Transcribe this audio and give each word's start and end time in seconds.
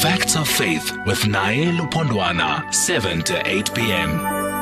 Facts 0.00 0.36
of 0.36 0.48
Faith 0.48 0.96
with 1.06 1.26
Nae 1.26 1.72
Lupondwana, 1.76 2.72
7 2.72 3.20
to 3.22 3.42
8 3.44 3.74
p.m. 3.74 4.57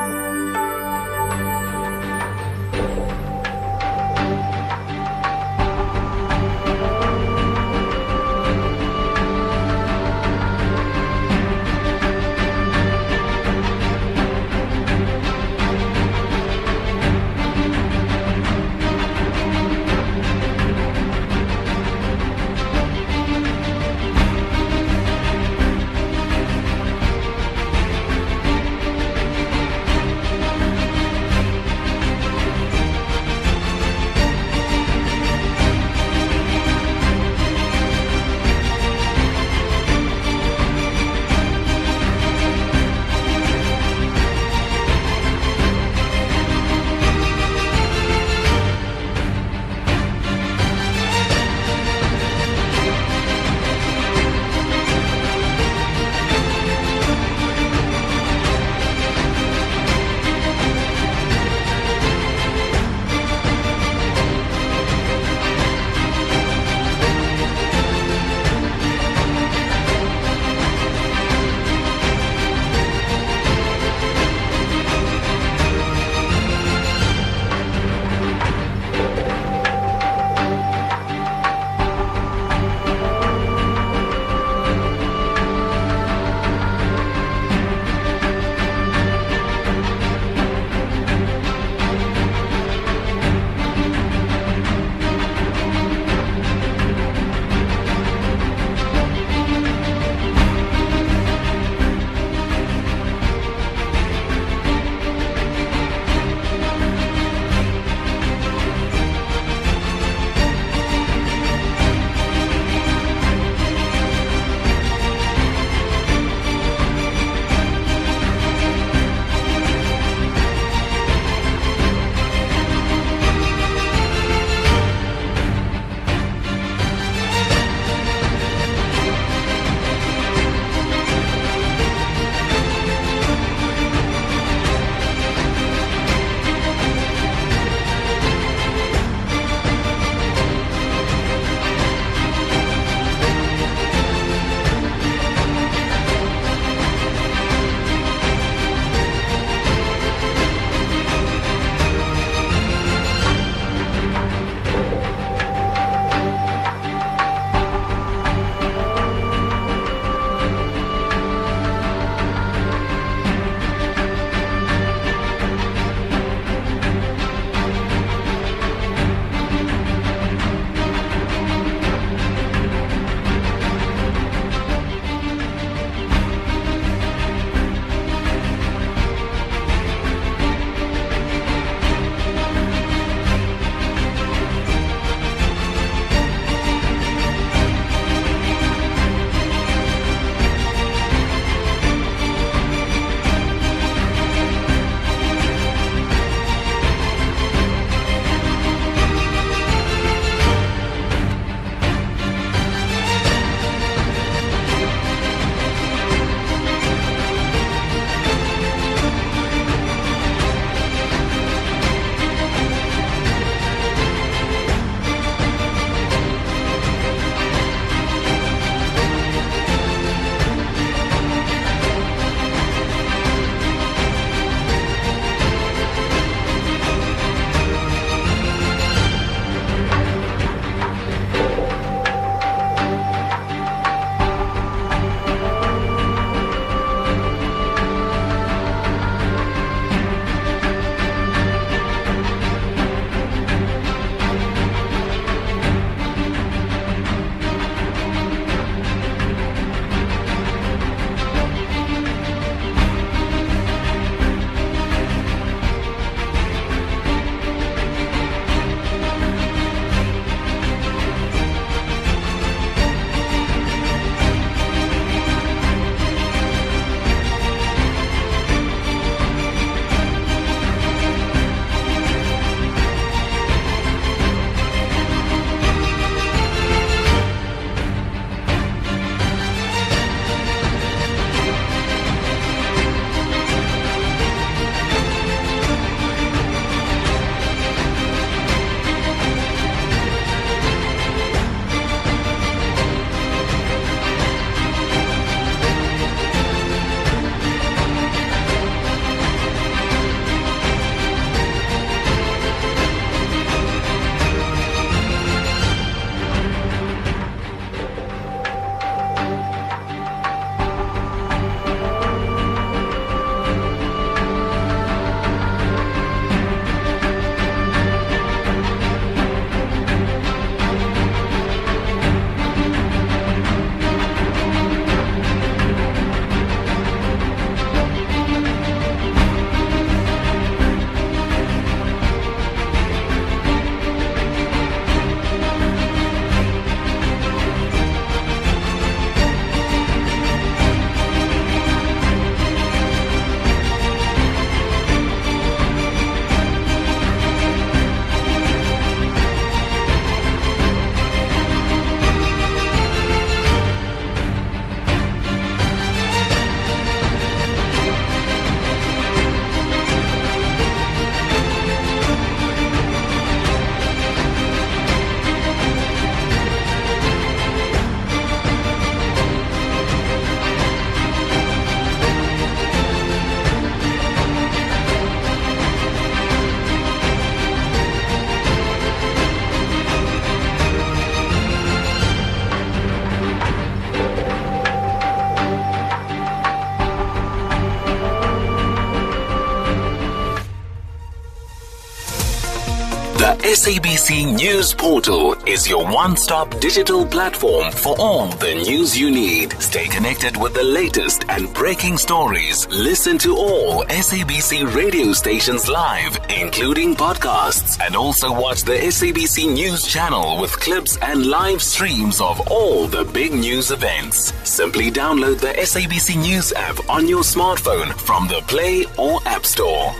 SABC 393.57 394.35
News 394.35 394.71
Portal 394.71 395.33
is 395.47 395.67
your 395.67 395.83
one 395.91 396.15
stop 396.15 396.59
digital 396.59 397.03
platform 397.03 397.71
for 397.71 397.95
all 397.97 398.27
the 398.27 398.53
news 398.53 398.95
you 398.95 399.09
need. 399.09 399.59
Stay 399.59 399.87
connected 399.87 400.37
with 400.37 400.53
the 400.53 400.63
latest 400.63 401.25
and 401.27 401.51
breaking 401.55 401.97
stories. 401.97 402.67
Listen 402.67 403.17
to 403.17 403.35
all 403.35 403.83
SABC 403.85 404.75
radio 404.75 405.11
stations 405.11 405.67
live, 405.67 406.19
including 406.29 406.95
podcasts, 406.95 407.83
and 407.83 407.95
also 407.95 408.31
watch 408.31 408.61
the 408.61 408.77
SABC 408.77 409.51
News 409.51 409.87
channel 409.87 410.39
with 410.39 410.51
clips 410.59 410.95
and 410.97 411.25
live 411.25 411.63
streams 411.63 412.21
of 412.21 412.39
all 412.51 412.85
the 412.85 413.05
big 413.05 413.33
news 413.33 413.71
events. 413.71 414.33
Simply 414.47 414.91
download 414.91 415.39
the 415.39 415.55
SABC 415.65 416.15
News 416.15 416.53
app 416.53 416.77
on 416.87 417.07
your 417.07 417.23
smartphone 417.23 417.91
from 418.01 418.27
the 418.27 418.41
Play 418.41 418.85
or 418.99 419.19
App 419.25 419.47
Store. 419.47 419.95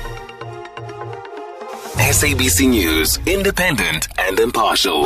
SABC 1.99 2.69
News, 2.69 3.17
independent 3.25 4.07
and 4.19 4.39
impartial. 4.39 5.05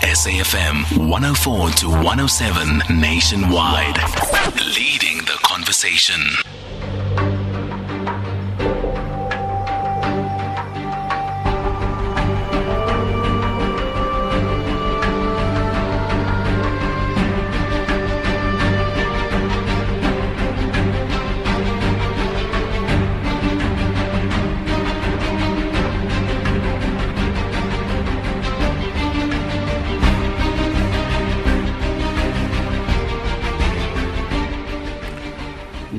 SAFM 0.00 1.08
104 1.08 1.70
to 1.70 1.88
107 1.90 2.82
nationwide. 2.98 3.98
Leading 4.74 5.18
the 5.18 5.38
conversation. 5.42 6.20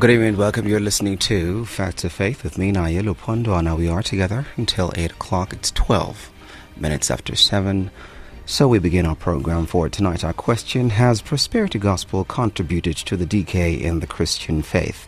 Good 0.01 0.09
evening 0.09 0.29
and 0.29 0.37
welcome. 0.39 0.67
You're 0.67 0.79
listening 0.79 1.19
to 1.19 1.63
Facts 1.67 2.03
of 2.03 2.11
Faith 2.11 2.43
with 2.43 2.57
me, 2.57 2.71
Naya 2.71 3.03
Lupondo. 3.03 3.63
Now 3.63 3.75
we 3.75 3.87
are 3.87 4.01
together 4.01 4.47
until 4.57 4.91
8 4.95 5.11
o'clock. 5.11 5.53
It's 5.53 5.69
12 5.69 6.31
minutes 6.75 7.11
after 7.11 7.35
7. 7.35 7.91
So 8.47 8.67
we 8.67 8.79
begin 8.79 9.05
our 9.05 9.15
program 9.15 9.67
for 9.67 9.89
tonight. 9.89 10.23
Our 10.23 10.33
question 10.33 10.89
Has 10.89 11.21
prosperity 11.21 11.77
gospel 11.77 12.25
contributed 12.25 12.97
to 12.97 13.15
the 13.15 13.27
decay 13.27 13.75
in 13.75 13.99
the 13.99 14.07
Christian 14.07 14.63
faith? 14.63 15.07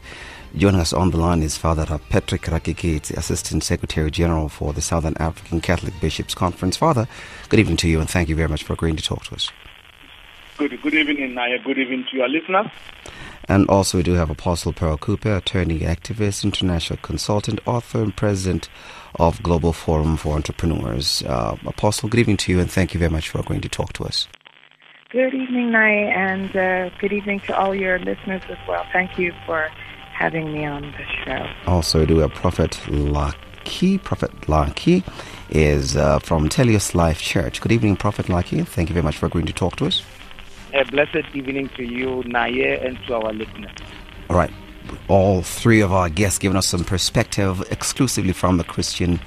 Joining 0.55 0.79
us 0.79 0.93
on 0.93 1.09
the 1.09 1.17
line 1.17 1.41
is 1.41 1.57
Father 1.57 1.87
Patrick 2.09 2.43
Rakiki, 2.43 3.01
the 3.01 3.17
Assistant 3.17 3.63
Secretary 3.63 4.11
General 4.11 4.47
for 4.47 4.73
the 4.73 4.81
Southern 4.83 5.17
African 5.17 5.59
Catholic 5.59 5.99
Bishops 6.01 6.35
Conference. 6.35 6.77
Father, 6.77 7.07
good 7.49 7.59
evening 7.59 7.77
to 7.77 7.89
you 7.89 7.99
and 7.99 8.07
thank 8.07 8.29
you 8.29 8.35
very 8.35 8.47
much 8.47 8.63
for 8.63 8.73
agreeing 8.73 8.97
to 8.97 9.03
talk 9.03 9.23
to 9.23 9.33
us. 9.33 9.49
Good, 10.55 10.79
good 10.83 10.93
evening, 10.93 11.33
Naya. 11.33 11.57
Good 11.57 11.79
evening 11.79 12.05
to 12.11 12.17
your 12.17 12.29
listeners. 12.29 12.67
And 13.49 13.67
also, 13.69 13.97
we 13.97 14.03
do 14.03 14.13
have 14.13 14.29
Apostle 14.29 14.71
Pearl 14.71 14.97
Kupe, 14.97 15.37
attorney, 15.37 15.79
activist, 15.79 16.43
international 16.43 16.99
consultant, 17.01 17.59
author, 17.65 18.01
and 18.01 18.15
president 18.15 18.69
of 19.15 19.43
Global 19.43 19.73
Forum 19.73 20.15
for 20.17 20.35
Entrepreneurs. 20.35 21.23
Uh, 21.23 21.57
Apostle, 21.65 22.09
good 22.09 22.21
evening 22.21 22.37
to 22.37 22.51
you, 22.51 22.59
and 22.59 22.71
thank 22.71 22.93
you 22.93 22.99
very 22.99 23.11
much 23.11 23.29
for 23.29 23.39
agreeing 23.39 23.61
to 23.61 23.69
talk 23.69 23.93
to 23.93 24.05
us. 24.05 24.27
Good 25.11 25.33
evening, 25.33 25.71
Nai, 25.71 25.91
and 25.91 26.55
uh, 26.55 26.89
good 26.99 27.13
evening 27.13 27.41
to 27.41 27.57
all 27.57 27.75
your 27.75 27.99
listeners 27.99 28.41
as 28.49 28.57
well. 28.67 28.85
Thank 28.91 29.19
you 29.19 29.33
for 29.45 29.69
having 30.13 30.51
me 30.51 30.65
on 30.65 30.81
the 30.81 31.05
show. 31.25 31.45
Also, 31.67 31.99
we 31.99 32.05
do 32.05 32.17
have 32.19 32.33
Prophet 32.33 32.71
Laki. 32.85 34.01
Prophet 34.01 34.31
Laki 34.41 35.03
is 35.49 35.95
uh, 35.95 36.19
from 36.19 36.49
Telius 36.49 36.95
Life 36.95 37.19
Church. 37.21 37.61
Good 37.61 37.71
evening, 37.71 37.95
Prophet 37.97 38.27
Laki. 38.27 38.65
Thank 38.65 38.89
you 38.89 38.93
very 38.93 39.03
much 39.03 39.17
for 39.17 39.25
agreeing 39.25 39.47
to 39.47 39.53
talk 39.53 39.75
to 39.75 39.85
us. 39.85 40.01
A 40.73 40.83
blessed 40.85 41.35
evening 41.35 41.69
to 41.77 41.83
you, 41.83 42.23
Naye, 42.25 42.83
and 42.83 42.97
to 43.05 43.15
our 43.15 43.31
listeners. 43.31 43.71
All 44.29 44.35
right. 44.35 44.51
All 45.07 45.43
three 45.43 45.81
of 45.81 45.91
our 45.91 46.09
guests 46.09 46.39
giving 46.39 46.57
us 46.57 46.67
some 46.67 46.83
perspective 46.83 47.63
exclusively 47.69 48.33
from 48.33 48.57
the 48.57 48.63
Christian 48.63 49.19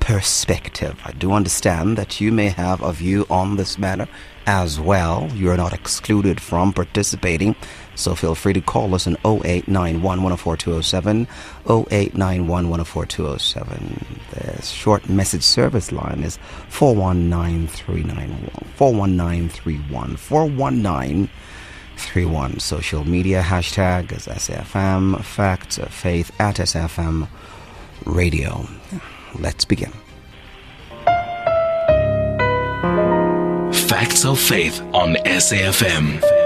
perspective. 0.00 0.98
I 1.04 1.12
do 1.12 1.32
understand 1.32 1.98
that 1.98 2.20
you 2.20 2.32
may 2.32 2.48
have 2.48 2.80
a 2.80 2.92
view 2.92 3.26
on 3.28 3.56
this 3.56 3.78
matter 3.78 4.08
as 4.46 4.80
well. 4.80 5.28
You're 5.34 5.56
not 5.56 5.72
excluded 5.72 6.40
from 6.40 6.72
participating. 6.72 7.56
So 7.96 8.14
feel 8.14 8.34
free 8.34 8.52
to 8.52 8.60
call 8.60 8.94
us 8.94 9.06
on 9.06 9.16
0891 9.24 10.22
104207, 10.22 11.26
0891 11.66 12.68
104207. 12.68 14.04
The 14.30 14.62
short 14.62 15.08
message 15.08 15.42
service 15.42 15.90
line 15.90 16.22
is 16.22 16.38
419391, 16.68 18.50
41931, 18.76 20.16
41931. 20.16 22.60
Social 22.60 23.04
media 23.04 23.42
hashtag 23.42 24.12
is 24.12 24.26
SFM, 24.26 25.24
facts 25.24 25.78
of 25.78 25.88
faith 25.88 26.30
at 26.38 26.56
SFM 26.56 27.26
radio. 28.04 28.68
Let's 29.38 29.64
begin. 29.64 29.92
Facts 33.72 34.24
of 34.24 34.38
Faith 34.38 34.80
on 34.92 35.16
SAFM. 35.24 36.45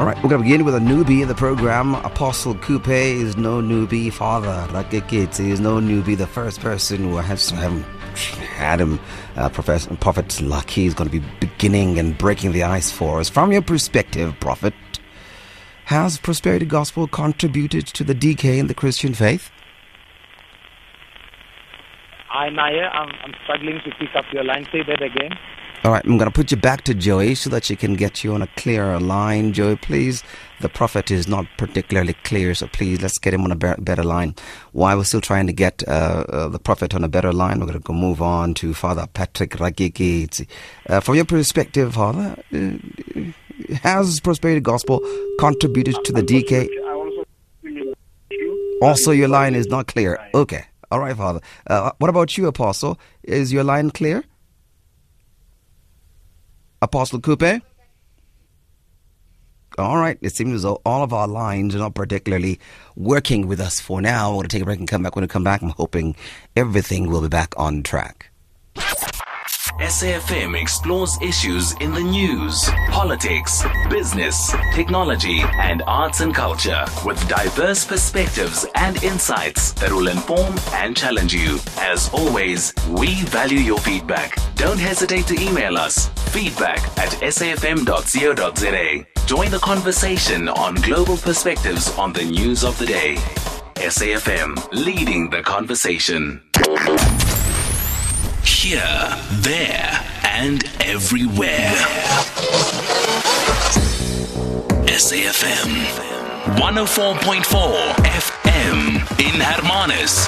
All 0.00 0.06
right, 0.06 0.16
we're 0.22 0.30
going 0.30 0.40
to 0.40 0.44
begin 0.44 0.64
with 0.64 0.74
a 0.74 0.78
newbie 0.78 1.20
in 1.20 1.28
the 1.28 1.34
program. 1.34 1.94
Apostle 1.94 2.54
Kupe 2.54 2.88
is 2.88 3.36
no 3.36 3.60
newbie. 3.60 4.10
Father 4.10 4.66
Rakeketsi 4.72 5.50
is 5.50 5.60
no 5.60 5.74
newbie. 5.74 6.16
The 6.16 6.26
first 6.26 6.60
person 6.60 7.02
who 7.02 7.18
has 7.18 7.52
um, 7.52 7.82
had 8.56 8.80
him, 8.80 8.98
uh, 9.36 9.50
Professor, 9.50 9.94
Prophet 9.96 10.40
Lucky, 10.40 10.86
is 10.86 10.94
going 10.94 11.10
to 11.10 11.20
be 11.20 11.26
beginning 11.38 11.98
and 11.98 12.16
breaking 12.16 12.52
the 12.52 12.62
ice 12.62 12.90
for 12.90 13.20
us. 13.20 13.28
From 13.28 13.52
your 13.52 13.60
perspective, 13.60 14.34
Prophet, 14.40 14.72
has 15.84 16.16
prosperity 16.16 16.64
gospel 16.64 17.06
contributed 17.06 17.86
to 17.88 18.02
the 18.02 18.14
decay 18.14 18.58
in 18.58 18.68
the 18.68 18.74
Christian 18.74 19.12
faith? 19.12 19.50
Hi, 22.32 22.48
Naya. 22.48 22.88
I'm, 22.92 23.10
I'm 23.24 23.34
struggling 23.42 23.80
to 23.84 23.90
pick 23.98 24.14
up 24.14 24.24
your 24.32 24.44
line. 24.44 24.64
Say 24.70 24.84
that 24.86 25.02
again. 25.02 25.32
All 25.82 25.90
right, 25.90 26.04
I'm 26.04 26.16
going 26.16 26.30
to 26.30 26.32
put 26.34 26.52
you 26.52 26.56
back 26.56 26.82
to 26.82 26.94
Joey 26.94 27.34
so 27.34 27.50
that 27.50 27.64
she 27.64 27.74
can 27.74 27.94
get 27.94 28.22
you 28.22 28.34
on 28.34 28.40
a 28.40 28.46
clearer 28.56 29.00
line. 29.00 29.52
Joey, 29.52 29.74
please. 29.74 30.22
The 30.60 30.68
prophet 30.68 31.10
is 31.10 31.26
not 31.26 31.46
particularly 31.58 32.12
clear, 32.22 32.54
so 32.54 32.68
please 32.68 33.02
let's 33.02 33.18
get 33.18 33.34
him 33.34 33.42
on 33.42 33.50
a 33.50 33.56
better 33.56 34.04
line. 34.04 34.36
While 34.70 34.98
we're 34.98 35.04
still 35.04 35.20
trying 35.20 35.48
to 35.48 35.52
get 35.52 35.82
uh, 35.88 36.24
uh, 36.28 36.48
the 36.48 36.60
prophet 36.60 36.94
on 36.94 37.02
a 37.02 37.08
better 37.08 37.32
line, 37.32 37.58
we're 37.58 37.66
going 37.66 37.78
to 37.78 37.84
go 37.84 37.94
move 37.94 38.22
on 38.22 38.54
to 38.54 38.74
Father 38.74 39.08
Patrick 39.12 39.50
Ragiki. 39.52 40.46
Uh, 40.88 41.00
from 41.00 41.16
your 41.16 41.24
perspective, 41.24 41.94
Father, 41.94 42.36
uh, 42.54 43.76
has 43.82 44.20
prosperity 44.20 44.60
gospel 44.60 45.00
contributed 45.40 45.96
to 46.04 46.12
the 46.12 46.22
decay? 46.22 46.68
Also, 48.82 49.10
your 49.10 49.28
line 49.28 49.56
is 49.56 49.66
not 49.66 49.88
clear. 49.88 50.20
Okay. 50.32 50.66
All 50.90 51.00
right, 51.00 51.16
Father. 51.16 51.40
Uh, 51.66 51.92
what 51.98 52.10
about 52.10 52.36
you, 52.36 52.46
Apostle? 52.46 52.98
Is 53.22 53.52
your 53.52 53.64
line 53.64 53.90
clear? 53.90 54.24
Apostle 56.82 57.20
Kupe? 57.20 57.62
All 59.78 59.98
right. 59.98 60.18
It 60.20 60.34
seems 60.34 60.54
as 60.54 60.62
though 60.62 60.80
all 60.84 61.02
of 61.04 61.12
our 61.12 61.28
lines 61.28 61.74
are 61.74 61.78
not 61.78 61.94
particularly 61.94 62.58
working 62.96 63.46
with 63.46 63.60
us 63.60 63.78
for 63.80 64.02
now. 64.02 64.30
We're 64.30 64.36
going 64.38 64.48
to 64.48 64.56
take 64.56 64.62
a 64.62 64.64
break 64.64 64.78
and 64.80 64.88
come 64.88 65.02
back. 65.02 65.14
When 65.14 65.22
we 65.22 65.28
come 65.28 65.44
back, 65.44 65.62
I'm 65.62 65.70
hoping 65.70 66.16
everything 66.56 67.08
will 67.08 67.22
be 67.22 67.28
back 67.28 67.54
on 67.56 67.82
track. 67.82 68.29
SAFM 69.80 70.60
explores 70.60 71.16
issues 71.22 71.72
in 71.80 71.90
the 71.92 72.02
news, 72.02 72.68
politics, 72.90 73.64
business, 73.88 74.52
technology, 74.74 75.40
and 75.58 75.82
arts 75.86 76.20
and 76.20 76.34
culture 76.34 76.84
with 77.02 77.26
diverse 77.28 77.86
perspectives 77.86 78.66
and 78.74 79.02
insights 79.02 79.72
that 79.72 79.90
will 79.90 80.08
inform 80.08 80.54
and 80.74 80.94
challenge 80.94 81.32
you. 81.32 81.58
As 81.78 82.10
always, 82.12 82.74
we 82.90 83.22
value 83.22 83.58
your 83.58 83.78
feedback. 83.78 84.36
Don't 84.54 84.78
hesitate 84.78 85.26
to 85.28 85.40
email 85.40 85.78
us 85.78 86.10
feedback 86.28 86.78
at 86.98 87.08
safm.co.za. 87.32 89.06
Join 89.26 89.50
the 89.50 89.58
conversation 89.60 90.48
on 90.50 90.74
global 90.74 91.16
perspectives 91.16 91.90
on 91.96 92.12
the 92.12 92.24
news 92.24 92.64
of 92.64 92.78
the 92.78 92.86
day. 92.86 93.14
SAFM, 93.76 94.58
leading 94.72 95.30
the 95.30 95.42
conversation. 95.42 96.42
Here, 98.62 99.16
there, 99.40 100.06
and 100.22 100.62
everywhere. 100.80 101.72
SAFM 104.84 105.86
104.4 106.58 107.94
FM 108.04 109.00
in 109.18 109.40
Hermanus. 109.40 110.26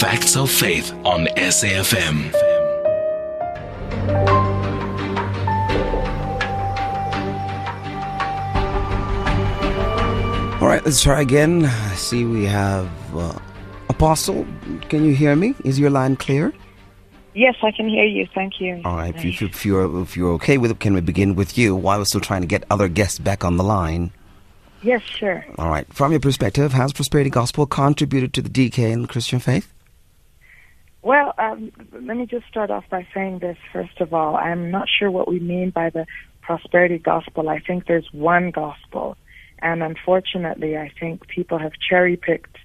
Facts 0.00 0.34
of 0.36 0.50
Faith 0.50 0.92
on 1.04 1.26
SAFM. 1.36 2.32
All 10.62 10.68
right, 10.68 10.84
let's 10.84 11.02
try 11.02 11.20
again. 11.20 11.64
I 11.64 11.94
see 11.96 12.24
we 12.24 12.44
have 12.44 12.88
uh, 13.16 13.36
Apostle. 13.88 14.46
Can 14.88 15.04
you 15.04 15.12
hear 15.12 15.34
me? 15.34 15.56
Is 15.64 15.76
your 15.76 15.90
line 15.90 16.14
clear? 16.14 16.52
Yes, 17.34 17.56
I 17.64 17.72
can 17.72 17.88
hear 17.88 18.04
you. 18.04 18.28
Thank 18.32 18.60
you. 18.60 18.80
All 18.84 18.94
right, 18.94 19.12
if, 19.12 19.24
you, 19.24 19.48
if 19.48 19.66
you're 19.66 20.02
if 20.02 20.16
you're 20.16 20.30
okay 20.34 20.58
with 20.58 20.70
it, 20.70 20.78
can 20.78 20.94
we 20.94 21.00
begin 21.00 21.34
with 21.34 21.58
you 21.58 21.74
while 21.74 21.98
we're 21.98 22.04
still 22.04 22.20
trying 22.20 22.42
to 22.42 22.46
get 22.46 22.62
other 22.70 22.86
guests 22.86 23.18
back 23.18 23.44
on 23.44 23.56
the 23.56 23.64
line? 23.64 24.12
Yes, 24.82 25.02
sure. 25.02 25.44
All 25.58 25.68
right, 25.68 25.92
from 25.92 26.12
your 26.12 26.20
perspective, 26.20 26.72
has 26.74 26.92
prosperity 26.92 27.28
gospel 27.28 27.66
contributed 27.66 28.32
to 28.34 28.40
the 28.40 28.48
decay 28.48 28.92
in 28.92 29.02
the 29.02 29.08
Christian 29.08 29.40
faith? 29.40 29.74
Well, 31.02 31.34
um, 31.38 31.72
let 31.90 32.16
me 32.16 32.24
just 32.26 32.46
start 32.46 32.70
off 32.70 32.84
by 32.88 33.04
saying 33.12 33.40
this. 33.40 33.58
First 33.72 34.00
of 34.00 34.14
all, 34.14 34.36
I'm 34.36 34.70
not 34.70 34.86
sure 34.88 35.10
what 35.10 35.26
we 35.26 35.40
mean 35.40 35.70
by 35.70 35.90
the 35.90 36.06
prosperity 36.40 36.98
gospel. 36.98 37.48
I 37.48 37.58
think 37.58 37.88
there's 37.88 38.06
one 38.12 38.52
gospel, 38.52 39.16
and 39.62 39.82
unfortunately, 39.82 40.76
I 40.76 40.90
think 41.00 41.28
people 41.28 41.58
have 41.58 41.72
cherry 41.88 42.16
picked 42.16 42.56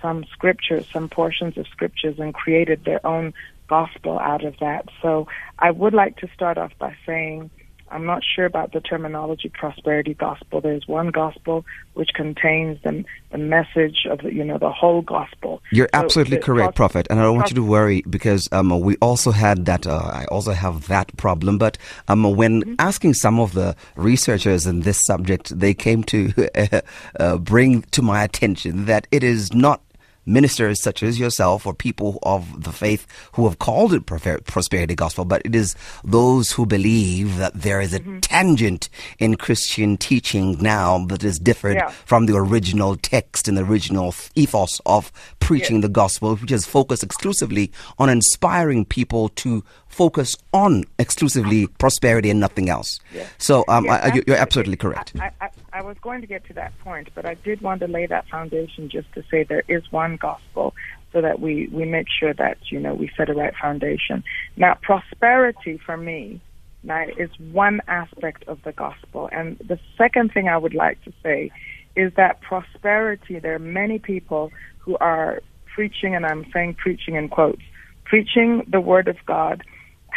some 0.00 0.24
scriptures, 0.30 0.86
some 0.92 1.08
portions 1.08 1.56
of 1.56 1.66
scriptures, 1.68 2.16
and 2.18 2.34
created 2.34 2.84
their 2.84 3.04
own 3.06 3.32
gospel 3.68 4.18
out 4.18 4.44
of 4.44 4.54
that. 4.60 4.86
So 5.00 5.26
I 5.58 5.70
would 5.70 5.94
like 5.94 6.18
to 6.18 6.28
start 6.34 6.58
off 6.58 6.72
by 6.78 6.94
saying 7.06 7.50
I'm 7.90 8.06
not 8.06 8.22
sure 8.24 8.44
about 8.44 8.72
the 8.72 8.80
terminology 8.80 9.48
prosperity 9.48 10.14
gospel. 10.14 10.60
There's 10.60 10.86
one 10.88 11.08
gospel 11.08 11.64
which 11.94 12.10
contains 12.14 12.82
the, 12.82 13.04
the 13.30 13.38
message 13.38 14.06
of 14.10 14.18
the, 14.18 14.32
you 14.32 14.44
know 14.44 14.58
the 14.58 14.70
whole 14.70 15.02
gospel. 15.02 15.62
You're 15.70 15.88
so 15.94 16.00
absolutely 16.00 16.38
correct, 16.38 16.74
Prophet, 16.74 17.06
and 17.10 17.20
I 17.20 17.22
don't 17.22 17.36
want 17.36 17.50
you 17.50 17.56
to 17.56 17.64
worry 17.64 18.02
because 18.08 18.48
um, 18.52 18.80
we 18.80 18.96
also 18.96 19.30
had 19.30 19.66
that. 19.66 19.86
Uh, 19.86 20.10
I 20.12 20.24
also 20.26 20.52
have 20.52 20.88
that 20.88 21.16
problem. 21.16 21.58
But 21.58 21.78
um, 22.08 22.24
when 22.34 22.62
mm-hmm. 22.62 22.74
asking 22.78 23.14
some 23.14 23.38
of 23.38 23.52
the 23.52 23.76
researchers 23.96 24.66
in 24.66 24.80
this 24.80 25.04
subject, 25.04 25.58
they 25.58 25.74
came 25.74 26.02
to 26.04 26.32
uh, 27.20 27.38
bring 27.38 27.82
to 27.82 28.02
my 28.02 28.24
attention 28.24 28.86
that 28.86 29.06
it 29.12 29.22
is 29.22 29.52
not 29.52 29.82
ministers 30.26 30.80
such 30.82 31.02
as 31.02 31.18
yourself 31.18 31.66
or 31.66 31.74
people 31.74 32.18
of 32.22 32.64
the 32.64 32.72
faith 32.72 33.06
who 33.32 33.44
have 33.46 33.58
called 33.58 33.92
it 33.92 34.06
prosperity 34.06 34.94
gospel, 34.94 35.24
but 35.24 35.42
it 35.44 35.54
is 35.54 35.74
those 36.04 36.52
who 36.52 36.66
believe 36.66 37.36
that 37.36 37.54
there 37.54 37.80
is 37.80 37.92
a 37.94 38.00
mm-hmm. 38.00 38.20
tangent 38.20 38.88
in 39.18 39.36
Christian 39.36 39.96
teaching 39.96 40.56
now 40.60 41.04
that 41.06 41.24
is 41.24 41.38
different 41.38 41.78
yeah. 41.78 41.88
from 41.88 42.26
the 42.26 42.36
original 42.36 42.96
text 42.96 43.48
and 43.48 43.56
the 43.56 43.64
original 43.64 44.14
ethos 44.34 44.80
of 44.86 45.12
preaching 45.40 45.76
yeah. 45.76 45.82
the 45.82 45.88
gospel, 45.88 46.36
which 46.36 46.52
is 46.52 46.66
focused 46.66 47.02
exclusively 47.02 47.70
on 47.98 48.08
inspiring 48.08 48.84
people 48.84 49.28
to 49.30 49.64
focus 49.94 50.36
on 50.52 50.84
exclusively 50.98 51.66
prosperity 51.66 52.30
and 52.30 52.40
nothing 52.40 52.68
else. 52.68 53.00
Yeah. 53.12 53.26
So 53.38 53.64
um, 53.68 53.88
I, 53.88 54.22
you're 54.26 54.36
absolutely 54.36 54.76
correct. 54.76 55.12
I, 55.18 55.30
I, 55.40 55.50
I, 55.72 55.82
was 55.82 55.96
going 56.02 56.20
to 56.20 56.26
get 56.26 56.44
to 56.46 56.52
that 56.54 56.76
point, 56.80 57.08
but 57.14 57.24
I 57.24 57.34
did 57.34 57.60
want 57.62 57.80
to 57.80 57.86
lay 57.86 58.06
that 58.06 58.28
foundation 58.28 58.88
just 58.88 59.12
to 59.14 59.22
say 59.30 59.44
there 59.44 59.62
is 59.68 59.82
one 59.90 60.16
gospel 60.16 60.74
so 61.12 61.20
that 61.20 61.40
we, 61.40 61.68
we 61.68 61.84
make 61.84 62.08
sure 62.10 62.34
that, 62.34 62.58
you 62.70 62.80
know, 62.80 62.92
we 62.92 63.10
set 63.16 63.30
a 63.30 63.34
right 63.34 63.54
foundation. 63.60 64.24
Now, 64.56 64.76
prosperity 64.82 65.78
for 65.78 65.96
me 65.96 66.40
now 66.82 67.04
is 67.16 67.30
one 67.38 67.80
aspect 67.86 68.44
of 68.48 68.62
the 68.64 68.72
gospel. 68.72 69.28
And 69.32 69.56
the 69.58 69.78
second 69.96 70.32
thing 70.32 70.48
I 70.48 70.58
would 70.58 70.74
like 70.74 71.02
to 71.04 71.12
say 71.22 71.50
is 71.96 72.12
that 72.16 72.40
prosperity, 72.40 73.38
there 73.38 73.54
are 73.54 73.60
many 73.60 73.98
people 73.98 74.50
who 74.78 74.96
are 74.98 75.40
preaching, 75.74 76.14
and 76.14 76.26
I'm 76.26 76.44
saying 76.52 76.74
preaching 76.74 77.14
in 77.14 77.28
quotes, 77.28 77.62
preaching 78.04 78.64
the 78.68 78.80
word 78.80 79.08
of 79.08 79.16
God 79.26 79.62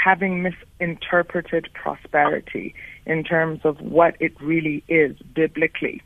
having 0.04 0.44
misinterpreted 0.44 1.68
prosperity 1.74 2.74
in 3.06 3.24
terms 3.24 3.62
of 3.64 3.80
what 3.82 4.16
it 4.20 4.40
really 4.42 4.84
is 4.88 5.16
biblically. 5.34 6.02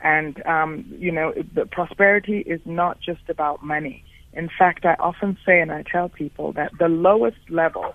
And, 0.00 0.44
um, 0.46 0.84
you 0.98 1.12
know, 1.12 1.32
prosperity 1.70 2.40
is 2.40 2.60
not 2.64 3.00
just 3.00 3.28
about 3.28 3.64
money. 3.64 4.04
In 4.32 4.48
fact, 4.58 4.84
I 4.84 4.94
often 4.98 5.36
say 5.44 5.60
and 5.60 5.72
I 5.72 5.82
tell 5.82 6.08
people 6.08 6.52
that 6.52 6.72
the 6.78 6.88
lowest 6.88 7.38
level 7.48 7.94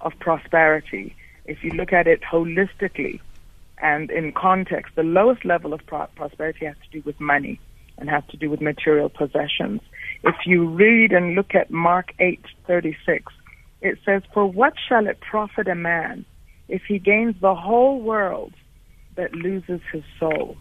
of 0.00 0.12
prosperity, 0.18 1.14
if 1.44 1.62
you 1.62 1.70
look 1.70 1.92
at 1.92 2.06
it 2.06 2.20
holistically 2.22 3.20
and 3.78 4.10
in 4.10 4.32
context, 4.32 4.94
the 4.96 5.02
lowest 5.02 5.44
level 5.44 5.72
of 5.72 5.80
pro- 5.86 6.06
prosperity 6.16 6.66
has 6.66 6.76
to 6.84 7.00
do 7.00 7.02
with 7.04 7.18
money 7.20 7.60
and 7.98 8.10
has 8.10 8.24
to 8.30 8.36
do 8.36 8.50
with 8.50 8.60
material 8.60 9.08
possessions. 9.08 9.80
If 10.22 10.34
you 10.44 10.68
read 10.68 11.12
and 11.12 11.34
look 11.34 11.54
at 11.54 11.70
Mark 11.70 12.12
8:36, 12.18 13.32
it 13.86 13.98
says, 14.04 14.22
For 14.34 14.46
what 14.46 14.74
shall 14.88 15.06
it 15.06 15.20
profit 15.20 15.68
a 15.68 15.74
man 15.74 16.24
if 16.68 16.82
he 16.86 16.98
gains 16.98 17.36
the 17.40 17.54
whole 17.54 18.00
world 18.00 18.54
but 19.14 19.32
loses 19.32 19.80
his 19.92 20.02
soul? 20.18 20.56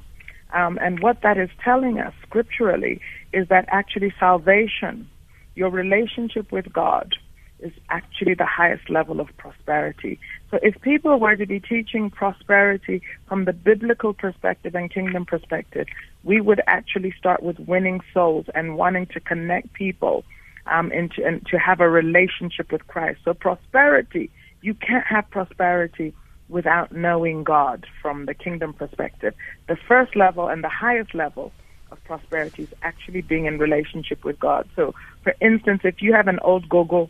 Um, 0.53 0.77
and 0.81 1.01
what 1.01 1.21
that 1.23 1.37
is 1.37 1.49
telling 1.63 1.99
us 1.99 2.13
scripturally 2.21 3.01
is 3.33 3.47
that 3.49 3.65
actually 3.69 4.13
salvation, 4.19 5.09
your 5.55 5.69
relationship 5.69 6.51
with 6.51 6.71
God, 6.71 7.13
is 7.59 7.71
actually 7.89 8.33
the 8.33 8.45
highest 8.45 8.89
level 8.89 9.19
of 9.19 9.27
prosperity. 9.37 10.19
So 10.51 10.59
if 10.61 10.79
people 10.81 11.19
were 11.19 11.35
to 11.35 11.45
be 11.45 11.59
teaching 11.59 12.09
prosperity 12.09 13.01
from 13.27 13.45
the 13.45 13.53
biblical 13.53 14.13
perspective 14.13 14.75
and 14.75 14.93
kingdom 14.93 15.25
perspective, 15.25 15.87
we 16.23 16.41
would 16.41 16.61
actually 16.67 17.13
start 17.17 17.41
with 17.41 17.59
winning 17.59 18.01
souls 18.13 18.45
and 18.53 18.77
wanting 18.77 19.07
to 19.07 19.19
connect 19.19 19.73
people 19.73 20.23
um, 20.67 20.91
and, 20.91 21.11
to, 21.11 21.23
and 21.23 21.45
to 21.47 21.57
have 21.57 21.79
a 21.79 21.89
relationship 21.89 22.71
with 22.71 22.87
Christ. 22.87 23.21
So 23.23 23.33
prosperity, 23.33 24.31
you 24.61 24.73
can't 24.73 25.05
have 25.05 25.29
prosperity 25.29 26.13
without 26.49 26.91
knowing 26.91 27.43
God 27.43 27.85
from 28.01 28.25
the 28.25 28.33
kingdom 28.33 28.73
perspective. 28.73 29.33
The 29.67 29.77
first 29.87 30.15
level 30.15 30.47
and 30.47 30.63
the 30.63 30.69
highest 30.69 31.15
level 31.15 31.51
of 31.91 32.03
prosperity 32.03 32.63
is 32.63 32.73
actually 32.83 33.21
being 33.21 33.45
in 33.45 33.57
relationship 33.57 34.23
with 34.23 34.39
God. 34.39 34.67
So, 34.75 34.93
for 35.23 35.33
instance, 35.41 35.81
if 35.83 36.01
you 36.01 36.13
have 36.13 36.27
an 36.27 36.39
old 36.39 36.69
gogo 36.69 37.09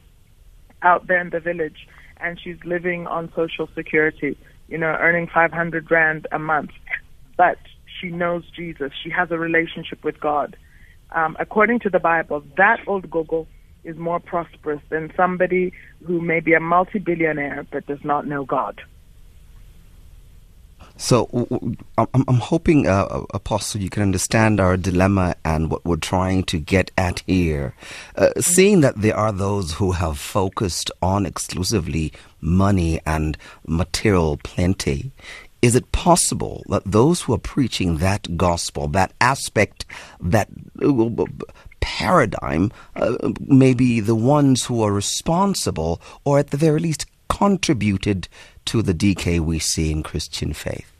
out 0.81 1.07
there 1.07 1.19
in 1.19 1.29
the 1.31 1.39
village 1.39 1.87
and 2.17 2.39
she's 2.39 2.57
living 2.63 3.07
on 3.07 3.31
social 3.35 3.69
security, 3.75 4.37
you 4.67 4.77
know, 4.77 4.95
earning 4.99 5.27
500 5.27 5.89
rand 5.91 6.27
a 6.31 6.39
month, 6.39 6.71
but 7.37 7.57
she 7.99 8.09
knows 8.09 8.43
Jesus, 8.55 8.91
she 9.03 9.09
has 9.09 9.31
a 9.31 9.37
relationship 9.37 10.03
with 10.03 10.19
God, 10.19 10.55
um, 11.11 11.35
according 11.39 11.79
to 11.81 11.89
the 11.89 11.99
Bible, 11.99 12.43
that 12.57 12.79
old 12.87 13.09
gogo 13.09 13.47
is 13.83 13.95
more 13.97 14.19
prosperous 14.19 14.81
than 14.89 15.13
somebody 15.15 15.71
who 16.05 16.19
may 16.19 16.39
be 16.39 16.53
a 16.53 16.59
multi-billionaire 16.59 17.65
but 17.71 17.85
does 17.85 18.03
not 18.03 18.25
know 18.25 18.43
God. 18.45 18.81
So 20.97 21.27
I'm, 21.97 22.07
I'm 22.13 22.37
hoping, 22.37 22.87
uh, 22.87 23.23
Apostle, 23.33 23.81
you 23.81 23.89
can 23.89 24.01
understand 24.01 24.61
our 24.61 24.77
dilemma 24.77 25.35
and 25.43 25.69
what 25.69 25.83
we're 25.83 25.97
trying 25.97 26.45
to 26.45 26.57
get 26.57 26.89
at 26.97 27.21
here. 27.27 27.75
Uh, 28.15 28.29
seeing 28.39 28.79
that 28.81 29.01
there 29.01 29.15
are 29.15 29.33
those 29.33 29.73
who 29.73 29.91
have 29.91 30.17
focused 30.17 30.91
on 31.01 31.25
exclusively 31.25 32.13
money 32.39 33.01
and 33.05 33.37
material 33.67 34.37
plenty, 34.37 35.11
is 35.61 35.75
it 35.75 35.91
possible 35.91 36.63
that 36.67 36.83
those 36.85 37.21
who 37.21 37.33
are 37.33 37.39
preaching 37.39 37.97
that 37.97 38.37
gospel, 38.37 38.87
that 38.89 39.13
aspect, 39.19 39.85
that 40.19 40.47
uh, 40.81 41.25
paradigm, 41.79 42.71
uh, 42.95 43.31
may 43.39 43.73
be 43.73 43.99
the 43.99 44.15
ones 44.15 44.65
who 44.65 44.83
are 44.83 44.91
responsible, 44.91 46.01
or 46.23 46.39
at 46.39 46.51
the 46.51 46.57
very 46.57 46.79
least 46.79 47.05
contributed 47.29 48.27
to 48.65 48.81
the 48.81 48.93
decay 48.93 49.39
we 49.39 49.59
see 49.59 49.91
in 49.91 50.03
Christian 50.03 50.53
faith? 50.53 50.91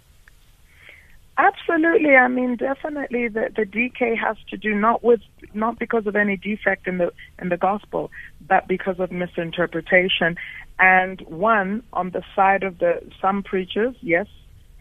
Absolutely. 1.38 2.15
I 2.15 2.29
mean, 2.29 2.55
definitely, 2.55 3.27
the, 3.27 3.51
the 3.55 3.65
decay 3.65 4.15
has 4.15 4.38
to 4.50 4.57
do 4.57 4.74
not 4.74 5.03
with 5.03 5.19
not 5.53 5.77
because 5.77 6.07
of 6.07 6.15
any 6.15 6.38
defect 6.38 6.88
in 6.88 6.97
the 6.97 7.12
in 7.39 7.50
the 7.50 7.57
gospel, 7.57 8.09
but 8.47 8.67
because 8.67 9.00
of 9.00 9.12
misinterpretation. 9.12 10.38
And 10.79 11.19
one 11.21 11.83
on 11.91 12.12
the 12.12 12.24
side 12.35 12.63
of 12.63 12.79
the 12.79 13.01
some 13.21 13.43
preachers, 13.43 13.95
yes, 14.01 14.27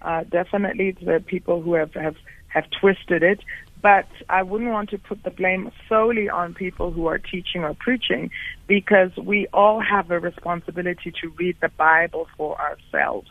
uh, 0.05 0.25
definitely 0.25 0.93
the 0.93 1.23
people 1.27 1.63
who 1.63 1.75
have, 1.75 1.95
have, 1.95 2.17
have 2.49 2.65
twisted 2.81 3.23
it. 3.23 3.41
But 3.83 4.09
I 4.31 4.43
wouldn't 4.43 4.71
want 4.71 4.91
to 4.91 4.99
put 4.99 5.23
the 5.25 5.31
blame 5.31 5.71
solely 5.89 6.29
on 6.29 6.55
people 6.55 6.91
who 6.91 7.07
are 7.07 7.19
teaching 7.19 7.65
or 7.65 7.75
preaching 7.75 8.31
because 8.67 9.11
we 9.17 9.47
all 9.53 9.81
have 9.81 10.11
a 10.11 10.19
responsibility 10.19 11.13
to 11.21 11.29
read 11.39 11.57
the 11.61 11.69
Bible 11.69 12.27
for 12.37 12.57
ourselves. 12.59 13.29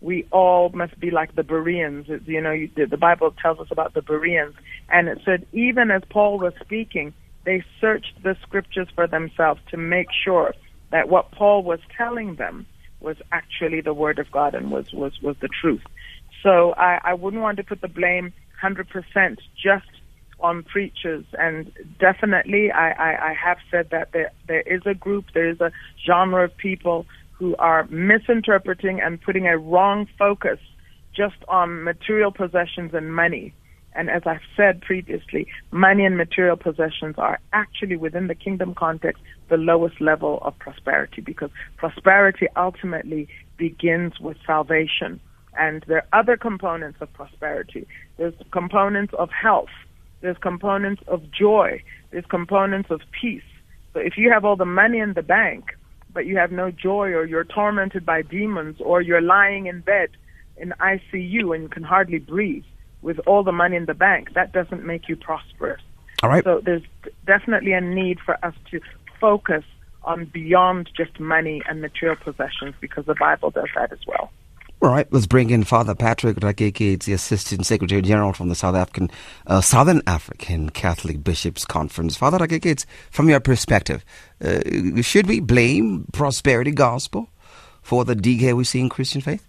We 0.00 0.26
all 0.32 0.70
must 0.70 0.98
be 0.98 1.10
like 1.10 1.36
the 1.36 1.44
Bereans. 1.44 2.06
You 2.26 2.40
know, 2.40 2.56
the 2.74 2.96
Bible 2.96 3.32
tells 3.40 3.60
us 3.60 3.68
about 3.70 3.94
the 3.94 4.02
Bereans. 4.02 4.54
And 4.88 5.08
it 5.08 5.20
said, 5.24 5.46
even 5.52 5.90
as 5.92 6.02
Paul 6.08 6.38
was 6.38 6.54
speaking, 6.60 7.12
they 7.44 7.62
searched 7.80 8.22
the 8.24 8.36
scriptures 8.42 8.88
for 8.94 9.06
themselves 9.06 9.60
to 9.70 9.76
make 9.76 10.08
sure 10.24 10.52
that 10.90 11.08
what 11.08 11.30
Paul 11.30 11.62
was 11.62 11.78
telling 11.96 12.34
them 12.36 12.66
was 13.00 13.16
actually 13.32 13.80
the 13.80 13.94
word 13.94 14.18
of 14.18 14.30
God 14.30 14.54
and 14.54 14.70
was 14.70 14.92
was 14.92 15.12
was 15.22 15.36
the 15.40 15.48
truth. 15.48 15.82
So 16.42 16.72
I, 16.72 17.00
I 17.04 17.14
wouldn't 17.14 17.42
want 17.42 17.58
to 17.58 17.64
put 17.64 17.80
the 17.80 17.88
blame 17.88 18.32
100% 18.62 19.38
just 19.62 19.86
on 20.38 20.62
preachers, 20.62 21.24
and 21.38 21.70
definitely 21.98 22.70
I, 22.70 22.90
I, 22.92 23.30
I 23.30 23.34
have 23.34 23.58
said 23.70 23.90
that 23.90 24.12
there 24.12 24.30
there 24.48 24.62
is 24.62 24.82
a 24.86 24.94
group, 24.94 25.26
there 25.34 25.48
is 25.48 25.60
a 25.60 25.70
genre 26.06 26.44
of 26.44 26.56
people 26.56 27.06
who 27.32 27.56
are 27.56 27.86
misinterpreting 27.88 29.00
and 29.00 29.20
putting 29.20 29.46
a 29.46 29.56
wrong 29.56 30.06
focus 30.18 30.58
just 31.14 31.36
on 31.48 31.84
material 31.84 32.30
possessions 32.30 32.92
and 32.94 33.14
money 33.14 33.52
And 33.94 34.08
as 34.08 34.22
I've 34.24 34.40
said 34.56 34.80
previously, 34.82 35.46
money 35.72 36.04
and 36.04 36.16
material 36.16 36.56
possessions 36.56 37.16
are 37.18 37.40
actually 37.52 37.96
within 37.96 38.28
the 38.28 38.34
kingdom 38.34 38.74
context 38.74 39.22
the 39.48 39.56
lowest 39.56 40.00
level 40.00 40.38
of 40.42 40.58
prosperity 40.58 41.20
because 41.20 41.50
prosperity 41.76 42.46
ultimately 42.56 43.28
begins 43.56 44.20
with 44.20 44.36
salvation. 44.46 45.20
And 45.58 45.84
there 45.88 45.98
are 46.12 46.20
other 46.20 46.36
components 46.36 46.98
of 47.00 47.12
prosperity. 47.12 47.86
There's 48.16 48.34
components 48.52 49.12
of 49.18 49.30
health. 49.30 49.74
There's 50.20 50.38
components 50.38 51.02
of 51.08 51.22
joy. 51.32 51.82
There's 52.10 52.26
components 52.26 52.90
of 52.90 53.00
peace. 53.20 53.42
So 53.92 53.98
if 53.98 54.16
you 54.16 54.30
have 54.30 54.44
all 54.44 54.56
the 54.56 54.64
money 54.64 54.98
in 54.98 55.14
the 55.14 55.22
bank, 55.22 55.76
but 56.12 56.26
you 56.26 56.36
have 56.36 56.52
no 56.52 56.70
joy 56.70 57.08
or 57.08 57.24
you're 57.24 57.44
tormented 57.44 58.06
by 58.06 58.22
demons 58.22 58.76
or 58.80 59.00
you're 59.00 59.20
lying 59.20 59.66
in 59.66 59.80
bed 59.80 60.10
in 60.56 60.72
ICU 60.80 61.54
and 61.54 61.64
you 61.64 61.68
can 61.68 61.82
hardly 61.82 62.18
breathe 62.18 62.64
with 63.02 63.18
all 63.26 63.42
the 63.42 63.52
money 63.52 63.76
in 63.76 63.86
the 63.86 63.94
bank, 63.94 64.34
that 64.34 64.52
doesn't 64.52 64.84
make 64.84 65.08
you 65.08 65.16
prosperous. 65.16 65.80
All 66.22 66.28
right. 66.28 66.44
So 66.44 66.60
there's 66.62 66.82
definitely 67.26 67.72
a 67.72 67.80
need 67.80 68.20
for 68.20 68.42
us 68.44 68.54
to 68.70 68.80
focus 69.20 69.64
on 70.02 70.26
beyond 70.26 70.90
just 70.96 71.18
money 71.20 71.62
and 71.68 71.80
material 71.80 72.16
possessions 72.16 72.74
because 72.80 73.06
the 73.06 73.14
Bible 73.14 73.50
does 73.50 73.68
that 73.74 73.92
as 73.92 73.98
well. 74.06 74.30
All 74.82 74.88
right, 74.88 75.06
let's 75.12 75.26
bring 75.26 75.50
in 75.50 75.64
Father 75.64 75.94
Patrick 75.94 76.36
Rakeke, 76.38 77.02
the 77.04 77.12
Assistant 77.12 77.66
Secretary 77.66 78.00
General 78.00 78.32
from 78.32 78.48
the 78.48 78.54
South 78.54 78.74
African, 78.74 79.10
uh, 79.46 79.60
Southern 79.60 80.00
African 80.06 80.70
Catholic 80.70 81.22
Bishops 81.22 81.66
Conference. 81.66 82.16
Father 82.16 82.38
Rakeke, 82.38 82.86
from 83.10 83.28
your 83.28 83.40
perspective, 83.40 84.02
uh, 84.42 84.60
should 85.02 85.26
we 85.26 85.40
blame 85.40 86.06
prosperity 86.14 86.70
gospel 86.70 87.28
for 87.82 88.06
the 88.06 88.14
decay 88.14 88.54
we 88.54 88.64
see 88.64 88.80
in 88.80 88.88
Christian 88.88 89.20
faith? 89.20 89.46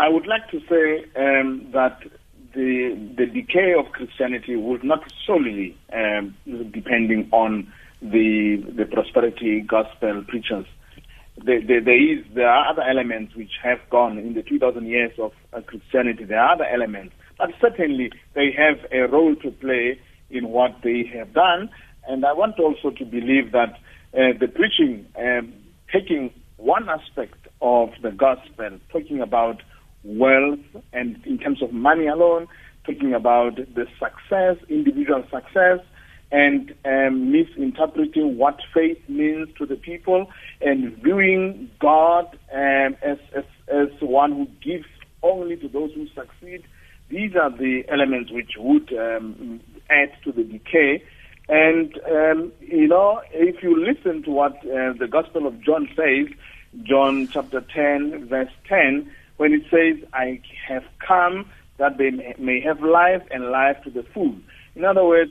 I 0.00 0.08
would 0.08 0.26
like 0.26 0.48
to 0.50 0.60
say 0.60 1.04
um, 1.14 1.68
that 1.72 2.00
the 2.54 2.96
the 3.18 3.26
decay 3.26 3.74
of 3.78 3.92
Christianity 3.92 4.56
was 4.56 4.80
not 4.82 5.00
solely 5.26 5.76
um, 5.92 6.34
depending 6.72 7.28
on 7.32 7.70
the 8.00 8.64
the 8.78 8.86
prosperity 8.86 9.60
gospel 9.60 10.24
preachers. 10.26 10.64
There, 11.44 11.60
there, 11.60 11.82
there 11.82 12.12
is 12.12 12.24
there 12.34 12.48
are 12.48 12.70
other 12.70 12.80
elements 12.80 13.36
which 13.36 13.52
have 13.62 13.78
gone 13.90 14.16
in 14.16 14.32
the 14.32 14.42
2,000 14.42 14.86
years 14.86 15.12
of 15.18 15.32
uh, 15.52 15.60
Christianity. 15.60 16.24
There 16.24 16.40
are 16.40 16.54
other 16.54 16.64
elements, 16.64 17.14
but 17.36 17.50
certainly 17.60 18.10
they 18.34 18.52
have 18.56 18.78
a 18.90 19.06
role 19.06 19.36
to 19.36 19.50
play 19.50 20.00
in 20.30 20.48
what 20.48 20.76
they 20.82 21.04
have 21.14 21.34
done. 21.34 21.68
And 22.08 22.24
I 22.24 22.32
want 22.32 22.58
also 22.58 22.88
to 22.90 23.04
believe 23.04 23.52
that 23.52 23.74
uh, 24.14 24.32
the 24.40 24.48
preaching, 24.48 25.06
um, 25.18 25.52
taking 25.92 26.32
one 26.56 26.88
aspect 26.88 27.48
of 27.60 27.90
the 28.02 28.10
gospel, 28.10 28.78
talking 28.92 29.20
about 29.20 29.62
wealth 30.04 30.60
and 30.92 31.24
in 31.26 31.38
terms 31.38 31.62
of 31.62 31.72
money 31.72 32.06
alone, 32.06 32.48
talking 32.84 33.14
about 33.14 33.56
the 33.56 33.86
success, 33.98 34.56
individual 34.68 35.24
success, 35.30 35.80
and 36.32 36.72
um, 36.84 37.32
misinterpreting 37.32 38.38
what 38.38 38.58
faith 38.72 38.98
means 39.08 39.48
to 39.58 39.66
the 39.66 39.74
people 39.74 40.30
and 40.60 40.96
viewing 41.02 41.70
God 41.80 42.26
um, 42.52 42.96
as, 43.02 43.18
as, 43.34 43.44
as 43.68 43.88
one 44.00 44.32
who 44.32 44.46
gives 44.62 44.86
only 45.22 45.56
to 45.56 45.68
those 45.68 45.92
who 45.92 46.06
succeed. 46.08 46.64
These 47.08 47.34
are 47.34 47.50
the 47.50 47.82
elements 47.88 48.30
which 48.30 48.52
would 48.56 48.92
um, 48.92 49.60
add 49.90 50.12
to 50.24 50.32
the 50.32 50.44
decay. 50.44 51.02
And, 51.48 51.98
um, 52.08 52.52
you 52.60 52.86
know, 52.86 53.20
if 53.32 53.60
you 53.62 53.76
listen 53.84 54.22
to 54.22 54.30
what 54.30 54.52
uh, 54.58 54.92
the 54.92 55.08
Gospel 55.10 55.48
of 55.48 55.60
John 55.60 55.88
says, 55.96 56.28
John 56.84 57.26
chapter 57.26 57.60
10, 57.60 58.28
verse 58.28 58.52
10, 58.68 59.10
when 59.40 59.54
it 59.54 59.62
says, 59.70 60.06
I 60.12 60.42
have 60.68 60.82
come 60.98 61.50
that 61.78 61.96
they 61.96 62.10
may 62.38 62.60
have 62.60 62.82
life 62.82 63.22
and 63.30 63.50
life 63.50 63.78
to 63.84 63.90
the 63.90 64.02
full. 64.12 64.34
In 64.76 64.84
other 64.84 65.02
words, 65.02 65.30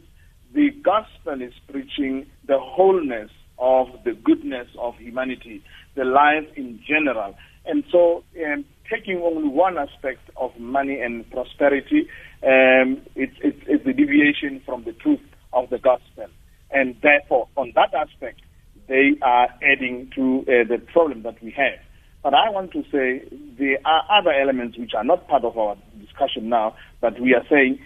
the 0.52 0.72
gospel 0.84 1.40
is 1.44 1.54
preaching 1.72 2.26
the 2.48 2.58
wholeness 2.58 3.30
of 3.60 3.86
the 4.06 4.14
goodness 4.14 4.68
of 4.80 4.96
humanity, 4.96 5.64
the 5.94 6.06
life 6.06 6.48
in 6.56 6.80
general. 6.88 7.36
And 7.68 7.84
so, 7.92 8.24
um, 8.44 8.66
taking 8.90 9.22
only 9.22 9.48
one 9.48 9.78
aspect 9.78 10.28
of 10.38 10.58
money 10.58 11.00
and 11.00 11.30
prosperity, 11.30 12.10
um, 12.42 13.04
it's, 13.14 13.36
it's, 13.44 13.62
it's 13.68 13.86
a 13.86 13.94
deviation 13.94 14.60
from 14.66 14.86
the 14.86 14.94
truth 14.94 15.22
of 15.54 15.70
the 15.70 15.78
gospel. 15.78 16.26
And 16.72 16.96
therefore, 17.04 17.48
on 17.56 17.74
that 17.76 17.94
aspect, 17.94 18.42
they 18.88 19.20
are 19.22 19.50
adding 19.62 20.10
to 20.16 20.40
uh, 20.48 20.68
the 20.68 20.82
problem 20.92 21.22
that 21.22 21.44
we 21.44 21.52
have. 21.52 21.78
But 22.22 22.34
I 22.34 22.50
want 22.50 22.72
to 22.74 22.84
say 22.92 23.24
there 23.58 23.78
are 23.86 24.04
other 24.12 24.32
elements 24.32 24.78
which 24.78 24.94
are 24.94 25.04
not 25.04 25.28
part 25.28 25.46
of 25.46 25.58
our 25.58 25.78
discussion 26.00 26.50
now, 26.50 26.76
but 27.00 27.20
we 27.20 27.34
are 27.34 27.46
saying 27.50 27.80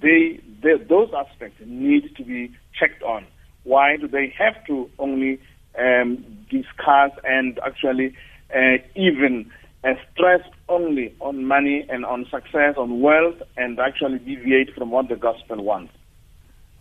they, 0.00 0.40
they 0.62 0.82
those 0.88 1.10
aspects 1.16 1.60
need 1.64 2.14
to 2.16 2.24
be 2.24 2.52
checked 2.78 3.02
on. 3.02 3.26
Why 3.64 3.96
do 3.96 4.06
they 4.06 4.32
have 4.38 4.64
to 4.66 4.88
only 4.98 5.40
um, 5.78 6.24
discuss 6.50 7.10
and 7.24 7.58
actually 7.64 8.14
uh, 8.54 8.78
even 8.94 9.50
uh, 9.82 9.94
stress 10.12 10.40
only 10.68 11.14
on 11.20 11.44
money 11.44 11.84
and 11.88 12.04
on 12.04 12.26
success, 12.30 12.74
on 12.76 13.00
wealth, 13.00 13.42
and 13.56 13.78
actually 13.78 14.18
deviate 14.18 14.74
from 14.74 14.90
what 14.90 15.08
the 15.08 15.16
gospel 15.16 15.62
wants? 15.62 15.92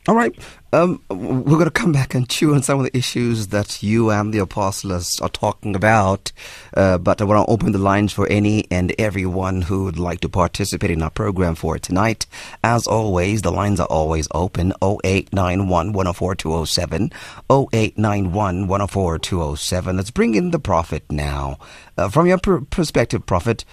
All 0.09 0.15
right. 0.15 0.35
Um, 0.73 1.03
we're 1.11 1.59
going 1.59 1.65
to 1.65 1.69
come 1.69 1.91
back 1.91 2.15
and 2.15 2.27
chew 2.27 2.55
on 2.55 2.63
some 2.63 2.79
of 2.79 2.85
the 2.85 2.97
issues 2.97 3.49
that 3.49 3.83
you 3.83 4.09
and 4.09 4.33
the 4.33 4.39
apostles 4.39 5.21
are 5.21 5.29
talking 5.29 5.75
about. 5.75 6.31
Uh, 6.75 6.97
but 6.97 7.21
I 7.21 7.25
want 7.25 7.45
to 7.45 7.53
open 7.53 7.73
the 7.73 7.77
lines 7.77 8.11
for 8.11 8.25
any 8.25 8.65
and 8.71 8.91
everyone 8.97 9.61
who 9.61 9.83
would 9.83 9.99
like 9.99 10.21
to 10.21 10.27
participate 10.29 10.89
in 10.89 11.03
our 11.03 11.11
program 11.11 11.53
for 11.53 11.77
tonight. 11.77 12.25
As 12.63 12.87
always, 12.87 13.43
the 13.43 13.51
lines 13.51 13.79
are 13.79 13.85
always 13.85 14.27
open 14.33 14.73
0891 14.81 15.93
104 15.93 16.33
207. 16.33 17.11
0891 17.51 18.67
104 18.67 19.19
207. 19.19 19.95
Let's 19.95 20.09
bring 20.09 20.33
in 20.33 20.49
the 20.49 20.57
prophet 20.57 21.03
now. 21.11 21.59
Uh, 21.95 22.09
from 22.09 22.25
your 22.25 22.39
pr- 22.39 22.61
perspective, 22.71 23.27
prophet, 23.27 23.63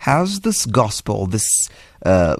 has 0.00 0.40
this 0.40 0.64
gospel, 0.64 1.26
this 1.26 1.68
uh, 2.06 2.36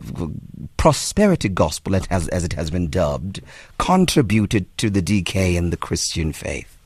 prosperity 0.78 1.48
gospel, 1.48 1.94
as, 1.94 2.28
as 2.28 2.42
it 2.42 2.54
has 2.54 2.70
been 2.70 2.88
dubbed, 2.88 3.42
contributed 3.78 4.66
to 4.78 4.88
the 4.88 5.02
decay 5.02 5.56
in 5.56 5.68
the 5.68 5.76
Christian 5.76 6.32
faith? 6.32 6.78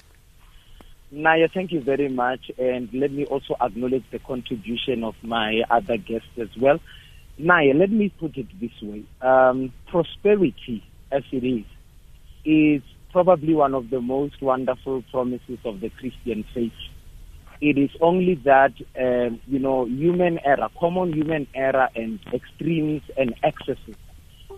Naya, 1.12 1.46
thank 1.52 1.70
you 1.70 1.80
very 1.80 2.08
much. 2.08 2.50
And 2.58 2.92
let 2.92 3.12
me 3.12 3.24
also 3.26 3.54
acknowledge 3.60 4.02
the 4.10 4.18
contribution 4.18 5.04
of 5.04 5.14
my 5.22 5.62
other 5.70 5.96
guests 5.96 6.36
as 6.38 6.48
well. 6.60 6.80
Naya, 7.38 7.72
let 7.72 7.90
me 7.90 8.08
put 8.08 8.36
it 8.36 8.48
this 8.60 8.72
way. 8.82 9.04
Um, 9.20 9.72
prosperity, 9.86 10.84
as 11.12 11.22
it 11.30 11.44
is, 11.44 11.64
is 12.44 12.82
probably 13.12 13.54
one 13.54 13.74
of 13.74 13.90
the 13.90 14.00
most 14.00 14.42
wonderful 14.42 15.02
promises 15.12 15.58
of 15.64 15.80
the 15.80 15.90
Christian 15.90 16.44
faith. 16.52 16.72
It 17.64 17.78
is 17.78 17.88
only 18.02 18.34
that, 18.44 18.74
uh, 18.94 19.34
you 19.46 19.58
know, 19.58 19.86
human 19.86 20.38
error, 20.44 20.68
common 20.78 21.14
human 21.14 21.46
error 21.54 21.88
and 21.96 22.20
extremes 22.30 23.00
and 23.16 23.34
excesses 23.42 23.96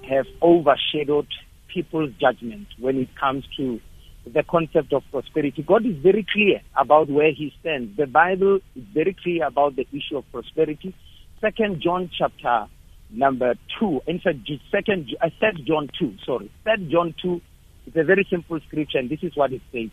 have 0.08 0.26
overshadowed 0.42 1.28
people's 1.72 2.10
judgment 2.20 2.66
when 2.80 2.96
it 2.96 3.08
comes 3.14 3.44
to 3.58 3.80
the 4.26 4.42
concept 4.42 4.92
of 4.92 5.04
prosperity. 5.12 5.62
God 5.62 5.86
is 5.86 5.94
very 5.98 6.26
clear 6.32 6.62
about 6.74 7.08
where 7.08 7.30
he 7.32 7.54
stands. 7.60 7.96
The 7.96 8.08
Bible 8.08 8.56
is 8.74 8.82
very 8.92 9.14
clear 9.22 9.46
about 9.46 9.76
the 9.76 9.86
issue 9.92 10.16
of 10.16 10.24
prosperity. 10.32 10.92
Second 11.40 11.80
John 11.80 12.10
chapter 12.18 12.66
number 13.08 13.54
two. 13.78 14.00
In 14.08 14.18
fact, 14.18 14.38
second, 14.72 15.16
uh, 15.22 15.30
third 15.40 15.60
John 15.64 15.90
two. 15.96 16.16
Sorry, 16.26 16.50
third 16.64 16.90
John 16.90 17.14
two. 17.22 17.40
It's 17.86 17.96
a 17.96 18.02
very 18.02 18.26
simple 18.28 18.58
scripture, 18.66 18.98
and 18.98 19.08
this 19.08 19.22
is 19.22 19.36
what 19.36 19.52
it 19.52 19.62
says. 19.70 19.90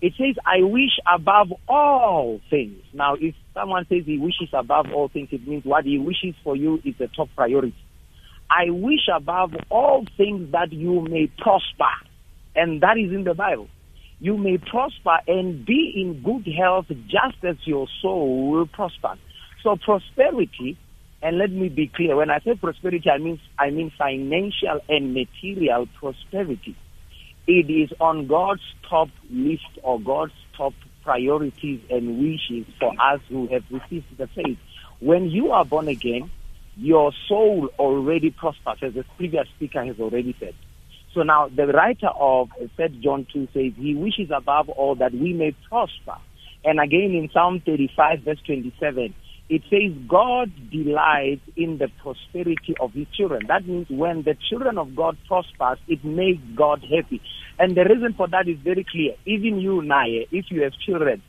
It 0.00 0.14
says, 0.16 0.36
I 0.46 0.62
wish 0.62 0.92
above 1.12 1.48
all 1.66 2.40
things. 2.50 2.82
Now, 2.92 3.14
if 3.14 3.34
someone 3.52 3.84
says 3.88 4.02
he 4.06 4.18
wishes 4.18 4.48
above 4.52 4.86
all 4.94 5.08
things, 5.08 5.28
it 5.32 5.46
means 5.46 5.64
what 5.64 5.84
he 5.84 5.98
wishes 5.98 6.36
for 6.44 6.54
you 6.54 6.80
is 6.84 6.94
the 6.98 7.08
top 7.08 7.28
priority. 7.34 7.74
I 8.48 8.70
wish 8.70 9.08
above 9.14 9.54
all 9.70 10.04
things 10.16 10.52
that 10.52 10.72
you 10.72 11.00
may 11.02 11.26
prosper. 11.38 11.90
And 12.54 12.80
that 12.82 12.96
is 12.96 13.12
in 13.12 13.24
the 13.24 13.34
Bible. 13.34 13.68
You 14.20 14.36
may 14.36 14.58
prosper 14.58 15.18
and 15.26 15.66
be 15.66 15.92
in 15.96 16.22
good 16.22 16.48
health 16.52 16.86
just 17.06 17.44
as 17.44 17.56
your 17.64 17.88
soul 18.00 18.50
will 18.50 18.66
prosper. 18.66 19.14
So 19.64 19.76
prosperity, 19.84 20.78
and 21.22 21.38
let 21.38 21.50
me 21.50 21.68
be 21.68 21.88
clear, 21.88 22.14
when 22.14 22.30
I 22.30 22.38
say 22.38 22.54
prosperity, 22.54 23.10
I 23.10 23.18
mean, 23.18 23.40
I 23.58 23.70
mean 23.70 23.92
financial 23.98 24.80
and 24.88 25.12
material 25.12 25.86
prosperity 25.98 26.76
it 27.48 27.70
is 27.70 27.90
on 27.98 28.26
God's 28.26 28.62
top 28.88 29.08
list 29.30 29.64
or 29.82 29.98
God's 29.98 30.34
top 30.56 30.74
priorities 31.02 31.80
and 31.90 32.18
wishes 32.18 32.66
for 32.78 32.92
us 33.00 33.20
who 33.30 33.46
have 33.48 33.64
received 33.70 34.04
the 34.18 34.26
faith. 34.26 34.58
When 35.00 35.30
you 35.30 35.52
are 35.52 35.64
born 35.64 35.88
again, 35.88 36.30
your 36.76 37.10
soul 37.26 37.70
already 37.78 38.30
prospers, 38.30 38.78
as 38.82 38.94
the 38.94 39.04
previous 39.16 39.48
speaker 39.56 39.82
has 39.82 39.98
already 39.98 40.36
said. 40.38 40.54
So 41.14 41.22
now 41.22 41.48
the 41.48 41.66
writer 41.66 42.08
of 42.08 42.50
Third 42.76 43.00
John 43.00 43.26
2 43.32 43.48
says, 43.54 43.72
He 43.76 43.94
wishes 43.94 44.30
above 44.30 44.68
all 44.68 44.94
that 44.96 45.12
we 45.12 45.32
may 45.32 45.56
prosper. 45.68 46.18
And 46.64 46.78
again 46.78 47.12
in 47.14 47.30
Psalm 47.32 47.62
35, 47.64 48.20
verse 48.20 48.40
27, 48.44 49.14
it 49.48 49.62
says 49.70 49.96
God 50.06 50.52
delights 50.70 51.40
in 51.56 51.78
the 51.78 51.88
prosperity 52.02 52.74
of 52.78 52.92
his 52.92 53.06
children. 53.16 53.46
That 53.48 53.66
means 53.66 53.88
when 53.88 54.22
the 54.22 54.36
children 54.48 54.76
of 54.76 54.94
God 54.94 55.16
prospers, 55.26 55.78
it 55.88 56.04
makes 56.04 56.42
God 56.54 56.82
happy. 56.82 57.22
And 57.58 57.74
the 57.74 57.84
reason 57.84 58.12
for 58.14 58.28
that 58.28 58.46
is 58.46 58.58
very 58.58 58.84
clear. 58.84 59.14
Even 59.24 59.58
you, 59.58 59.80
Naye, 59.80 60.28
if 60.30 60.50
you 60.50 60.62
have 60.62 60.72
children, 60.84 61.22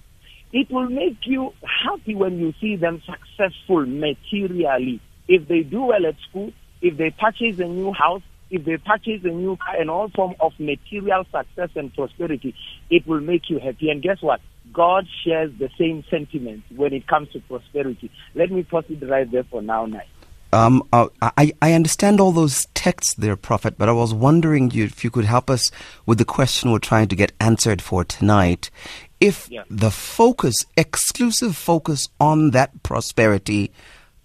it 0.52 0.70
will 0.70 0.90
make 0.90 1.20
you 1.24 1.54
happy 1.64 2.14
when 2.14 2.40
you 2.40 2.54
see 2.60 2.76
them 2.76 3.02
successful 3.06 3.86
materially. 3.86 5.00
If 5.28 5.48
they 5.48 5.62
do 5.62 5.84
well 5.84 6.06
at 6.06 6.16
school, 6.30 6.52
if 6.82 6.98
they 6.98 7.12
purchase 7.12 7.60
a 7.60 7.68
new 7.68 7.94
house, 7.94 8.24
if 8.50 8.66
they 8.66 8.78
purchase 8.78 9.24
a 9.24 9.30
new 9.30 9.58
car 9.58 9.80
and 9.80 9.90
all 9.90 10.10
form 10.10 10.36
of 10.40 10.54
material 10.60 11.24
success 11.32 11.70
and 11.76 11.94
prosperity, 11.94 12.56
it 12.90 13.08
will 13.08 13.22
make 13.22 13.50
you 13.50 13.60
happy. 13.60 13.92
And 13.92 14.02
guess 14.02 14.22
what? 14.22 14.42
God 14.74 15.08
shares 15.24 15.52
the 15.60 15.70
same 15.78 16.04
sentiment 16.10 16.64
when 16.76 16.94
it 16.94 17.08
comes 17.08 17.30
to 17.30 17.40
prosperity. 17.42 18.12
Let 18.36 18.52
me 18.52 18.64
pause 18.64 18.86
it 18.90 19.08
right 19.08 19.30
there 19.30 19.44
for 19.44 19.62
now, 19.62 19.86
Nai. 19.86 20.06
Um, 20.52 20.84
uh, 20.92 21.10
I, 21.22 21.54
I 21.62 21.74
understand 21.74 22.20
all 22.20 22.32
those 22.32 22.66
texts 22.74 23.14
there, 23.14 23.36
Prophet, 23.36 23.78
but 23.78 23.88
I 23.88 23.92
was 23.92 24.14
wondering 24.14 24.72
if 24.74 25.04
you 25.04 25.12
could 25.12 25.26
help 25.26 25.50
us 25.50 25.72
with 26.08 26.18
the 26.18 26.26
question 26.26 26.72
we're 26.72 26.80
trying 26.80 27.08
to 27.10 27.16
get 27.16 27.34
answered 27.40 27.84
for 27.84 28.04
tonight. 28.04 28.72
If 29.20 29.48
yeah. 29.52 29.64
the 29.70 29.92
focus, 29.92 30.66
exclusive 30.76 31.56
focus 31.56 32.10
on 32.20 32.52
that 32.52 32.82
prosperity, 32.82 33.72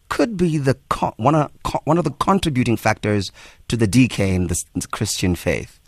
could 0.08 0.36
be 0.36 0.56
the 0.56 0.78
one 1.16 1.34
of 1.34 1.50
one 1.84 1.98
of 1.98 2.04
the 2.04 2.10
contributing 2.12 2.76
factors 2.76 3.32
to 3.68 3.76
the 3.76 3.86
decay 3.86 4.34
in 4.34 4.46
the, 4.46 4.64
in 4.74 4.80
the 4.80 4.86
Christian 4.86 5.34
faith. 5.34 5.80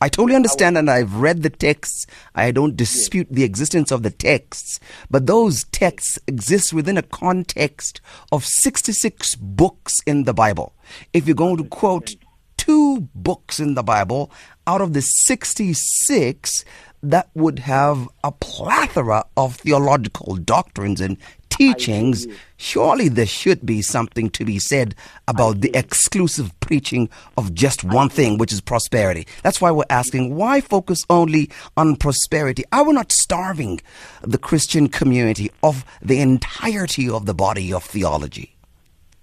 I 0.00 0.08
totally 0.08 0.36
understand 0.36 0.76
and 0.76 0.90
I've 0.90 1.14
read 1.16 1.42
the 1.42 1.50
texts. 1.50 2.06
I 2.34 2.50
don't 2.50 2.76
dispute 2.76 3.28
the 3.30 3.44
existence 3.44 3.90
of 3.90 4.02
the 4.02 4.10
texts, 4.10 4.80
but 5.10 5.26
those 5.26 5.64
texts 5.64 6.18
exist 6.26 6.72
within 6.72 6.98
a 6.98 7.02
context 7.02 8.00
of 8.32 8.44
66 8.44 9.36
books 9.36 10.00
in 10.06 10.24
the 10.24 10.34
Bible. 10.34 10.74
If 11.12 11.26
you're 11.26 11.34
going 11.34 11.56
to 11.58 11.64
quote 11.64 12.16
two 12.56 13.08
books 13.14 13.60
in 13.60 13.74
the 13.74 13.82
Bible 13.82 14.30
out 14.66 14.80
of 14.80 14.92
the 14.92 15.02
66, 15.02 16.64
that 17.10 17.28
would 17.34 17.60
have 17.60 18.08
a 18.22 18.32
plethora 18.32 19.24
of 19.36 19.56
theological 19.56 20.36
doctrines 20.36 21.00
and 21.00 21.18
teachings, 21.50 22.26
surely 22.56 23.08
there 23.08 23.26
should 23.26 23.64
be 23.64 23.80
something 23.80 24.28
to 24.30 24.44
be 24.44 24.58
said 24.58 24.94
about 25.28 25.60
the 25.60 25.70
exclusive 25.74 26.58
preaching 26.60 27.08
of 27.36 27.54
just 27.54 27.84
one 27.84 28.08
thing, 28.08 28.38
which 28.38 28.52
is 28.52 28.60
prosperity. 28.60 29.26
That's 29.42 29.60
why 29.60 29.70
we're 29.70 29.84
asking 29.90 30.34
why 30.34 30.60
focus 30.60 31.04
only 31.08 31.50
on 31.76 31.96
prosperity? 31.96 32.64
Are 32.72 32.84
we 32.84 32.92
not 32.92 33.12
starving 33.12 33.80
the 34.22 34.38
Christian 34.38 34.88
community 34.88 35.50
of 35.62 35.84
the 36.02 36.20
entirety 36.20 37.08
of 37.08 37.26
the 37.26 37.34
body 37.34 37.72
of 37.72 37.84
theology? 37.84 38.56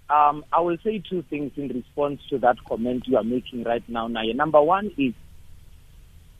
Um, 0.09 0.43
I 0.51 0.59
will 0.59 0.77
say 0.83 1.01
two 1.09 1.23
things 1.29 1.51
in 1.55 1.69
response 1.69 2.21
to 2.29 2.37
that 2.39 2.57
comment 2.65 3.07
you 3.07 3.17
are 3.17 3.23
making 3.23 3.63
right 3.63 3.83
now, 3.87 4.07
Naya. 4.07 4.33
Number 4.33 4.61
one 4.61 4.91
is 4.97 5.13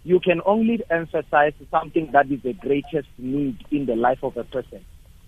you 0.03 0.19
can 0.19 0.41
only 0.45 0.81
emphasize 0.89 1.53
something 1.69 2.09
that 2.13 2.31
is 2.31 2.41
the 2.43 2.53
greatest 2.53 3.07
need 3.17 3.57
in 3.71 3.85
the 3.85 3.95
life 3.95 4.19
of 4.23 4.37
a 4.37 4.43
person 4.43 4.83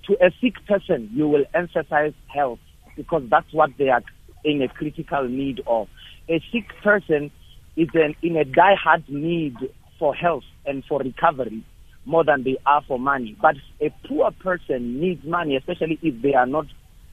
to 0.08 0.14
a 0.14 0.32
sick 0.42 0.66
person, 0.68 1.10
you 1.14 1.28
will 1.28 1.46
emphasize 1.54 2.14
health 2.28 2.60
because 2.96 3.24
that's 3.30 3.52
what 3.52 3.72
they 3.78 3.90
are 3.90 4.04
in 4.44 4.62
a 4.62 4.68
critical 4.68 5.28
need 5.28 5.62
of. 5.66 5.88
A 6.30 6.42
sick 6.52 6.66
person 6.84 7.32
is 7.76 7.90
an, 7.94 8.16
in 8.22 8.38
a 8.38 8.46
die-hard 8.46 9.06
need 9.08 9.56
for 9.98 10.14
health 10.14 10.44
and 10.66 10.84
for 10.86 11.00
recovery 11.00 11.66
more 12.06 12.24
than 12.24 12.44
they 12.44 12.58
are 12.66 12.84
for 12.88 13.00
money. 13.00 13.38
But 13.42 13.56
a 13.82 13.94
poor 14.08 14.32
person 14.32 15.00
needs 15.00 15.24
money, 15.26 15.56
especially 15.56 16.00
if 16.02 16.22
they 16.22 16.34
are 16.34 16.46
not 16.46 16.66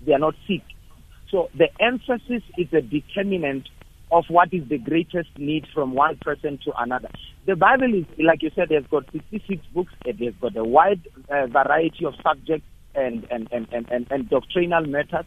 they 0.04 0.12
are 0.12 0.18
not 0.18 0.34
sick. 0.48 0.62
So 1.30 1.48
the 1.56 1.68
emphasis 1.78 2.42
is 2.56 2.72
a 2.72 2.80
determinant 2.80 3.68
of 4.12 4.24
what 4.28 4.52
is 4.52 4.68
the 4.68 4.78
greatest 4.78 5.28
need 5.36 5.66
from 5.74 5.94
one 5.94 6.16
person 6.18 6.58
to 6.64 6.72
another. 6.78 7.08
The 7.46 7.56
Bible 7.56 7.92
is, 7.94 8.06
like 8.18 8.42
you 8.42 8.50
said, 8.54 8.68
they've 8.68 8.88
got 8.90 9.04
66 9.12 9.62
books, 9.74 9.92
they've 10.04 10.40
got 10.40 10.56
a 10.56 10.64
wide 10.64 11.00
uh, 11.28 11.46
variety 11.46 12.04
of 12.04 12.14
subjects 12.22 12.66
and, 12.94 13.26
and, 13.30 13.48
and, 13.52 13.66
and, 13.72 13.86
and, 13.90 14.06
and 14.10 14.28
doctrinal 14.28 14.84
matters. 14.86 15.26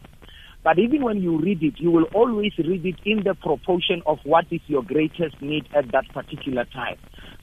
But 0.62 0.78
even 0.78 1.02
when 1.02 1.20
you 1.22 1.38
read 1.38 1.62
it, 1.62 1.74
you 1.76 1.90
will 1.90 2.06
always 2.14 2.52
read 2.56 2.86
it 2.86 2.96
in 3.04 3.22
the 3.22 3.34
proportion 3.34 4.02
of 4.06 4.18
what 4.24 4.46
is 4.50 4.62
your 4.66 4.82
greatest 4.82 5.40
need 5.42 5.66
at 5.74 5.92
that 5.92 6.04
particular 6.14 6.64
time. 6.64 6.96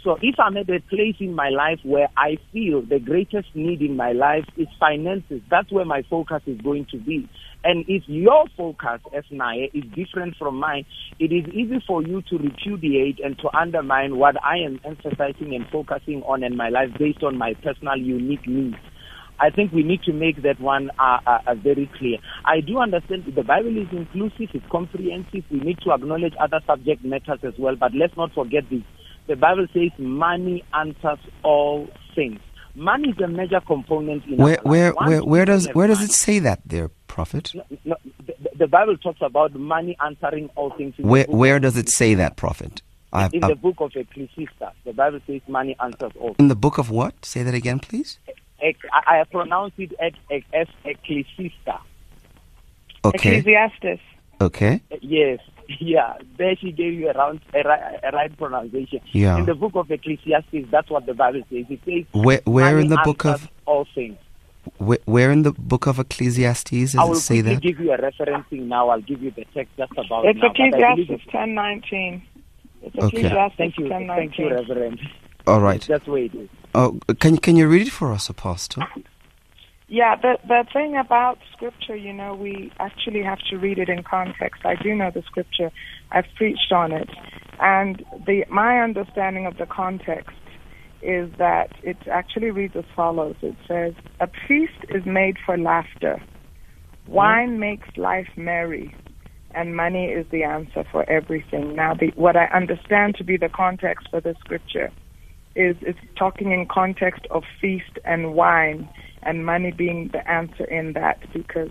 So 0.03 0.17
if 0.23 0.35
I'm 0.39 0.57
at 0.57 0.67
a 0.69 0.79
place 0.89 1.17
in 1.19 1.35
my 1.35 1.49
life 1.49 1.79
where 1.83 2.07
I 2.17 2.39
feel 2.51 2.81
the 2.81 2.97
greatest 2.97 3.49
need 3.53 3.81
in 3.81 3.95
my 3.95 4.13
life 4.13 4.45
is 4.57 4.67
finances, 4.79 5.41
that's 5.51 5.71
where 5.71 5.85
my 5.85 6.01
focus 6.09 6.41
is 6.47 6.59
going 6.61 6.87
to 6.91 6.97
be. 6.97 7.29
And 7.63 7.85
if 7.87 8.03
your 8.07 8.45
focus 8.57 9.01
as 9.15 9.23
Naya 9.29 9.67
is 9.73 9.83
different 9.95 10.35
from 10.37 10.59
mine, 10.59 10.85
it 11.19 11.31
is 11.31 11.47
easy 11.53 11.83
for 11.85 12.01
you 12.01 12.23
to 12.29 12.37
repudiate 12.37 13.19
and 13.23 13.37
to 13.39 13.55
undermine 13.55 14.17
what 14.17 14.35
I 14.43 14.57
am 14.65 14.79
emphasizing 14.83 15.53
and 15.53 15.65
focusing 15.71 16.23
on 16.23 16.43
in 16.43 16.57
my 16.57 16.69
life 16.69 16.89
based 16.97 17.23
on 17.23 17.37
my 17.37 17.53
personal 17.63 17.97
unique 17.97 18.47
needs. 18.47 18.77
I 19.39 19.49
think 19.49 19.71
we 19.71 19.81
need 19.83 20.03
to 20.03 20.13
make 20.13 20.43
that 20.43 20.59
one 20.59 20.91
uh, 20.99 21.17
uh, 21.25 21.39
uh, 21.47 21.55
very 21.55 21.89
clear. 21.97 22.17
I 22.45 22.61
do 22.61 22.77
understand 22.77 23.23
the 23.35 23.43
Bible 23.43 23.75
is 23.75 23.87
inclusive, 23.91 24.49
it's 24.53 24.65
comprehensive. 24.71 25.43
We 25.49 25.59
need 25.59 25.79
to 25.83 25.93
acknowledge 25.93 26.33
other 26.39 26.61
subject 26.67 27.03
matters 27.03 27.39
as 27.43 27.53
well, 27.57 27.75
but 27.75 27.91
let's 27.95 28.15
not 28.15 28.33
forget 28.33 28.63
this. 28.69 28.83
The 29.27 29.35
Bible 29.35 29.65
says 29.73 29.89
money 29.97 30.63
answers 30.73 31.19
all 31.43 31.87
things. 32.15 32.39
Money 32.75 33.09
is 33.09 33.19
a 33.19 33.27
major 33.27 33.59
component 33.61 34.25
in 34.25 34.37
where 34.37 34.59
where 34.63 34.91
where, 34.93 35.23
where 35.23 35.45
does 35.45 35.67
where 35.73 35.87
does 35.87 36.01
it 36.01 36.11
say 36.11 36.39
that 36.39 36.61
there, 36.65 36.89
prophet? 37.07 37.51
No, 37.53 37.63
no, 37.83 37.95
the, 38.25 38.33
the, 38.55 38.67
Bible 38.67 38.95
talks 38.97 39.21
about 39.21 39.53
money 39.53 39.97
answering 40.03 40.49
all 40.55 40.71
things. 40.77 40.93
Where 40.97 41.25
where 41.25 41.59
does 41.59 41.75
it 41.75 41.89
say 41.89 42.13
that, 42.15 42.37
prophet? 42.37 42.81
I've, 43.13 43.33
in 43.33 43.43
I've, 43.43 43.49
the 43.49 43.55
book 43.55 43.75
of 43.79 43.91
Ecclesiastes, 43.93 44.77
the 44.85 44.93
Bible 44.93 45.19
says 45.27 45.41
money 45.47 45.75
answers 45.81 46.13
all. 46.17 46.35
In 46.39 46.47
the 46.47 46.55
book 46.55 46.77
of 46.77 46.89
what? 46.89 47.25
Say 47.25 47.43
that 47.43 47.53
again, 47.53 47.79
please. 47.79 48.19
I 48.61 49.23
pronounce 49.29 49.73
it 49.77 49.91
as 49.99 50.13
Ecclesiasta. 50.85 51.79
Okay. 53.03 53.37
Ecclesiastes. 53.37 54.01
Okay. 54.39 54.81
Yes. 55.01 55.39
Yeah. 55.79 56.13
There 56.37 56.55
she 56.55 56.71
gave 56.71 56.93
you 56.93 57.09
a, 57.09 57.13
round, 57.13 57.41
a, 57.53 57.61
right, 57.63 57.99
a 58.03 58.11
right 58.11 58.37
pronunciation. 58.37 59.01
Yeah. 59.11 59.37
In 59.37 59.45
the 59.45 59.55
book 59.55 59.75
of 59.75 59.89
Ecclesiastes, 59.91 60.69
that's 60.71 60.89
what 60.89 61.05
the 61.05 61.13
Bible 61.13 61.41
says. 61.49 61.65
It 61.69 61.79
says, 61.85 62.05
where, 62.13 62.41
where 62.45 62.79
in 62.79 62.87
the 62.89 63.01
book 63.03 63.25
of 63.25 63.49
all 63.65 63.87
things. 63.95 64.17
Where, 64.77 64.99
where, 65.05 65.31
in 65.31 65.41
the 65.41 65.53
book 65.53 65.87
of 65.87 65.97
Ecclesiastes 65.97 66.69
does 66.69 66.95
I 66.95 67.03
will 67.03 67.13
it 67.13 67.21
say 67.21 67.41
that? 67.41 67.51
I'll 67.53 67.59
give 67.59 67.79
you 67.79 67.91
a 67.91 67.97
referencing 67.97 68.67
now. 68.67 68.89
I'll 68.89 69.01
give 69.01 69.21
you 69.21 69.31
the 69.31 69.45
text 69.53 69.75
just 69.75 69.91
about 69.93 70.25
it's 70.25 70.39
now. 70.39 70.51
Ecclesiastes 70.51 71.25
ten 71.31 71.55
nineteen. 71.55 72.21
It's 72.83 72.95
okay. 72.95 73.17
Ecclesiastes 73.17 73.57
Thank 73.57 73.77
you. 73.77 73.89
10, 73.89 74.07
Thank 74.07 74.37
you, 74.37 74.49
Reverend. 74.49 74.99
All 75.47 75.61
right. 75.61 75.81
That's 75.87 76.05
the 76.05 76.11
way 76.11 76.25
it 76.25 76.35
is. 76.35 76.49
Oh, 76.75 76.99
can 77.19 77.37
can 77.37 77.55
you 77.55 77.67
read 77.67 77.87
it 77.87 77.91
for 77.91 78.11
us, 78.11 78.29
Apostle? 78.29 78.83
Yeah, 79.91 80.15
the 80.15 80.37
the 80.47 80.63
thing 80.71 80.95
about 80.95 81.39
scripture, 81.51 81.97
you 81.97 82.13
know, 82.13 82.33
we 82.33 82.71
actually 82.79 83.23
have 83.23 83.39
to 83.49 83.57
read 83.57 83.77
it 83.77 83.89
in 83.89 84.03
context. 84.03 84.61
I 84.63 84.75
do 84.81 84.95
know 84.95 85.11
the 85.13 85.21
scripture. 85.23 85.69
I've 86.13 86.27
preached 86.37 86.71
on 86.71 86.93
it. 86.93 87.09
And 87.59 88.01
the 88.25 88.45
my 88.49 88.79
understanding 88.79 89.45
of 89.45 89.57
the 89.57 89.65
context 89.65 90.37
is 91.01 91.29
that 91.39 91.73
it 91.83 91.97
actually 92.09 92.51
reads 92.51 92.73
as 92.77 92.85
follows. 92.95 93.35
It 93.41 93.57
says, 93.67 93.93
"A 94.21 94.29
feast 94.47 94.79
is 94.87 95.05
made 95.05 95.35
for 95.45 95.57
laughter. 95.57 96.23
Wine 97.05 97.59
makes 97.59 97.89
life 97.97 98.29
merry." 98.37 98.95
And 99.53 99.75
money 99.75 100.05
is 100.05 100.25
the 100.31 100.43
answer 100.43 100.85
for 100.89 101.03
everything. 101.09 101.75
Now, 101.75 101.93
the, 101.93 102.13
what 102.15 102.37
I 102.37 102.45
understand 102.45 103.15
to 103.15 103.25
be 103.25 103.35
the 103.35 103.49
context 103.49 104.07
for 104.09 104.21
the 104.21 104.35
scripture 104.39 104.89
is 105.53 105.75
it's 105.81 105.99
talking 106.17 106.53
in 106.53 106.65
context 106.65 107.27
of 107.29 107.43
feast 107.59 107.99
and 108.05 108.33
wine 108.33 108.87
and 109.23 109.45
money 109.45 109.71
being 109.71 110.09
the 110.11 110.29
answer 110.29 110.65
in 110.65 110.93
that 110.93 111.19
because 111.33 111.69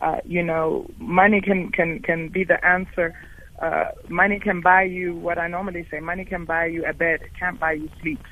uh, 0.00 0.18
you 0.24 0.42
know 0.42 0.88
money 0.98 1.40
can 1.40 1.70
can 1.70 2.00
can 2.00 2.28
be 2.28 2.44
the 2.44 2.64
answer 2.64 3.14
uh, 3.60 3.86
money 4.08 4.38
can 4.38 4.60
buy 4.60 4.82
you 4.82 5.14
what 5.14 5.38
I 5.38 5.48
normally 5.48 5.86
say 5.90 6.00
money 6.00 6.24
can 6.24 6.44
buy 6.44 6.66
you 6.66 6.84
a 6.84 6.92
bed 6.92 7.22
it 7.22 7.30
can't 7.38 7.58
buy 7.58 7.72
you 7.72 7.88
sleep 8.00 8.22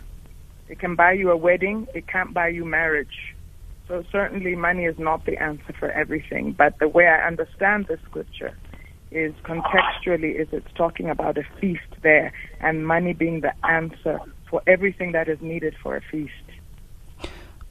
it 0.69 0.79
can 0.79 0.95
buy 0.95 1.13
you 1.13 1.31
a 1.31 1.37
wedding 1.37 1.87
it 1.95 2.07
can't 2.07 2.33
buy 2.35 2.49
you 2.49 2.65
marriage 2.65 3.35
so 3.89 4.05
certainly 4.11 4.55
money 4.55 4.85
is 4.85 4.99
not 4.99 5.25
the 5.27 5.37
answer 5.37 5.75
for 5.79 5.91
everything 5.91 6.53
but 6.53 6.79
the 6.79 6.89
way 6.89 7.07
I 7.07 7.27
understand 7.27 7.87
the 7.89 7.99
scripture 8.09 8.57
is 9.13 9.35
contextually 9.45 10.41
is 10.41 10.49
it's 10.53 10.73
talking 10.75 11.11
about 11.11 11.37
a 11.37 11.45
feast 11.61 11.81
there 12.03 12.33
and 12.61 12.87
money 12.87 13.13
being 13.13 13.41
the 13.41 13.53
answer 13.67 14.19
for 14.49 14.63
everything 14.67 15.13
that 15.13 15.29
is 15.29 15.41
needed 15.41 15.75
for 15.83 15.97
a 15.97 16.01
feast. 16.11 16.33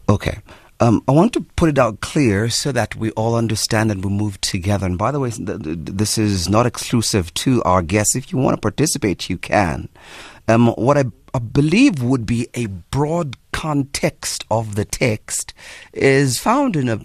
Okay. 0.10 0.40
Um, 0.82 1.04
I 1.08 1.12
want 1.12 1.32
to 1.34 1.42
put 1.42 1.70
it 1.70 1.78
out 1.78 2.02
clear 2.02 2.50
so 2.50 2.72
that 2.72 2.96
we 2.96 3.12
all 3.12 3.36
understand 3.36 3.92
and 3.92 4.04
we 4.04 4.10
move 4.10 4.42
together. 4.42 4.88
And 4.88 4.98
by 4.98 5.12
the 5.12 5.20
way, 5.20 5.30
this 5.30 6.18
is 6.18 6.50
not 6.50 6.66
exclusive 6.66 7.32
to 7.36 7.62
our 7.64 7.84
guests. 7.84 8.16
If 8.16 8.32
you 8.32 8.40
want 8.40 8.58
to 8.58 8.62
participate, 8.62 9.30
you 9.30 9.38
can. 9.38 9.90
Um, 10.48 10.70
what 10.70 10.98
I, 10.98 11.04
I 11.36 11.40
believe 11.40 12.02
would 12.02 12.26
be 12.26 12.48
a 12.56 12.66
broad 12.66 13.38
context 13.52 14.44
of 14.50 14.74
the 14.74 14.86
text 14.86 15.54
is 15.94 16.40
found 16.40 16.76
in 16.76 16.90
a, 16.90 17.00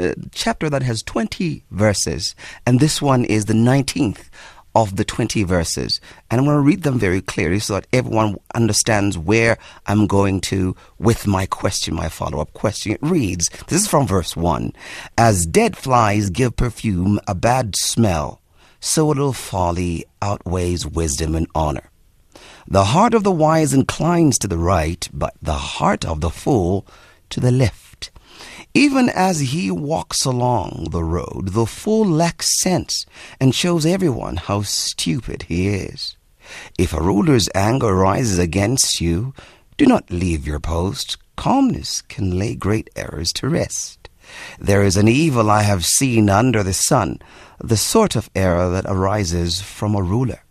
a 0.00 0.14
chapter 0.30 0.70
that 0.70 0.82
has 0.82 1.02
20 1.02 1.64
verses, 1.72 2.36
and 2.66 2.78
this 2.78 3.02
one 3.02 3.24
is 3.24 3.46
the 3.46 3.52
19th 3.52 4.28
of 4.82 4.96
the 4.96 5.04
20 5.04 5.42
verses. 5.42 6.00
And 6.30 6.40
I'm 6.40 6.44
going 6.44 6.56
to 6.56 6.60
read 6.62 6.82
them 6.82 6.98
very 6.98 7.20
clearly 7.20 7.58
so 7.58 7.74
that 7.74 7.86
everyone 7.92 8.36
understands 8.54 9.18
where 9.18 9.58
I'm 9.86 10.06
going 10.06 10.40
to 10.52 10.76
with 10.98 11.26
my 11.26 11.46
question, 11.46 11.94
my 11.94 12.08
follow 12.08 12.40
up 12.40 12.52
question. 12.52 12.92
It 12.92 13.02
reads 13.02 13.48
This 13.66 13.82
is 13.82 13.88
from 13.88 14.06
verse 14.06 14.36
1 14.36 14.72
As 15.16 15.46
dead 15.46 15.76
flies 15.76 16.30
give 16.30 16.56
perfume 16.56 17.18
a 17.26 17.34
bad 17.34 17.74
smell, 17.76 18.40
so 18.80 19.06
a 19.06 19.08
little 19.08 19.32
folly 19.32 20.04
outweighs 20.22 20.86
wisdom 20.86 21.34
and 21.34 21.48
honor. 21.54 21.90
The 22.68 22.84
heart 22.84 23.14
of 23.14 23.24
the 23.24 23.32
wise 23.32 23.72
inclines 23.72 24.38
to 24.38 24.48
the 24.48 24.58
right, 24.58 25.08
but 25.12 25.34
the 25.42 25.54
heart 25.54 26.04
of 26.04 26.20
the 26.20 26.30
fool 26.30 26.86
to 27.30 27.40
the 27.40 27.50
left. 27.50 27.87
Even 28.74 29.08
as 29.08 29.40
he 29.40 29.70
walks 29.70 30.24
along 30.24 30.88
the 30.90 31.02
road, 31.02 31.48
the 31.48 31.66
fool 31.66 32.06
lacks 32.06 32.60
sense 32.60 33.06
and 33.40 33.54
shows 33.54 33.86
everyone 33.86 34.36
how 34.36 34.62
stupid 34.62 35.44
he 35.44 35.68
is. 35.68 36.16
If 36.78 36.92
a 36.92 37.02
ruler's 37.02 37.48
anger 37.54 37.94
rises 37.94 38.38
against 38.38 39.00
you, 39.00 39.34
do 39.76 39.86
not 39.86 40.10
leave 40.10 40.46
your 40.46 40.60
post. 40.60 41.16
Calmness 41.36 42.02
can 42.02 42.38
lay 42.38 42.54
great 42.54 42.90
errors 42.96 43.32
to 43.34 43.48
rest. 43.48 44.08
There 44.58 44.82
is 44.82 44.96
an 44.96 45.08
evil 45.08 45.50
I 45.50 45.62
have 45.62 45.84
seen 45.86 46.28
under 46.28 46.62
the 46.62 46.74
sun, 46.74 47.20
the 47.58 47.76
sort 47.76 48.16
of 48.16 48.30
error 48.34 48.68
that 48.70 48.86
arises 48.86 49.60
from 49.60 49.94
a 49.94 50.02
ruler. 50.02 50.42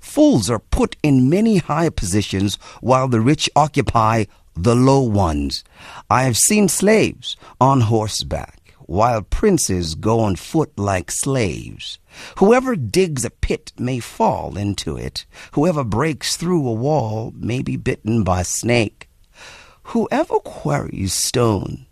Fools 0.00 0.48
are 0.48 0.58
put 0.58 0.96
in 1.02 1.28
many 1.28 1.58
high 1.58 1.90
positions 1.90 2.56
while 2.80 3.08
the 3.08 3.20
rich 3.20 3.50
occupy 3.54 4.24
the 4.62 4.74
low 4.74 5.00
ones. 5.00 5.64
I 6.10 6.22
have 6.22 6.36
seen 6.36 6.68
slaves 6.68 7.36
on 7.60 7.82
horseback, 7.82 8.74
while 8.86 9.22
princes 9.22 9.94
go 9.94 10.20
on 10.20 10.36
foot 10.36 10.78
like 10.78 11.10
slaves. 11.10 11.98
Whoever 12.38 12.74
digs 12.74 13.24
a 13.24 13.30
pit 13.30 13.72
may 13.78 14.00
fall 14.00 14.56
into 14.56 14.96
it. 14.96 15.26
Whoever 15.52 15.84
breaks 15.84 16.36
through 16.36 16.66
a 16.66 16.72
wall 16.72 17.32
may 17.36 17.62
be 17.62 17.76
bitten 17.76 18.24
by 18.24 18.40
a 18.40 18.44
snake. 18.44 19.08
Whoever 19.84 20.38
quarries 20.40 21.14
stones 21.14 21.86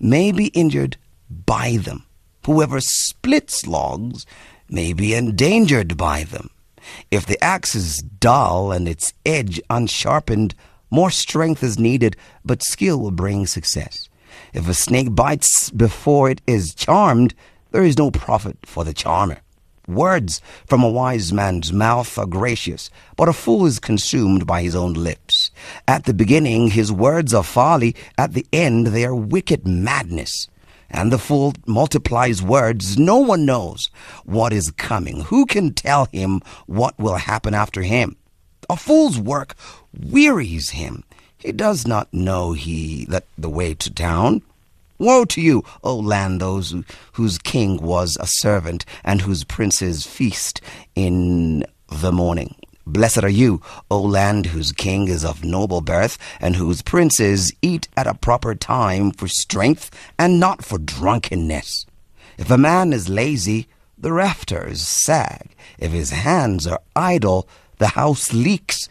may 0.00 0.32
be 0.32 0.46
injured 0.48 0.96
by 1.28 1.76
them. 1.76 2.04
Whoever 2.46 2.80
splits 2.80 3.66
logs 3.66 4.26
may 4.68 4.92
be 4.92 5.14
endangered 5.14 5.96
by 5.96 6.24
them. 6.24 6.50
If 7.10 7.26
the 7.26 7.42
axe 7.42 7.74
is 7.74 8.02
dull 8.02 8.72
and 8.72 8.88
its 8.88 9.12
edge 9.24 9.60
unsharpened, 9.70 10.54
more 10.92 11.10
strength 11.10 11.62
is 11.62 11.78
needed, 11.78 12.16
but 12.44 12.62
skill 12.62 13.00
will 13.00 13.10
bring 13.10 13.46
success. 13.46 14.10
If 14.52 14.68
a 14.68 14.74
snake 14.74 15.14
bites 15.14 15.70
before 15.70 16.28
it 16.28 16.42
is 16.46 16.74
charmed, 16.74 17.34
there 17.70 17.82
is 17.82 17.96
no 17.96 18.10
profit 18.10 18.58
for 18.66 18.84
the 18.84 18.92
charmer. 18.92 19.38
Words 19.88 20.42
from 20.66 20.84
a 20.84 20.90
wise 20.90 21.32
man's 21.32 21.72
mouth 21.72 22.18
are 22.18 22.26
gracious, 22.26 22.90
but 23.16 23.28
a 23.28 23.32
fool 23.32 23.64
is 23.64 23.80
consumed 23.80 24.46
by 24.46 24.60
his 24.60 24.76
own 24.76 24.92
lips. 24.92 25.50
At 25.88 26.04
the 26.04 26.14
beginning, 26.14 26.68
his 26.68 26.92
words 26.92 27.32
are 27.32 27.42
folly, 27.42 27.96
at 28.18 28.34
the 28.34 28.46
end, 28.52 28.88
they 28.88 29.06
are 29.06 29.14
wicked 29.14 29.66
madness. 29.66 30.46
And 30.90 31.10
the 31.10 31.18
fool 31.18 31.54
multiplies 31.66 32.42
words. 32.42 32.98
No 32.98 33.16
one 33.16 33.46
knows 33.46 33.90
what 34.26 34.52
is 34.52 34.70
coming. 34.72 35.22
Who 35.22 35.46
can 35.46 35.72
tell 35.72 36.04
him 36.12 36.42
what 36.66 36.98
will 36.98 37.16
happen 37.16 37.54
after 37.54 37.80
him? 37.80 38.16
A 38.72 38.76
fool's 38.76 39.18
work 39.18 39.54
wearies 39.92 40.70
him. 40.70 41.04
He 41.36 41.52
does 41.52 41.86
not 41.86 42.10
know 42.10 42.54
he 42.54 43.04
that 43.10 43.26
the 43.36 43.50
way 43.50 43.74
to 43.74 43.92
town. 43.92 44.40
Woe 44.98 45.26
to 45.26 45.42
you, 45.42 45.62
O 45.84 45.94
land, 45.94 46.40
those 46.40 46.70
who, 46.70 46.82
whose 47.12 47.36
king 47.36 47.76
was 47.82 48.16
a 48.18 48.26
servant 48.26 48.86
and 49.04 49.20
whose 49.20 49.44
princes 49.44 50.06
feast 50.06 50.62
in 50.94 51.66
the 51.88 52.12
morning. 52.12 52.54
Blessed 52.86 53.22
are 53.22 53.28
you, 53.28 53.60
O 53.90 54.00
land, 54.00 54.46
whose 54.46 54.72
king 54.72 55.06
is 55.06 55.22
of 55.22 55.44
noble 55.44 55.82
birth, 55.82 56.16
and 56.40 56.56
whose 56.56 56.80
princes 56.80 57.52
eat 57.60 57.88
at 57.94 58.06
a 58.06 58.14
proper 58.14 58.54
time 58.54 59.10
for 59.10 59.28
strength 59.28 59.90
and 60.18 60.40
not 60.40 60.64
for 60.64 60.78
drunkenness. 60.78 61.84
If 62.38 62.50
a 62.50 62.56
man 62.56 62.94
is 62.94 63.10
lazy, 63.10 63.68
the 63.98 64.14
rafters 64.14 64.80
sag. 64.80 65.54
If 65.78 65.92
his 65.92 66.10
hands 66.10 66.66
are 66.66 66.80
idle, 66.96 67.46
the 67.82 67.88
house 67.88 68.32
leaks. 68.32 68.88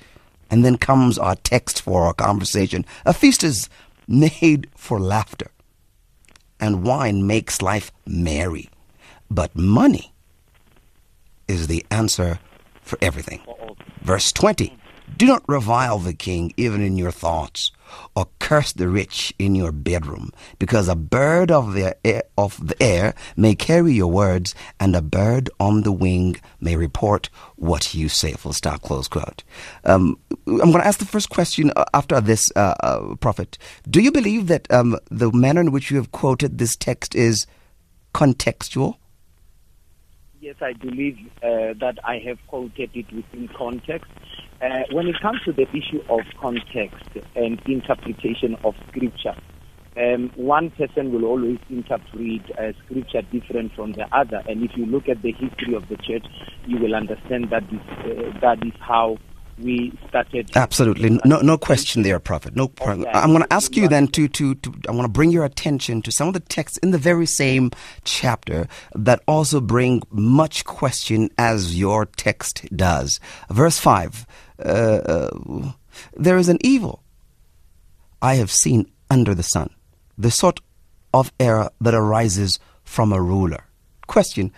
And 0.49 0.65
then 0.65 0.77
comes 0.77 1.17
our 1.17 1.36
text 1.36 1.82
for 1.82 2.04
our 2.04 2.13
conversation. 2.13 2.86
A 3.06 3.13
feast 3.13 3.41
is 3.41 3.69
made 4.06 4.67
for 4.75 4.99
laughter, 4.99 5.49
and 6.60 6.84
wine 6.84 7.25
makes 7.25 7.62
life 7.62 7.89
merry. 8.06 8.69
But 9.30 9.56
money 9.56 10.12
is 11.47 11.67
the 11.67 11.86
answer 11.89 12.39
for 12.82 12.97
everything. 13.01 13.39
Verse 14.01 14.34
20 14.34 14.77
Do 15.15 15.25
not 15.25 15.47
revile 15.47 15.99
the 15.99 16.13
king 16.13 16.54
even 16.58 16.82
in 16.82 16.97
your 16.97 17.12
thoughts, 17.12 17.71
or 18.15 18.27
curse 18.39 18.73
the 18.73 18.88
rich 18.88 19.34
in 19.39 19.56
your 19.56 19.71
bedroom, 19.71 20.32
because 20.60 20.88
a 20.88 20.95
bird 20.95 21.51
of 21.51 21.73
the 21.73 21.95
air, 22.06 22.23
of 22.38 22.65
the 22.65 22.82
air 22.82 23.13
may 23.36 23.56
carry 23.56 23.93
your 23.93 24.12
words, 24.12 24.54
and 24.80 24.95
a 24.95 25.01
bird 25.01 25.49
on 25.60 25.82
the 25.84 25.91
wing 25.91 26.36
may 26.60 26.75
report 26.75 27.30
what 27.56 27.93
you 27.93 28.10
say. 28.10 28.34
Full 28.34 28.54
stop. 28.54 28.82
Close 28.82 29.08
quote. 29.08 29.43
Um, 29.86 30.17
I'm 30.47 30.58
going 30.58 30.73
to 30.73 30.88
ask 30.88 30.99
the 30.99 31.06
first 31.06 31.30
question 31.30 31.71
uh, 31.75 31.86
after 31.93 32.19
this, 32.21 32.51
uh, 32.56 32.75
uh, 32.82 33.15
prophet. 33.15 33.58
Do 33.89 34.01
you 34.01 34.12
believe 34.12 34.47
that 34.47 34.71
um, 34.71 34.97
the 35.10 35.32
manner 35.32 35.62
in 35.62 35.71
which 35.71 35.91
you 35.91 35.97
have 35.97 36.12
quoted 36.12 36.58
this 36.58 36.75
text 36.75 37.15
is 37.15 37.45
contextual? 38.13 38.97
Yes, 40.39 40.56
I 40.62 40.73
believe 40.73 41.17
uh, 41.43 41.73
that 41.80 41.99
I 42.04 42.17
have 42.25 42.39
quoted 42.47 42.89
it 42.95 43.13
within 43.13 43.47
context. 43.49 44.12
Uh, 44.62 44.84
when 44.91 45.08
it 45.08 45.19
comes 45.21 45.41
to 45.43 45.52
the 45.52 45.67
issue 45.71 46.02
of 46.10 46.19
context 46.39 47.10
and 47.36 47.60
interpretation 47.65 48.56
of 48.63 48.76
scripture, 48.89 49.36
um, 49.97 50.32
one 50.36 50.69
person 50.71 51.12
will 51.12 51.26
always 51.26 51.58
interpret 51.69 52.41
uh, 52.60 52.71
scripture 52.86 53.24
different 53.24 53.74
from 53.74 53.93
the 53.93 54.06
other. 54.15 54.41
And 54.47 54.63
if 54.63 54.71
you 54.78 54.86
look 54.86 55.10
at 55.10 55.21
the 55.24 55.32
history 55.32 55.74
of 55.74 55.89
the 55.89 55.97
church, 55.97 56.26
you 56.67 56.78
will 56.78 56.93
understand 56.93 57.50
that 57.50 57.63
this, 57.71 57.82
uh, 58.00 58.39
that 58.39 58.63
is 58.63 58.74
how 58.80 59.17
we 59.58 59.91
started. 60.08 60.50
Absolutely, 60.56 61.19
no, 61.26 61.39
no 61.41 61.58
question 61.58 62.04
there, 62.04 62.19
Prophet. 62.19 62.56
No 62.56 62.67
problem. 62.67 63.08
I'm 63.13 63.32
going 63.32 63.43
to 63.43 63.54
ask 63.54 63.76
you 63.76 63.88
then 63.88 64.08
to, 64.10 64.28
to, 64.28 64.56
to 64.56 64.74
I 64.88 64.91
want 64.91 65.06
to 65.06 65.12
bring 65.12 65.32
your 65.32 65.43
attention 65.43 66.02
to 66.04 66.12
some 66.12 66.28
of 66.28 66.34
the 66.34 66.39
texts 66.39 66.78
in 66.78 66.91
the 66.91 66.97
very 66.97 67.26
same 67.26 67.71
chapter 68.04 68.67
that 68.95 69.21
also 69.28 69.60
bring 69.60 70.04
much 70.12 70.65
question 70.65 71.30
as 71.38 71.78
your 71.78 72.06
text 72.06 72.65
does. 72.76 73.19
Verse 73.50 73.78
five: 73.78 74.26
uh, 74.65 75.02
uh, 75.06 75.71
There 76.15 76.38
is 76.38 76.50
an 76.50 76.58
evil 76.62 77.04
I 78.21 78.36
have 78.36 78.52
seen 78.52 78.91
under 79.10 79.34
the 79.36 79.43
sun, 79.43 79.69
the 80.17 80.32
sort 80.32 80.60
of 81.13 81.32
error 81.39 81.69
that 81.82 81.93
arises 81.93 82.60
from 82.84 83.12
a 83.12 83.21
ruler. 83.21 83.65
Question: 84.08 84.52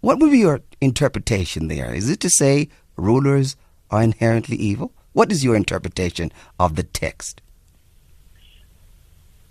What 0.00 0.18
would 0.18 0.30
be 0.30 0.38
your 0.38 0.60
interpretation 0.80 1.68
there? 1.68 1.94
Is 1.94 2.10
it 2.10 2.20
to 2.20 2.30
say 2.30 2.68
rulers? 2.96 3.56
are 3.90 4.02
inherently 4.02 4.56
evil? 4.56 4.92
What 5.12 5.32
is 5.32 5.44
your 5.44 5.56
interpretation 5.56 6.32
of 6.58 6.76
the 6.76 6.82
text? 6.82 7.40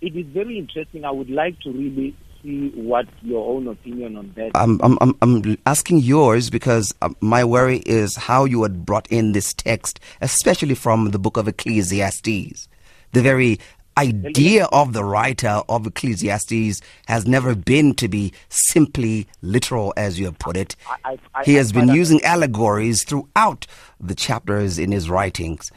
It 0.00 0.16
is 0.16 0.26
very 0.26 0.58
interesting. 0.58 1.04
I 1.04 1.10
would 1.10 1.30
like 1.30 1.58
to 1.60 1.72
really 1.72 2.14
see 2.42 2.70
what 2.74 3.06
your 3.22 3.48
own 3.54 3.68
opinion 3.68 4.16
on 4.16 4.32
that. 4.36 4.50
I'm, 4.54 4.80
I'm, 4.82 5.16
I'm 5.22 5.58
asking 5.66 6.00
yours 6.00 6.50
because 6.50 6.94
uh, 7.02 7.10
my 7.20 7.44
worry 7.44 7.78
is 7.86 8.16
how 8.16 8.44
you 8.44 8.62
had 8.62 8.84
brought 8.86 9.06
in 9.08 9.32
this 9.32 9.52
text, 9.52 10.00
especially 10.20 10.74
from 10.74 11.10
the 11.10 11.18
book 11.18 11.36
of 11.36 11.48
Ecclesiastes. 11.48 12.68
The 13.12 13.22
very 13.22 13.58
idea 13.98 14.66
of 14.72 14.92
the 14.92 15.04
writer 15.04 15.62
of 15.68 15.86
Ecclesiastes 15.86 16.80
has 17.06 17.26
never 17.26 17.54
been 17.54 17.94
to 17.94 18.08
be 18.08 18.32
simply 18.48 19.26
literal, 19.42 19.94
as 19.96 20.18
you 20.18 20.26
have 20.26 20.38
put 20.38 20.56
it. 20.56 20.76
I, 21.04 21.18
I, 21.34 21.44
he 21.44 21.54
has 21.54 21.72
been 21.72 21.88
using 21.88 22.22
allegories 22.22 23.04
throughout 23.04 23.66
the 23.98 24.14
chapters 24.14 24.78
in 24.78 24.92
his 24.92 25.08
writings. 25.08 25.72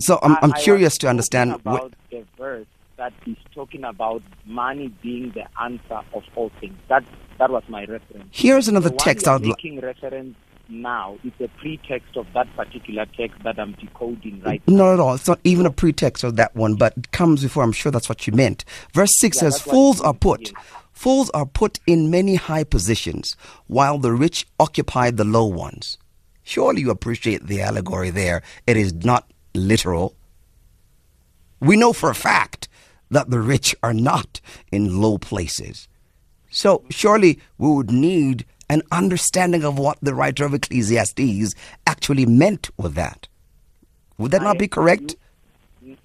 So 0.00 0.18
I'm, 0.22 0.36
I'm 0.42 0.52
curious 0.52 0.98
to 0.98 1.08
understand. 1.08 1.52
About 1.52 1.92
wh- 1.92 2.10
the 2.10 2.24
verse 2.36 2.66
that 3.04 3.12
is 3.26 3.36
talking 3.54 3.84
about 3.84 4.22
money 4.46 4.88
being 5.02 5.30
the 5.32 5.44
answer 5.62 6.00
of 6.14 6.24
all 6.36 6.50
things. 6.60 6.76
That 6.88 7.04
that 7.38 7.50
was 7.50 7.62
my 7.68 7.84
reference. 7.84 8.28
Here's 8.30 8.66
another 8.68 8.88
the 8.88 8.96
text 8.96 9.28
I'd 9.28 9.42
making 9.42 9.80
reference 9.80 10.36
now 10.70 11.18
is 11.22 11.32
a 11.40 11.48
pretext 11.58 12.16
of 12.16 12.26
that 12.32 12.48
particular 12.56 13.04
text 13.04 13.42
that 13.42 13.58
I'm 13.58 13.72
decoding 13.72 14.40
right 14.42 14.62
now. 14.66 14.76
Not 14.76 14.92
at 14.94 15.00
all. 15.00 15.14
It's 15.14 15.28
not 15.28 15.40
even 15.44 15.66
a 15.66 15.70
pretext 15.70 16.24
of 16.24 16.36
that 16.36 16.56
one, 16.56 16.76
but 16.76 16.94
it 16.96 17.10
comes 17.12 17.42
before. 17.42 17.62
I'm 17.62 17.72
sure 17.72 17.92
that's 17.92 18.08
what 18.08 18.26
you 18.26 18.32
meant. 18.32 18.64
Verse 18.94 19.12
6 19.18 19.36
yeah, 19.36 19.40
says, 19.40 19.60
Fools 19.60 20.00
are 20.00 20.14
put. 20.14 20.52
Fools 20.92 21.28
are 21.30 21.44
put 21.44 21.80
in 21.86 22.10
many 22.10 22.36
high 22.36 22.64
positions, 22.64 23.36
while 23.66 23.98
the 23.98 24.12
rich 24.12 24.46
occupy 24.58 25.10
the 25.10 25.24
low 25.24 25.44
ones. 25.44 25.98
Surely 26.44 26.80
you 26.80 26.90
appreciate 26.90 27.46
the 27.46 27.60
allegory 27.60 28.08
there. 28.08 28.40
It 28.66 28.78
is 28.78 28.94
not 28.94 29.30
literal. 29.54 30.14
We 31.60 31.76
know 31.76 31.92
for 31.92 32.08
a 32.08 32.14
fact 32.14 32.68
that 33.10 33.30
the 33.30 33.40
rich 33.40 33.74
are 33.82 33.94
not 33.94 34.40
in 34.70 35.00
low 35.00 35.18
places. 35.18 35.88
So 36.50 36.84
surely 36.90 37.40
we 37.58 37.70
would 37.72 37.90
need 37.90 38.46
an 38.70 38.82
understanding 38.90 39.64
of 39.64 39.78
what 39.78 39.98
the 40.00 40.14
writer 40.14 40.44
of 40.44 40.54
Ecclesiastes 40.54 41.54
actually 41.86 42.26
meant 42.26 42.70
with 42.76 42.94
that. 42.94 43.28
Would 44.18 44.30
that 44.30 44.42
not 44.42 44.58
be 44.58 44.68
correct? 44.68 45.16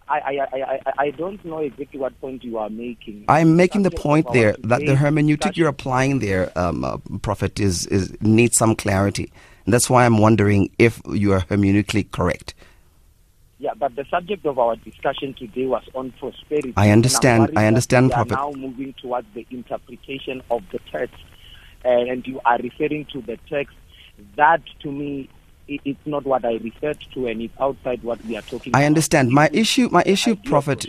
I, 0.10 0.20
I, 0.20 0.48
I, 0.54 0.94
I 0.98 1.10
don't 1.12 1.44
know 1.46 1.60
exactly 1.60 2.00
what 2.00 2.20
point 2.20 2.44
you 2.44 2.58
are 2.58 2.70
making. 2.70 3.26
I'm 3.28 3.56
making 3.56 3.84
the 3.84 3.92
point 3.92 4.28
there 4.34 4.56
that 4.64 4.80
the 4.80 4.96
hermeneutic 4.96 5.56
you're 5.56 5.70
applying 5.70 6.20
there, 6.20 6.52
um, 6.58 6.84
uh, 6.84 6.98
Prophet, 7.22 7.60
is, 7.60 7.86
is 7.88 8.20
needs 8.22 8.58
some 8.58 8.76
clarity. 8.76 9.32
And 9.66 9.74
that's 9.74 9.90
why 9.90 10.06
I'm 10.06 10.18
wondering 10.18 10.72
if 10.80 11.02
you 11.08 11.32
are 11.34 11.42
hermeneutically 11.42 12.12
correct. 12.12 12.56
Yeah, 13.62 13.74
but 13.78 13.95
the 13.98 14.06
subject 14.10 14.45
of 14.45 14.58
our 14.58 14.78
discussion 14.78 15.34
today 15.34 15.65
was 15.65 15.84
on 15.93 16.12
prosperity. 16.12 16.74
I 16.78 16.91
understand. 16.91 17.52
I 17.58 17.65
understand, 17.65 18.08
we 18.08 18.13
Prophet. 18.13 18.32
are 18.32 18.36
now 18.36 18.52
moving 18.54 18.93
towards 19.02 19.28
the 19.34 19.45
interpretation 19.52 20.41
of 20.50 20.63
the 20.72 20.80
text, 20.89 21.22
eh, 21.84 21.89
and 21.89 22.26
you 22.26 22.39
are 22.45 22.58
referring 22.58 23.06
to 23.12 23.22
the 23.22 23.38
text. 23.50 23.76
That, 24.38 24.62
to 24.82 24.91
me, 24.91 25.30
it's 25.67 26.00
not 26.06 26.24
what 26.26 26.45
I 26.45 26.54
referred 26.54 27.00
to, 27.13 27.28
and 27.28 27.41
it's 27.41 27.54
outside 27.60 28.02
what 28.02 28.24
we 28.26 28.38
are 28.38 28.41
talking. 28.41 28.72
About. 28.72 28.82
I 28.82 28.86
understand. 28.86 29.30
My 29.32 29.50
issue, 29.52 29.89
my 29.91 30.04
issue, 30.06 30.38
Prophet. 30.38 30.88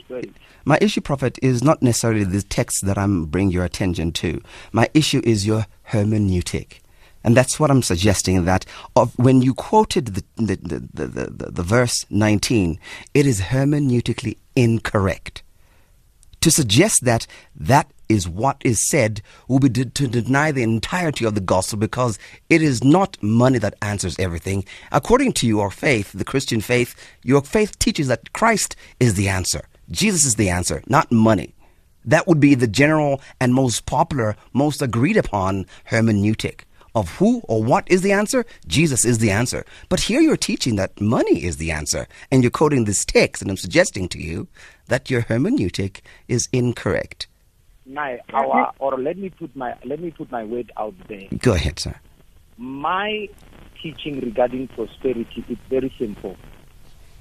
My 0.65 0.79
issue, 0.81 1.01
Prophet, 1.01 1.39
is 1.43 1.65
not 1.65 1.83
necessarily 1.83 2.23
the 2.23 2.43
text 2.43 2.87
that 2.87 2.97
I'm 2.97 3.25
bringing 3.25 3.51
your 3.51 3.65
attention 3.65 4.13
to. 4.13 4.41
My 4.73 4.89
issue 4.95 5.23
is 5.25 5.47
your 5.47 5.67
hermeneutic. 5.89 6.81
And 7.23 7.37
that's 7.37 7.61
what 7.61 7.71
I'm 7.71 7.83
suggesting 7.83 8.45
that 8.45 8.65
of 8.97 9.19
when 9.19 9.43
you 9.43 9.55
quoted 9.55 10.07
the, 10.07 10.25
the, 10.37 10.57
the, 10.57 11.07
the, 11.07 11.51
the, 11.51 11.63
verse 11.63 12.07
19, 12.09 12.79
it 13.13 13.27
is 13.27 13.41
hermeneutically 13.43 14.39
incorrect. 14.57 15.43
To 16.41 16.51
suggest 16.51 17.05
that 17.05 17.27
that 17.55 17.91
is 18.09 18.27
what 18.27 18.57
is 18.65 18.89
said 18.89 19.21
will 19.47 19.59
be 19.59 19.69
to, 19.69 19.85
to 19.85 20.09
deny 20.09 20.51
the 20.51 20.63
entirety 20.63 21.27
of 21.27 21.35
the 21.35 21.41
gospel 21.41 21.79
because 21.79 22.19
it 22.49 22.63
is 22.63 22.83
not 22.83 23.23
money 23.23 23.59
that 23.59 23.75
answers 23.83 24.19
everything. 24.19 24.65
According 24.91 25.35
to 25.35 25.47
your 25.47 25.71
faith, 25.71 26.13
the 26.13 26.25
Christian 26.25 26.63
faith, 26.63 26.95
your 27.23 27.43
faith 27.43 27.79
teaches 27.79 28.09
that 28.09 28.33
Christ 28.33 28.75
is 28.99 29.15
the 29.15 29.29
answer. 29.29 29.69
Jesus 29.91 30.25
is 30.25 30.37
the 30.37 30.49
answer, 30.49 30.83
not 30.89 31.13
money. 31.13 31.55
That 32.05 32.27
would 32.27 32.41
be 32.41 32.55
the 32.55 32.67
general 32.67 33.21
and 33.39 33.53
most 33.53 33.85
popular, 33.85 34.37
most 34.55 34.81
agreed 34.81 35.19
upon 35.19 35.67
hermeneutic 35.91 36.63
of 36.95 37.17
who 37.17 37.41
or 37.49 37.63
what 37.63 37.91
is 37.91 38.03
the 38.03 38.13
answer, 38.13 38.45
Jesus 38.67 39.05
is 39.05 39.19
the 39.19 39.31
answer. 39.31 39.65
But 39.89 40.01
here 40.01 40.21
you're 40.21 40.37
teaching 40.37 40.77
that 40.77 41.01
money 41.01 41.45
is 41.45 41.57
the 41.57 41.71
answer, 41.71 42.07
and 42.31 42.43
you're 42.43 42.51
quoting 42.51 42.85
this 42.85 43.05
text, 43.05 43.43
and 43.43 43.51
I'm 43.51 43.57
suggesting 43.57 44.09
to 44.11 44.19
you 44.21 44.49
that 44.89 45.11
your 45.11 45.23
hermeneutic 45.23 46.01
is 46.29 46.49
incorrect. 46.53 47.27
Now, 47.87 48.17
our, 48.33 48.73
or 48.79 48.99
let 48.99 49.19
me 49.19 49.31
put 49.31 49.55
my 49.57 49.75
let 49.85 50.01
me 50.01 50.11
put 50.11 50.31
my 50.31 50.45
word 50.45 50.71
out 50.77 50.95
there. 51.09 51.29
Go 51.39 51.55
ahead, 51.55 51.79
sir. 51.79 51.95
My 52.57 53.29
teaching 53.83 54.21
regarding 54.21 54.69
prosperity 54.69 55.45
is 55.49 55.59
very 55.69 55.93
simple. 55.99 56.37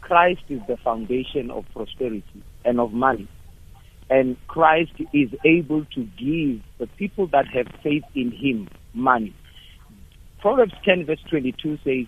Christ 0.01 0.41
is 0.49 0.61
the 0.67 0.77
foundation 0.77 1.49
of 1.49 1.65
prosperity 1.73 2.43
and 2.65 2.79
of 2.79 2.93
money. 2.93 3.27
And 4.09 4.37
Christ 4.47 4.91
is 5.13 5.29
able 5.45 5.85
to 5.85 6.03
give 6.17 6.61
the 6.79 6.87
people 6.97 7.27
that 7.27 7.47
have 7.47 7.67
faith 7.83 8.03
in 8.15 8.31
him 8.31 8.67
money. 8.93 9.33
Proverbs 10.39 10.73
10, 10.85 11.05
verse 11.05 11.21
22 11.29 11.79
says, 11.83 12.05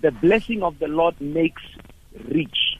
The 0.00 0.12
blessing 0.12 0.62
of 0.62 0.78
the 0.78 0.86
Lord 0.86 1.20
makes 1.20 1.62
rich. 2.28 2.78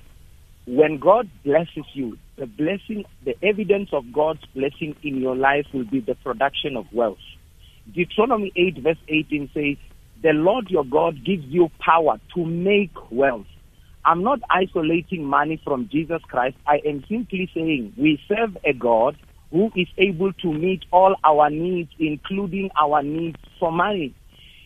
When 0.67 0.99
God 0.99 1.29
blesses 1.45 1.85
you, 1.93 2.17
the 2.37 2.47
blessing, 2.47 3.05
the 3.25 3.35
evidence 3.45 3.91
of 3.93 4.13
God's 4.13 4.45
blessing 4.55 4.95
in 5.03 5.21
your 5.21 5.35
life 5.35 5.67
will 5.73 5.85
be 5.85 6.01
the 6.01 6.15
production 6.15 6.77
of 6.77 6.87
wealth. 6.93 7.19
Deuteronomy 7.93 8.53
8, 8.55 8.79
verse 8.79 8.99
18 9.09 9.51
says, 9.53 9.77
The 10.23 10.33
Lord 10.33 10.71
your 10.71 10.85
God 10.85 11.25
gives 11.25 11.45
you 11.47 11.71
power 11.81 12.21
to 12.35 12.45
make 12.45 12.93
wealth. 13.11 13.47
I'm 14.05 14.23
not 14.23 14.39
isolating 14.49 15.25
money 15.25 15.61
from 15.65 15.89
Jesus 15.91 16.23
Christ. 16.23 16.57
I 16.67 16.81
am 16.87 17.05
simply 17.09 17.51
saying 17.53 17.95
we 17.97 18.23
serve 18.29 18.57
a 18.65 18.73
God 18.73 19.17
who 19.51 19.73
is 19.75 19.89
able 19.99 20.33
to 20.35 20.53
meet 20.53 20.85
all 20.93 21.17
our 21.25 21.51
needs, 21.51 21.91
including 21.99 22.71
our 22.81 23.03
needs 23.03 23.39
for 23.59 23.73
money. 23.73 24.15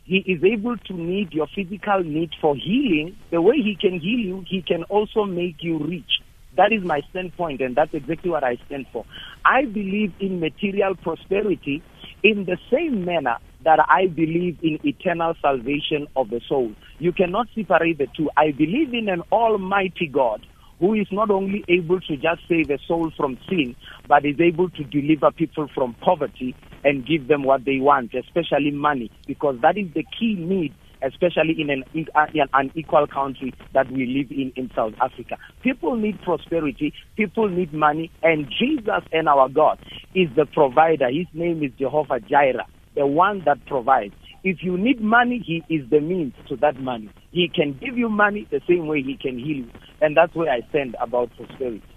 He 0.04 0.18
is 0.18 0.42
able 0.44 0.76
to 0.76 0.94
meet 0.94 1.32
your 1.32 1.46
physical 1.54 2.02
need 2.04 2.30
for 2.40 2.54
healing. 2.54 3.16
The 3.30 3.40
way 3.40 3.56
He 3.56 3.76
can 3.80 3.98
heal 3.98 4.20
you, 4.20 4.44
He 4.48 4.62
can 4.62 4.84
also 4.84 5.24
make 5.24 5.56
you 5.60 5.78
rich. 5.78 6.20
That 6.56 6.72
is 6.72 6.84
my 6.84 7.00
standpoint, 7.10 7.60
and 7.60 7.74
that's 7.74 7.92
exactly 7.94 8.30
what 8.30 8.44
I 8.44 8.56
stand 8.66 8.86
for. 8.92 9.04
I 9.44 9.64
believe 9.64 10.12
in 10.20 10.40
material 10.40 10.94
prosperity 10.94 11.82
in 12.22 12.44
the 12.44 12.58
same 12.70 13.04
manner 13.04 13.38
that 13.64 13.80
I 13.88 14.06
believe 14.06 14.58
in 14.62 14.78
eternal 14.84 15.34
salvation 15.40 16.06
of 16.14 16.30
the 16.30 16.40
soul. 16.48 16.74
You 16.98 17.12
cannot 17.12 17.48
separate 17.54 17.98
the 17.98 18.06
two. 18.16 18.30
I 18.36 18.52
believe 18.52 18.94
in 18.94 19.08
an 19.08 19.22
almighty 19.32 20.06
God 20.06 20.46
who 20.78 20.94
is 20.94 21.06
not 21.10 21.30
only 21.30 21.64
able 21.68 22.00
to 22.00 22.16
just 22.16 22.42
save 22.48 22.70
a 22.70 22.78
soul 22.86 23.10
from 23.16 23.38
sin, 23.48 23.74
but 24.08 24.24
is 24.24 24.40
able 24.40 24.70
to 24.70 24.84
deliver 24.84 25.30
people 25.32 25.68
from 25.74 25.96
poverty 26.02 26.56
and 26.84 27.06
give 27.06 27.28
them 27.28 27.44
what 27.44 27.64
they 27.64 27.78
want, 27.78 28.12
especially 28.14 28.70
money, 28.70 29.10
because 29.26 29.56
that 29.62 29.76
is 29.78 29.86
the 29.94 30.04
key 30.18 30.34
need 30.38 30.74
especially 31.02 31.54
in 31.60 31.70
an, 31.70 31.84
uh, 32.14 32.26
an 32.34 32.48
unequal 32.52 33.06
country 33.06 33.54
that 33.72 33.90
we 33.90 34.06
live 34.06 34.30
in 34.30 34.52
in 34.56 34.70
South 34.74 34.94
Africa. 35.00 35.36
People 35.62 35.96
need 35.96 36.20
prosperity, 36.22 36.92
people 37.16 37.48
need 37.48 37.72
money, 37.72 38.10
and 38.22 38.48
Jesus 38.58 39.02
and 39.12 39.28
our 39.28 39.48
God 39.48 39.78
is 40.14 40.28
the 40.36 40.46
provider. 40.46 41.08
His 41.10 41.26
name 41.34 41.62
is 41.62 41.72
Jehovah 41.78 42.20
Jireh, 42.20 42.66
the 42.96 43.06
one 43.06 43.42
that 43.44 43.66
provides. 43.66 44.14
If 44.42 44.58
you 44.62 44.76
need 44.78 45.00
money, 45.00 45.42
He 45.44 45.64
is 45.74 45.88
the 45.90 46.00
means 46.00 46.34
to 46.48 46.56
that 46.58 46.78
money. 46.78 47.12
He 47.30 47.50
can 47.54 47.78
give 47.78 47.98
you 47.98 48.08
money 48.08 48.46
the 48.50 48.60
same 48.68 48.86
way 48.86 49.02
He 49.02 49.16
can 49.20 49.38
heal 49.38 49.66
you. 49.66 49.72
And 50.00 50.16
that's 50.16 50.34
where 50.34 50.50
I 50.52 50.60
stand 50.70 50.96
about 51.00 51.30
prosperity. 51.36 51.93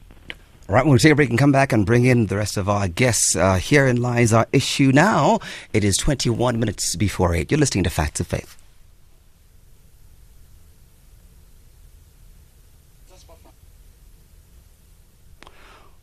All 0.70 0.76
right, 0.76 0.86
we'll 0.86 0.98
take 0.98 1.14
a 1.14 1.16
break 1.16 1.30
and 1.30 1.40
come 1.40 1.54
back 1.54 1.72
and 1.72 1.86
bring 1.86 2.04
in 2.04 2.26
the 2.26 2.36
rest 2.36 2.58
of 2.58 2.68
our 2.68 2.90
guests. 2.90 3.38
Uh, 3.38 3.56
herein 3.56 4.02
lies 4.02 4.34
our 4.34 4.48
issue 4.52 4.92
now. 4.94 5.40
It 5.72 5.86
is 5.86 5.96
21 5.96 6.60
minutes 6.60 6.98
before 6.98 7.34
8. 7.34 7.50
You're 7.50 7.58
listening 7.58 7.86
to 7.86 7.90
Facts 7.90 8.20
of 8.20 8.28
Faith. 8.28 8.58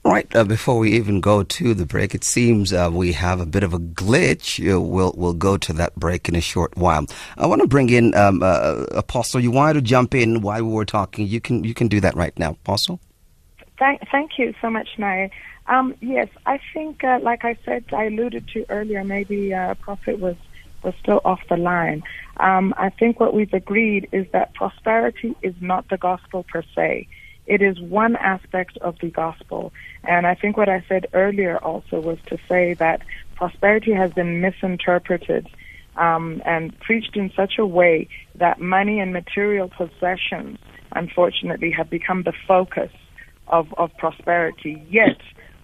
Right 0.03 0.35
uh, 0.37 0.45
before 0.45 0.79
we 0.79 0.93
even 0.93 1.21
go 1.21 1.43
to 1.43 1.75
the 1.75 1.87
break, 1.87 2.15
it 2.15 2.25
seems 2.25 2.73
uh, 2.73 2.91
we 2.93 3.13
have 3.13 3.41
a 3.41 3.47
bit 3.47 3.63
of 3.63 3.73
a 3.73 3.79
glitch. 3.79 4.61
Uh, 4.61 4.79
we'll 4.79 5.15
we'll 5.17 5.33
go 5.33 5.57
to 5.57 5.73
that 5.75 5.95
break 5.97 6.29
in 6.29 6.35
a 6.35 6.43
short 6.43 6.77
while. 6.77 7.07
I 7.39 7.47
want 7.47 7.63
to 7.63 7.67
bring 7.67 7.89
in 7.89 8.15
um, 8.15 8.43
uh, 8.43 8.85
Apostle. 8.93 9.41
You 9.41 9.51
wanted 9.51 9.75
to 9.75 9.81
jump 9.81 10.15
in 10.15 10.43
while 10.43 10.63
we 10.63 10.71
were 10.73 10.85
talking. 10.85 11.27
You 11.27 11.41
can 11.41 11.65
you 11.65 11.73
can 11.73 11.89
do 11.89 12.01
that 12.01 12.15
right 12.17 12.39
now, 12.39 12.51
Apostle. 12.51 13.01
Thank 13.79 14.03
thank 14.11 14.33
you 14.39 14.55
so 14.61 14.71
much, 14.71 14.89
Naya. 14.99 15.31
Um, 15.67 15.95
yes, 16.01 16.29
I 16.47 16.61
think, 16.73 17.03
uh, 17.03 17.19
like 17.23 17.45
I 17.45 17.57
said, 17.65 17.85
I 17.93 18.05
alluded 18.05 18.47
to 18.49 18.65
earlier. 18.69 19.03
Maybe 19.03 19.53
uh, 19.53 19.75
Prophet 19.75 20.19
was 20.21 20.37
was 20.83 20.95
still 21.01 21.21
off 21.25 21.41
the 21.49 21.57
line. 21.57 22.03
Um, 22.37 22.75
I 22.77 22.91
think 22.91 23.19
what 23.19 23.35
we've 23.35 23.53
agreed 23.53 24.09
is 24.13 24.27
that 24.33 24.55
prosperity 24.55 25.35
is 25.43 25.55
not 25.61 25.89
the 25.89 25.97
gospel 25.97 26.45
per 26.45 26.63
se. 26.75 27.09
It 27.47 27.63
is 27.63 27.81
one 27.81 28.17
aspect 28.17 28.77
of 28.79 28.97
the 29.01 29.11
gospel. 29.11 29.73
And 30.05 30.27
I 30.27 30.35
think 30.35 30.57
what 30.57 30.69
I 30.69 30.85
said 30.89 31.07
earlier 31.15 31.57
also 31.59 32.01
was 32.01 32.19
to 32.27 32.39
say 32.49 32.75
that 32.75 33.03
prosperity 33.35 33.93
has 33.93 34.13
been 34.13 34.41
misinterpreted 34.41 35.49
um, 35.97 36.43
and 36.45 36.79
preached 36.81 37.17
in 37.17 37.33
such 37.35 37.55
a 37.59 37.67
way 37.67 38.09
that 38.35 38.61
money 38.61 39.01
and 39.01 39.13
material 39.13 39.71
possessions, 39.71 40.59
unfortunately, 40.93 41.71
have 41.71 41.89
become 41.89 42.23
the 42.23 42.33
focus 42.47 42.91
of, 43.49 43.67
of 43.77 43.91
prosperity. 43.99 44.83
Yet, 44.89 45.19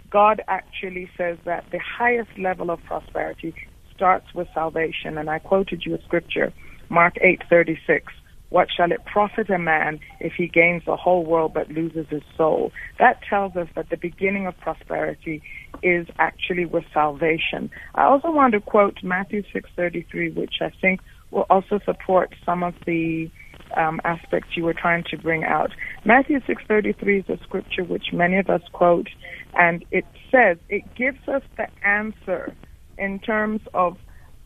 God 0.09 0.41
actually 0.47 1.09
says 1.17 1.37
that 1.45 1.65
the 1.71 1.79
highest 1.79 2.37
level 2.37 2.69
of 2.69 2.83
prosperity 2.83 3.55
starts 3.95 4.33
with 4.33 4.47
salvation. 4.53 5.17
And 5.17 5.29
I 5.29 5.39
quoted 5.39 5.83
you 5.85 5.95
a 5.95 6.01
scripture, 6.01 6.53
Mark 6.89 7.15
8:36. 7.23 8.01
What 8.49 8.67
shall 8.75 8.91
it 8.91 9.05
profit 9.05 9.49
a 9.49 9.57
man 9.57 10.01
if 10.19 10.33
he 10.37 10.47
gains 10.47 10.83
the 10.85 10.97
whole 10.97 11.23
world 11.23 11.53
but 11.53 11.69
loses 11.69 12.07
his 12.09 12.23
soul? 12.35 12.73
That 12.99 13.21
tells 13.29 13.55
us 13.55 13.69
that 13.75 13.89
the 13.89 13.95
beginning 13.95 14.45
of 14.45 14.59
prosperity 14.59 15.41
is 15.81 16.05
actually 16.19 16.65
with 16.65 16.83
salvation. 16.93 17.71
I 17.95 18.03
also 18.03 18.29
want 18.29 18.53
to 18.53 18.59
quote 18.59 18.97
Matthew 19.03 19.43
6:33, 19.53 20.35
which 20.35 20.55
I 20.59 20.69
think 20.81 20.99
will 21.31 21.45
also 21.49 21.79
support 21.85 22.35
some 22.45 22.61
of 22.61 22.75
the 22.85 23.31
um, 23.77 23.99
aspects 24.03 24.49
you 24.55 24.63
were 24.63 24.73
trying 24.73 25.03
to 25.11 25.17
bring 25.17 25.43
out. 25.43 25.71
Matthew 26.05 26.39
6:33 26.41 27.19
is 27.19 27.29
a 27.29 27.43
scripture 27.43 27.83
which 27.83 28.13
many 28.13 28.37
of 28.37 28.49
us 28.49 28.61
quote, 28.73 29.09
and 29.53 29.85
it 29.91 30.05
says 30.31 30.57
it 30.69 30.95
gives 30.95 31.19
us 31.27 31.43
the 31.57 31.67
answer 31.85 32.55
in 32.97 33.19
terms 33.19 33.61
of 33.73 33.97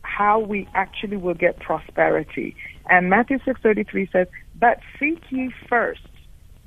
how 0.02 0.38
we 0.38 0.68
actually 0.74 1.16
will 1.16 1.34
get 1.34 1.58
prosperity. 1.60 2.54
And 2.88 3.10
Matthew 3.10 3.38
6:33 3.44 4.10
says, 4.12 4.28
"But 4.54 4.80
seek 4.98 5.20
ye 5.30 5.52
first 5.68 6.00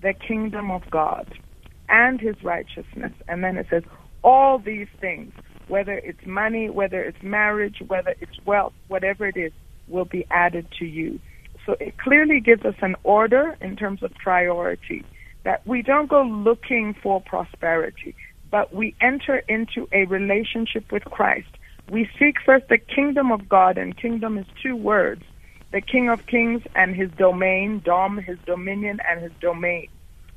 the 0.01 0.13
kingdom 0.13 0.71
of 0.71 0.81
God 0.89 1.25
and 1.89 2.19
his 2.21 2.35
righteousness. 2.43 3.13
And 3.27 3.43
then 3.43 3.57
it 3.57 3.67
says, 3.69 3.83
all 4.23 4.59
these 4.59 4.87
things, 4.99 5.33
whether 5.67 5.93
it's 5.93 6.25
money, 6.25 6.69
whether 6.69 7.01
it's 7.01 7.21
marriage, 7.21 7.77
whether 7.87 8.15
it's 8.19 8.37
wealth, 8.45 8.73
whatever 8.87 9.27
it 9.27 9.37
is, 9.37 9.51
will 9.87 10.05
be 10.05 10.25
added 10.31 10.67
to 10.79 10.85
you. 10.85 11.19
So 11.65 11.75
it 11.79 11.97
clearly 11.97 12.39
gives 12.39 12.65
us 12.65 12.75
an 12.81 12.95
order 13.03 13.57
in 13.61 13.75
terms 13.75 14.03
of 14.03 14.13
priority 14.15 15.05
that 15.43 15.65
we 15.65 15.81
don't 15.81 16.09
go 16.09 16.23
looking 16.23 16.93
for 17.01 17.21
prosperity, 17.21 18.15
but 18.51 18.73
we 18.73 18.95
enter 19.01 19.37
into 19.47 19.87
a 19.91 20.05
relationship 20.05 20.91
with 20.91 21.03
Christ. 21.05 21.47
We 21.89 22.09
seek 22.19 22.35
first 22.45 22.67
the 22.67 22.77
kingdom 22.77 23.31
of 23.31 23.47
God, 23.47 23.77
and 23.77 23.95
kingdom 23.97 24.37
is 24.37 24.45
two 24.61 24.75
words 24.75 25.23
the 25.71 25.81
King 25.81 26.09
of 26.09 26.25
Kings 26.25 26.63
and 26.75 26.95
his 26.95 27.11
domain, 27.11 27.81
Dom, 27.85 28.17
his 28.17 28.39
dominion, 28.45 28.99
and 29.07 29.21
his 29.21 29.31
domain. 29.39 29.87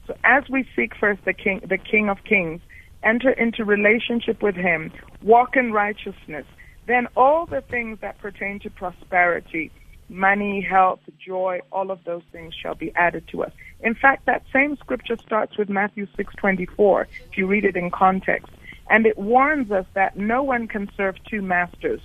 So 0.06 0.14
as 0.24 0.44
we 0.50 0.68
seek 0.76 0.94
first 0.94 1.24
the 1.24 1.32
King, 1.32 1.62
the 1.66 1.78
King 1.78 2.10
of 2.10 2.18
Kings, 2.24 2.60
enter 3.02 3.30
into 3.30 3.64
relationship 3.64 4.42
with 4.42 4.54
him, 4.54 4.92
walk 5.22 5.56
in 5.56 5.72
righteousness, 5.72 6.44
then 6.86 7.06
all 7.16 7.46
the 7.46 7.62
things 7.62 7.98
that 8.00 8.18
pertain 8.18 8.58
to 8.60 8.70
prosperity, 8.70 9.70
money, 10.09 10.61
health, 10.61 11.00
joy, 11.18 11.61
all 11.70 11.90
of 11.90 12.05
those 12.05 12.22
things 12.32 12.55
shall 12.55 12.74
be 12.74 12.94
added 12.94 13.26
to 13.28 13.42
us. 13.44 13.53
In 13.80 13.94
fact, 13.94 14.26
that 14.26 14.44
same 14.53 14.76
scripture 14.76 15.16
starts 15.16 15.57
with 15.57 15.68
Matthew 15.68 16.07
6:24 16.16 17.07
if 17.30 17.38
you 17.38 17.46
read 17.46 17.64
it 17.64 17.76
in 17.76 17.90
context, 17.90 18.53
and 18.90 19.07
it 19.07 19.18
warns 19.18 19.70
us 19.70 19.86
that 19.94 20.16
no 20.16 20.42
one 20.42 20.68
can 20.68 20.90
serve 20.96 21.16
two 21.24 21.42
masters. 21.42 22.00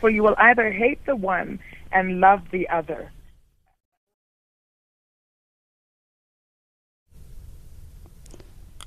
For 0.00 0.08
you 0.08 0.22
will 0.22 0.36
either 0.38 0.70
hate 0.70 1.04
the 1.04 1.16
one 1.16 1.60
and 1.92 2.20
love 2.20 2.50
the 2.50 2.68
other. 2.68 3.10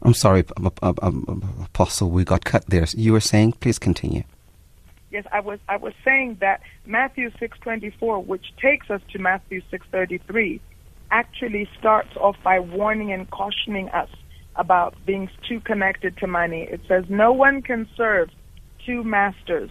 I'm 0.01 0.13
sorry, 0.13 0.43
Apostle, 0.81 2.09
we 2.09 2.25
got 2.25 2.43
cut 2.43 2.65
there. 2.67 2.85
You 2.93 3.13
were 3.13 3.21
saying, 3.21 3.53
please 3.53 3.79
continue. 3.79 4.23
Yes, 5.13 5.25
I 5.31 5.41
was. 5.41 5.59
I 5.69 5.77
was 5.77 5.93
saying 6.03 6.37
that 6.41 6.61
Matthew 6.87 7.29
six 7.39 7.59
twenty 7.59 7.91
four, 7.99 8.19
which 8.19 8.47
takes 8.59 8.89
us 8.89 8.99
to 9.11 9.19
Matthew 9.19 9.61
six 9.69 9.85
thirty 9.91 10.17
three, 10.17 10.59
actually 11.11 11.69
starts 11.77 12.09
off 12.19 12.35
by 12.43 12.59
warning 12.59 13.13
and 13.13 13.29
cautioning 13.29 13.89
us 13.89 14.09
about 14.55 14.95
being 15.05 15.29
too 15.47 15.59
connected 15.59 16.17
to 16.17 16.25
money. 16.25 16.63
It 16.63 16.81
says, 16.87 17.05
"No 17.09 17.31
one 17.31 17.61
can 17.61 17.87
serve 17.95 18.31
two 18.87 19.03
masters, 19.03 19.69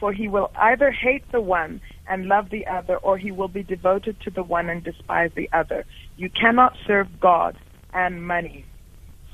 for 0.00 0.12
he 0.12 0.26
will 0.26 0.50
either 0.56 0.90
hate 0.90 1.30
the 1.30 1.40
one 1.40 1.80
and 2.08 2.26
love 2.26 2.50
the 2.50 2.66
other, 2.66 2.96
or 2.96 3.16
he 3.16 3.30
will 3.30 3.48
be 3.48 3.62
devoted 3.62 4.20
to 4.22 4.30
the 4.30 4.42
one 4.42 4.68
and 4.68 4.82
despise 4.82 5.30
the 5.36 5.48
other. 5.52 5.84
You 6.16 6.28
cannot 6.28 6.76
serve 6.88 7.20
God 7.20 7.56
and 7.92 8.26
money." 8.26 8.64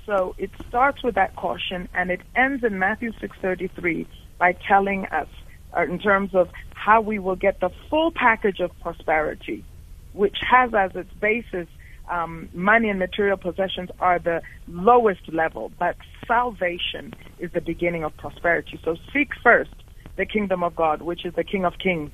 So 0.04 0.34
it 0.36 0.50
starts 0.68 1.02
with 1.02 1.14
that 1.14 1.36
caution, 1.36 1.88
and 1.94 2.10
it 2.10 2.20
ends 2.36 2.62
in 2.64 2.78
Matthew 2.78 3.12
six 3.18 3.34
thirty 3.40 3.68
three 3.68 4.06
by 4.38 4.56
telling 4.68 5.06
us 5.06 5.28
uh, 5.76 5.82
in 5.82 5.98
terms 5.98 6.34
of 6.34 6.48
how 6.74 7.00
we 7.00 7.18
will 7.18 7.36
get 7.36 7.60
the 7.60 7.70
full 7.88 8.10
package 8.14 8.60
of 8.60 8.70
prosperity, 8.80 9.64
which 10.12 10.36
has 10.50 10.70
as 10.74 10.90
its 10.94 11.12
basis 11.20 11.68
um, 12.10 12.48
money 12.52 12.88
and 12.90 12.98
material 12.98 13.36
possessions 13.36 13.88
are 14.00 14.18
the 14.18 14.42
lowest 14.68 15.32
level, 15.32 15.70
but 15.78 15.96
salvation 16.26 17.14
is 17.38 17.50
the 17.52 17.60
beginning 17.60 18.04
of 18.04 18.16
prosperity. 18.16 18.80
So 18.84 18.96
seek 19.12 19.30
first 19.42 19.70
the 20.16 20.26
kingdom 20.26 20.62
of 20.62 20.76
God, 20.76 21.02
which 21.02 21.24
is 21.24 21.34
the 21.34 21.44
King 21.44 21.64
of 21.64 21.74
Kings. 21.82 22.10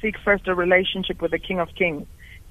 Seek 0.00 0.14
first 0.24 0.48
a 0.48 0.54
relationship 0.54 1.20
with 1.20 1.30
the 1.30 1.38
King 1.38 1.60
of 1.60 1.68
Kings. 1.76 2.06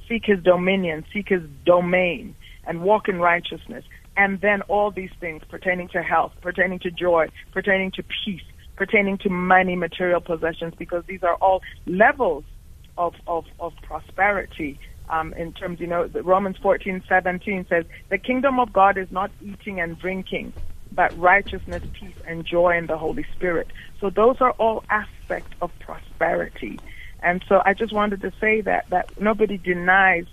Seek 0.07 0.23
his 0.25 0.41
dominion, 0.43 1.03
seek 1.13 1.27
his 1.29 1.41
domain, 1.65 2.35
and 2.65 2.81
walk 2.81 3.09
in 3.09 3.19
righteousness. 3.19 3.83
And 4.15 4.39
then 4.41 4.61
all 4.63 4.91
these 4.91 5.11
things 5.19 5.43
pertaining 5.49 5.89
to 5.89 6.01
health, 6.01 6.33
pertaining 6.41 6.79
to 6.79 6.91
joy, 6.91 7.27
pertaining 7.51 7.91
to 7.91 8.03
peace, 8.03 8.41
pertaining 8.77 9.17
to 9.19 9.29
money, 9.29 9.75
material 9.75 10.21
possessions, 10.21 10.73
because 10.77 11.03
these 11.07 11.23
are 11.23 11.35
all 11.35 11.61
levels 11.85 12.45
of, 12.97 13.13
of, 13.25 13.45
of 13.59 13.73
prosperity. 13.83 14.79
Um, 15.09 15.33
in 15.33 15.53
terms, 15.53 15.79
you 15.79 15.87
know, 15.87 16.09
Romans 16.23 16.57
14, 16.61 17.03
17 17.07 17.65
says, 17.69 17.85
the 18.09 18.17
kingdom 18.17 18.59
of 18.59 18.73
God 18.73 18.97
is 18.97 19.07
not 19.09 19.31
eating 19.41 19.79
and 19.79 19.97
drinking, 19.97 20.53
but 20.91 21.17
righteousness, 21.17 21.83
peace, 21.97 22.15
and 22.27 22.45
joy 22.45 22.77
in 22.77 22.87
the 22.87 22.97
Holy 22.97 23.25
Spirit. 23.35 23.67
So 24.01 24.09
those 24.09 24.35
are 24.41 24.51
all 24.51 24.83
aspects 24.89 25.51
of 25.61 25.71
prosperity. 25.79 26.81
And 27.21 27.43
so 27.47 27.61
I 27.65 27.73
just 27.73 27.93
wanted 27.93 28.21
to 28.21 28.31
say 28.39 28.61
that, 28.61 28.85
that 28.89 29.07
nobody 29.19 29.57
denies 29.57 30.25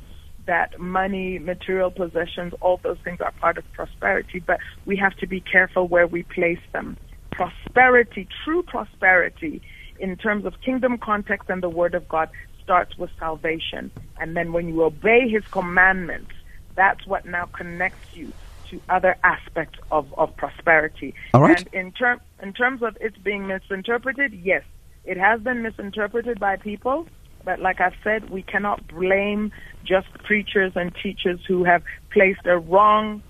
that 0.47 0.78
money, 0.78 1.38
material 1.38 1.90
possessions, 1.90 2.53
all 2.61 2.80
those 2.82 2.99
things 3.05 3.18
are 3.20 3.32
part 3.40 3.57
of 3.59 3.64
prosperity, 3.72 4.42
but 4.45 4.59
we 4.84 4.97
have 4.97 5.14
to 5.16 5.26
be 5.26 5.40
careful 5.40 5.88
where 5.88 6.07
we 6.07 6.24
place 6.24 6.59
them 6.72 6.99
prosperity, 7.35 8.28
true 8.45 8.62
prosperity, 8.62 9.62
in 9.99 10.16
terms 10.16 10.45
of 10.45 10.55
kingdom 10.64 10.99
context 10.99 11.49
and 11.49 11.62
the 11.62 11.68
Word 11.68 11.95
of 11.95 12.09
God, 12.09 12.28
starts 12.62 12.97
with 12.97 13.11
salvation. 13.18 13.91
And 14.18 14.37
then 14.37 14.53
when 14.53 14.68
you 14.68 14.82
obey 14.82 15.28
His 15.28 15.45
commandments, 15.53 16.32
that's 16.74 17.07
what 17.07 17.26
now 17.26 17.47
connects 17.47 18.14
you 18.14 18.32
to 18.70 18.80
other 18.89 19.16
aspects 19.22 19.78
of, 19.91 20.12
of 20.16 20.37
prosperity. 20.37 21.14
All 21.35 21.43
right. 21.43 21.59
And 21.59 21.68
in, 21.72 21.93
term, 21.93 22.20
in 22.43 22.53
terms 22.53 22.82
of 22.82 22.97
it 23.01 23.22
being 23.22 23.47
misinterpreted, 23.47 24.32
yes, 24.32 24.62
it 25.05 25.16
has 25.18 25.41
been 25.41 25.62
misinterpreted 25.62 26.41
by 26.41 26.57
people. 26.57 27.07
But 27.45 27.61
like 27.61 27.80
I've 27.80 27.95
said, 28.03 28.30
we 28.30 28.43
cannot 28.43 28.89
blame 28.89 29.53
just 29.85 30.09
preachers 30.24 30.72
and 30.74 30.95
teachers 31.03 31.41
who 31.47 31.64
have 31.64 31.82
placed 32.11 32.47
a 32.47 32.59
wrong 32.59 33.22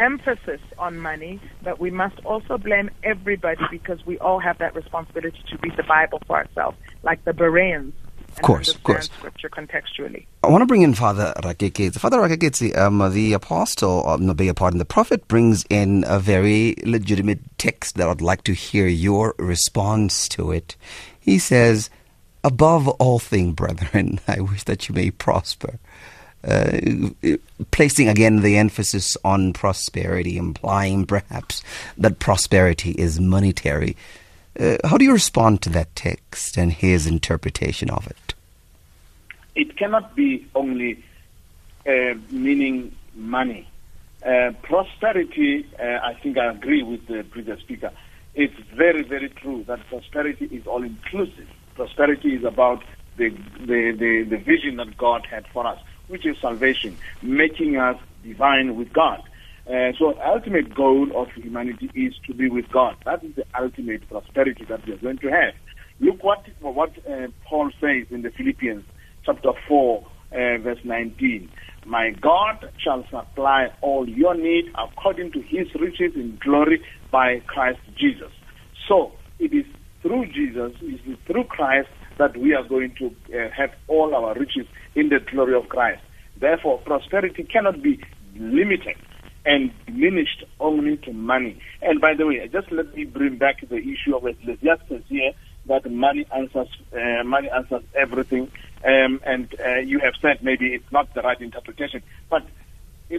emphasis 0.00 0.60
on 0.78 0.98
money, 0.98 1.40
but 1.62 1.78
we 1.78 1.90
must 1.90 2.18
also 2.24 2.58
blame 2.58 2.90
everybody 3.04 3.62
because 3.70 4.04
we 4.06 4.18
all 4.18 4.40
have 4.40 4.58
that 4.58 4.74
responsibility 4.74 5.38
to 5.50 5.58
read 5.62 5.76
the 5.76 5.82
Bible 5.84 6.20
for 6.26 6.36
ourselves, 6.36 6.76
like 7.02 7.24
the 7.24 7.32
Bereans. 7.32 7.94
Of 8.36 8.42
course, 8.42 8.74
of 8.74 8.82
course. 8.84 9.06
Scripture 9.06 9.48
contextually. 9.48 10.26
I 10.42 10.48
want 10.48 10.62
to 10.62 10.66
bring 10.66 10.82
in 10.82 10.94
Father 10.94 11.34
Rakeketsi. 11.38 11.98
Father 11.98 12.18
Rakeketsi, 12.18 12.76
um, 12.78 13.12
the 13.12 13.32
apostle, 13.32 14.08
um, 14.08 14.24
no, 14.24 14.34
beg 14.34 14.54
pardon, 14.54 14.78
the 14.78 14.84
prophet 14.84 15.26
brings 15.26 15.64
in 15.68 16.04
a 16.06 16.18
very 16.20 16.76
legitimate 16.84 17.40
text 17.58 17.96
that 17.96 18.08
I'd 18.08 18.20
like 18.20 18.44
to 18.44 18.52
hear 18.52 18.86
your 18.86 19.34
response 19.38 20.28
to 20.30 20.52
it. 20.52 20.76
He 21.18 21.38
says, 21.38 21.90
Above 22.42 22.88
all 22.88 23.18
things, 23.18 23.54
brethren, 23.54 24.20
I 24.28 24.40
wish 24.40 24.64
that 24.64 24.88
you 24.88 24.94
may 24.94 25.10
prosper 25.10 25.78
placing 27.70 28.08
again 28.08 28.40
the 28.40 28.56
emphasis 28.56 29.16
on 29.24 29.52
prosperity, 29.52 30.36
implying 30.36 31.06
perhaps 31.06 31.62
that 31.98 32.18
prosperity 32.18 32.92
is 32.92 33.20
monetary. 33.20 33.96
Uh, 34.58 34.76
how 34.84 34.96
do 34.96 35.04
you 35.04 35.12
respond 35.12 35.62
to 35.62 35.70
that 35.70 35.94
text 35.94 36.56
and 36.56 36.72
his 36.72 37.06
interpretation 37.06 37.90
of 37.90 38.06
it? 38.06 38.34
It 39.54 39.76
cannot 39.76 40.14
be 40.16 40.46
only 40.54 41.04
uh, 41.86 42.14
meaning 42.30 42.94
money. 43.14 43.68
Uh, 44.24 44.52
prosperity, 44.62 45.66
uh, 45.78 45.98
I 46.02 46.14
think 46.22 46.38
I 46.38 46.50
agree 46.50 46.82
with 46.82 47.06
the 47.06 47.24
previous 47.24 47.60
speaker. 47.60 47.90
It's 48.34 48.54
very, 48.74 49.02
very 49.02 49.28
true 49.28 49.64
that 49.66 49.80
prosperity 49.88 50.46
is 50.46 50.66
all 50.66 50.82
inclusive. 50.82 51.48
Prosperity 51.74 52.34
is 52.34 52.44
about 52.44 52.82
the, 53.16 53.30
the, 53.60 53.92
the, 53.92 54.26
the 54.28 54.36
vision 54.36 54.76
that 54.76 54.96
God 54.96 55.26
had 55.26 55.46
for 55.48 55.66
us 55.66 55.78
which 56.10 56.26
is 56.26 56.36
salvation, 56.40 56.98
making 57.22 57.76
us 57.76 57.96
divine 58.22 58.76
with 58.76 58.92
God. 58.92 59.20
Uh, 59.66 59.92
so 59.98 60.14
ultimate 60.24 60.74
goal 60.74 61.08
of 61.14 61.28
humanity 61.32 61.90
is 61.94 62.14
to 62.26 62.34
be 62.34 62.48
with 62.48 62.68
God. 62.72 62.96
That 63.04 63.22
is 63.22 63.36
the 63.36 63.44
ultimate 63.58 64.08
prosperity 64.08 64.64
that 64.68 64.84
we 64.86 64.94
are 64.94 64.98
going 64.98 65.18
to 65.18 65.28
have. 65.28 65.54
Look 66.00 66.24
what 66.24 66.44
what 66.60 66.90
uh, 67.08 67.28
Paul 67.48 67.70
says 67.80 68.06
in 68.10 68.22
the 68.22 68.30
Philippians 68.30 68.84
chapter 69.24 69.52
4 69.68 70.02
uh, 70.32 70.58
verse 70.58 70.78
19. 70.84 71.50
My 71.86 72.10
God 72.10 72.70
shall 72.82 73.04
supply 73.10 73.68
all 73.80 74.08
your 74.08 74.34
need 74.34 74.64
according 74.76 75.32
to 75.32 75.40
his 75.40 75.68
riches 75.78 76.12
in 76.14 76.38
glory 76.42 76.82
by 77.10 77.40
Christ 77.46 77.80
Jesus. 77.98 78.32
So 78.88 79.12
it 79.38 79.52
is 79.52 79.64
through 80.02 80.26
Jesus, 80.26 80.72
it 80.80 81.00
is 81.06 81.18
through 81.26 81.44
Christ 81.44 81.88
that 82.20 82.36
we 82.36 82.54
are 82.54 82.66
going 82.74 82.94
to 83.00 83.06
uh, 83.06 83.50
have 83.50 83.72
all 83.88 84.14
our 84.14 84.34
riches 84.34 84.66
in 84.94 85.08
the 85.08 85.20
glory 85.30 85.54
of 85.54 85.68
Christ. 85.68 86.02
Therefore, 86.36 86.78
prosperity 86.78 87.42
cannot 87.44 87.82
be 87.82 88.00
limited 88.36 88.96
and 89.44 89.72
diminished 89.86 90.44
only 90.58 90.96
to 90.98 91.12
money. 91.12 91.60
And 91.80 92.00
by 92.00 92.12
the 92.14 92.26
way, 92.26 92.36
just 92.52 92.70
let 92.70 92.94
me 92.94 93.04
bring 93.04 93.36
back 93.38 93.56
the 93.66 93.78
issue 93.78 94.14
of 94.16 94.26
Ecclesiastes 94.26 95.04
here 95.08 95.32
that 95.66 95.90
money 95.90 96.26
answers 96.34 96.68
uh, 96.92 97.22
money 97.24 97.48
answers 97.50 97.82
everything. 97.94 98.50
Um, 98.84 99.20
and 99.24 99.46
uh, 99.60 99.78
you 99.92 99.98
have 100.00 100.14
said 100.22 100.42
maybe 100.42 100.66
it's 100.76 100.92
not 100.92 101.12
the 101.14 101.22
right 101.22 101.40
interpretation, 101.40 102.02
but 102.28 102.42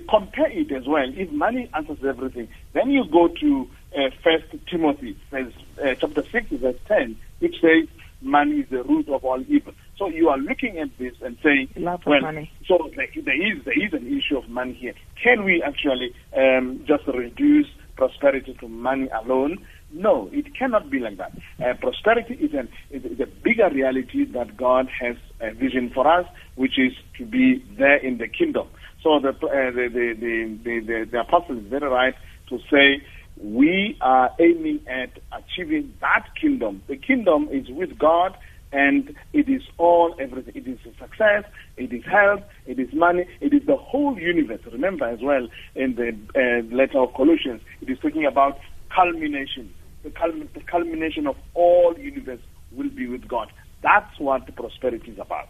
compare 0.10 0.52
it 0.52 0.72
as 0.72 0.86
well. 0.88 1.10
If 1.24 1.32
money 1.32 1.70
answers 1.74 2.04
everything, 2.04 2.48
then 2.74 2.92
you 2.92 3.04
go 3.20 3.28
to 3.28 3.50
uh, 3.98 4.10
First 4.24 4.48
Timothy, 4.70 5.18
verse, 5.30 5.54
uh, 5.84 5.96
chapter 6.00 6.24
six, 6.32 6.48
verse 6.52 6.82
ten, 6.88 7.18
which 7.40 7.56
says, 7.62 7.88
money 8.22 8.62
is 8.62 8.70
the 8.70 8.84
root 8.84 9.10
of 9.10 9.24
all 9.24 9.44
evil. 9.48 9.74
So 9.98 10.08
you 10.08 10.30
are 10.30 10.38
looking 10.38 10.80
at 10.80 10.90
this 10.98 11.14
and 11.22 11.38
saying, 11.44 11.70
Love 11.76 12.02
well, 12.06 12.22
money. 12.22 12.52
so 12.68 12.90
there 12.96 13.08
there 13.24 13.36
is 13.36 13.64
there 13.66 13.78
is 13.78 13.94
an 13.94 14.08
issue 14.08 14.38
of 14.38 14.50
money 14.50 14.74
here. 14.74 14.94
Can 15.22 15.44
we 15.44 15.62
actually 15.66 16.14
um, 16.36 16.84
just 16.88 17.08
reduce 17.08 17.68
prosperity 17.96 18.56
to 18.60 18.68
money 18.68 19.10
alone? 19.24 19.66
No, 19.94 20.30
it 20.32 20.58
cannot 20.58 20.90
be 20.90 21.00
like 21.00 21.18
that. 21.18 21.34
Uh, 21.60 21.74
prosperity 21.80 22.36
is, 22.36 22.52
an, 22.54 22.70
is, 22.92 23.04
a 23.20 23.26
bigger 23.44 23.70
reality 23.74 24.26
that 24.34 24.56
God 24.56 24.88
has 25.00 25.18
a 25.42 25.54
vision 25.54 25.92
for 25.94 26.08
us, 26.08 26.26
which 26.56 26.80
is 26.80 26.94
to 27.18 27.26
be 27.26 27.64
there 27.78 27.98
in 27.98 28.18
the 28.18 28.28
kingdom. 28.28 28.68
So 29.04 29.20
the, 29.20 29.30
uh, 29.30 29.34
the, 29.42 29.90
the, 29.92 30.16
the, 30.18 30.60
the, 30.64 30.80
the, 30.80 31.10
the 31.12 31.20
apostle 31.20 31.58
is 31.58 31.66
very 31.66 31.90
right 31.90 32.14
to 32.50 32.58
say 32.72 33.04
we 33.44 33.98
are 34.02 34.32
aiming 34.40 34.82
at 34.88 35.12
achieving 35.32 35.94
that 36.02 36.28
kingdom. 36.40 36.84
The 36.88 36.98
kingdom 36.98 37.50
is 37.52 37.70
with 37.70 37.98
God 37.98 38.38
and 38.72 39.16
it 39.34 39.50
is 39.50 39.64
all 39.78 40.16
everything. 40.20 40.54
It 40.56 40.68
is 40.68 40.80
success, 41.00 41.44
it 41.76 41.92
is 41.92 42.04
health, 42.06 42.44
it 42.66 42.80
is 42.80 42.94
money, 42.94 43.26
it 43.42 43.54
is 43.54 43.66
the 43.66 43.76
whole 43.76 44.18
universe. 44.18 44.62
Remember 44.72 45.06
as 45.06 45.20
well 45.22 45.48
in 45.76 45.96
the 45.96 46.16
uh, 46.36 46.76
letter 46.76 47.00
of 47.00 47.14
Colossians, 47.14 47.62
it 47.82 47.90
is 47.90 47.98
talking 48.00 48.26
about 48.26 48.60
culmination. 48.96 49.74
The, 50.04 50.12
the 50.54 50.62
culmination 50.62 51.28
of 51.28 51.36
all 51.54 51.96
universe 51.98 52.42
will 52.72 52.90
be 52.90 53.08
with 53.08 53.28
God. 53.28 53.52
That's 53.84 54.20
what 54.20 54.56
prosperity 54.56 55.12
is 55.12 55.20
about. 55.20 55.48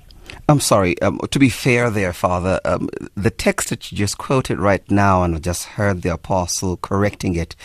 I'm 0.50 0.60
sorry. 0.60 1.02
Um, 1.02 1.20
to 1.30 1.40
be 1.40 1.50
fair, 1.50 1.90
there, 1.90 2.14
Father, 2.14 2.60
um, 2.66 2.90
the 3.16 3.30
text 3.32 3.70
that 3.70 3.92
you 3.92 3.98
just 3.98 4.18
quoted 4.18 4.60
right 4.60 4.90
now, 4.92 5.24
and 5.24 5.36
I 5.36 5.40
just 5.40 5.66
heard 5.66 6.02
the 6.02 6.14
apostle 6.14 6.78
correcting 6.78 7.36
it. 7.36 7.56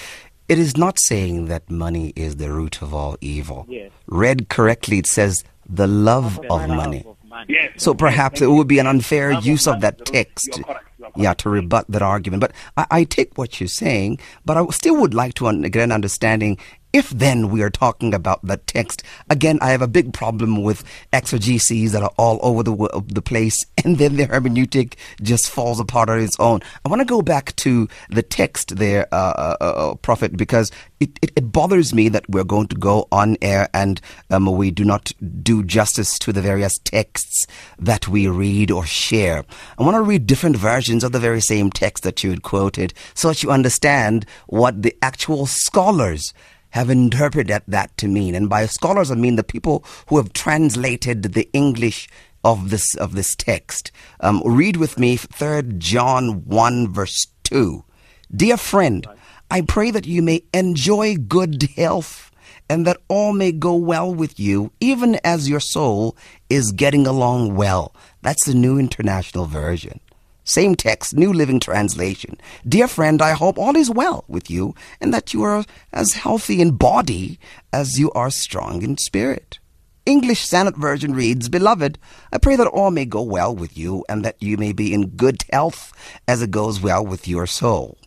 It 0.49 0.59
is 0.59 0.77
not 0.77 0.99
saying 1.01 1.47
that 1.47 1.69
money 1.71 2.13
is 2.15 2.37
the 2.37 2.53
root 2.53 2.81
of 2.83 2.95
all 2.95 3.17
evil. 3.21 3.67
Yes. 3.69 3.91
Read 4.07 4.49
correctly, 4.49 4.99
it 4.99 5.07
says 5.07 5.43
the 5.69 5.89
love 5.89 6.37
The 6.37 6.43
of 6.53 6.61
love 6.61 6.69
money. 6.69 7.05
of 7.05 7.17
money. 7.29 7.47
Yes. 7.49 7.73
So 7.83 7.95
perhaps 7.95 8.41
it 8.41 8.47
would 8.47 8.69
be 8.69 8.79
an 8.79 8.87
unfair 8.87 9.33
use 9.33 9.67
of 9.67 9.81
that 9.81 10.05
text, 10.07 10.49
You're 10.57 10.65
correct. 10.65 10.83
You're 10.99 11.11
yeah, 11.17 11.35
to 11.35 11.51
rebut 11.51 11.87
that 11.89 12.03
argument. 12.03 12.41
But 12.41 12.53
I, 12.77 12.87
I 13.01 13.05
take 13.05 13.37
what 13.37 13.61
you're 13.61 13.69
saying, 13.69 14.19
but 14.45 14.57
I 14.57 14.65
still 14.69 14.97
would 15.01 15.15
like 15.15 15.35
to 15.35 15.49
un- 15.49 15.63
get 15.63 15.83
an 15.83 15.93
understanding. 15.93 16.59
If 16.97 17.11
then 17.11 17.51
we 17.51 17.61
are 17.61 17.69
talking 17.69 18.15
about 18.15 18.41
the 18.43 18.57
text, 18.57 19.03
again, 19.29 19.59
I 19.61 19.69
have 19.73 19.83
a 19.83 19.87
big 19.87 20.15
problem 20.15 20.63
with 20.63 20.83
exegeses 21.13 21.91
that 21.91 22.03
are 22.03 22.15
all 22.17 22.39
over 22.41 22.63
the 22.63 23.05
the 23.07 23.21
place, 23.21 23.67
and 23.85 23.99
then 23.99 24.17
the 24.17 24.27
hermeneutic 24.27 24.95
just 25.21 25.51
falls 25.51 25.79
apart 25.79 26.09
on 26.09 26.19
its 26.19 26.41
own. 26.41 26.61
I 26.87 26.89
want 26.89 27.01
to 27.01 27.05
go 27.05 27.21
back 27.21 27.55
to 27.57 27.87
the 28.09 28.23
text 28.23 28.77
there, 28.77 29.09
uh, 29.13 29.57
uh, 29.61 29.65
uh, 29.65 29.95
Prophet, 29.97 30.39
because 30.39 30.73
it, 30.99 31.11
it, 31.21 31.33
it 31.37 31.53
bothers 31.53 31.93
me 31.93 32.09
that 32.09 32.25
we're 32.31 32.45
going 32.45 32.69
to 32.69 32.77
go 32.77 33.09
on 33.13 33.37
air 33.43 33.69
and 33.75 34.01
um, 34.31 34.47
we 34.47 34.71
do 34.71 34.83
not 34.83 35.13
do 35.43 35.63
justice 35.63 36.19
to 36.21 36.33
the 36.33 36.41
various 36.41 36.79
texts 36.79 37.47
that 37.79 38.09
we 38.09 38.27
read 38.27 38.71
or 38.71 38.87
share. 38.87 39.45
I 39.79 39.83
want 39.83 39.97
to 39.97 40.03
read 40.03 40.27
different 40.27 40.57
versions 40.57 41.05
of 41.05 41.13
the 41.13 41.21
very 41.21 41.43
same 41.43 41.71
text 41.71 42.05
that 42.05 42.25
you 42.25 42.31
had 42.31 42.43
quoted 42.43 42.95
so 43.13 43.29
that 43.29 43.43
you 43.43 43.51
understand 43.51 44.25
what 44.47 44.81
the 44.81 44.97
actual 45.03 45.45
scholars 45.45 46.33
have 46.77 46.91
interpreted 46.91 47.63
that 47.67 47.97
to 47.97 48.07
mean. 48.07 48.35
And 48.35 48.51
by 48.51 48.67
scholars, 48.67 49.11
I 49.11 49.15
mean 49.15 49.37
the 49.37 49.43
people 49.43 49.83
who 50.09 50.19
have 50.19 50.35
translated 50.35 51.23
the 51.23 51.49
English 51.55 52.07
of 52.45 52.69
this 52.69 52.95
of 52.95 53.15
this 53.15 53.35
text. 53.35 53.91
Um, 54.21 54.43
read 54.45 54.77
with 54.77 54.99
me, 54.99 55.17
Third 55.17 55.81
John 55.81 56.45
one 56.45 56.93
verse 56.93 57.29
two. 57.43 57.85
Dear 58.31 58.59
friend, 58.59 59.07
I 59.51 59.63
pray 59.63 59.91
that 59.91 60.07
you 60.07 60.21
may 60.21 60.43
enjoy 60.53 61.17
good 61.17 61.63
health 61.77 62.31
and 62.69 62.87
that 62.87 62.99
all 63.09 63.33
may 63.33 63.53
go 63.53 63.75
well 63.75 64.15
with 64.15 64.39
you, 64.39 64.71
even 64.79 65.19
as 65.25 65.49
your 65.49 65.61
soul 65.61 66.15
is 66.51 66.73
getting 66.73 67.07
along 67.07 67.57
well. 67.57 67.95
That's 68.21 68.45
the 68.45 68.55
New 68.55 68.79
International 68.79 69.47
Version. 69.47 70.01
Same 70.47 70.77
text, 70.77 71.17
New 71.17 71.33
Living 71.33 71.59
Translation. 71.59 72.39
Dear 72.67 72.87
friend, 72.87 73.21
I 73.21 73.33
hope 73.33 73.59
all 73.59 73.75
is 73.75 73.91
well 73.91 74.25
with 74.29 74.49
you 74.49 74.77
and 75.01 75.13
that 75.13 75.35
you 75.35 75.43
are 75.43 75.65
as 75.93 76.15
healthy 76.15 76.61
in 76.61 76.77
body 76.77 77.41
as 77.73 77.99
you 77.99 78.13
are 78.13 78.31
strong 78.31 78.81
in 78.83 78.97
spirit. 78.97 79.59
English 80.07 80.43
Standard 80.43 80.77
Version 80.77 81.15
reads, 81.15 81.49
Beloved, 81.49 81.99
I 82.33 82.39
pray 82.39 82.55
that 82.55 82.69
all 82.69 82.93
may 82.93 83.05
go 83.05 83.23
well 83.23 83.57
with 83.57 83.77
you 83.77 84.05
and 84.09 84.25
that 84.25 84.41
you 84.41 84.57
may 84.57 84.73
be 84.73 84.95
in 84.95 85.09
good 85.09 85.43
health 85.53 85.93
as 86.29 86.43
it 86.43 86.53
goes 86.53 86.81
well 86.81 87.05
with 87.05 87.27
your 87.27 87.49
soul. 87.49 87.99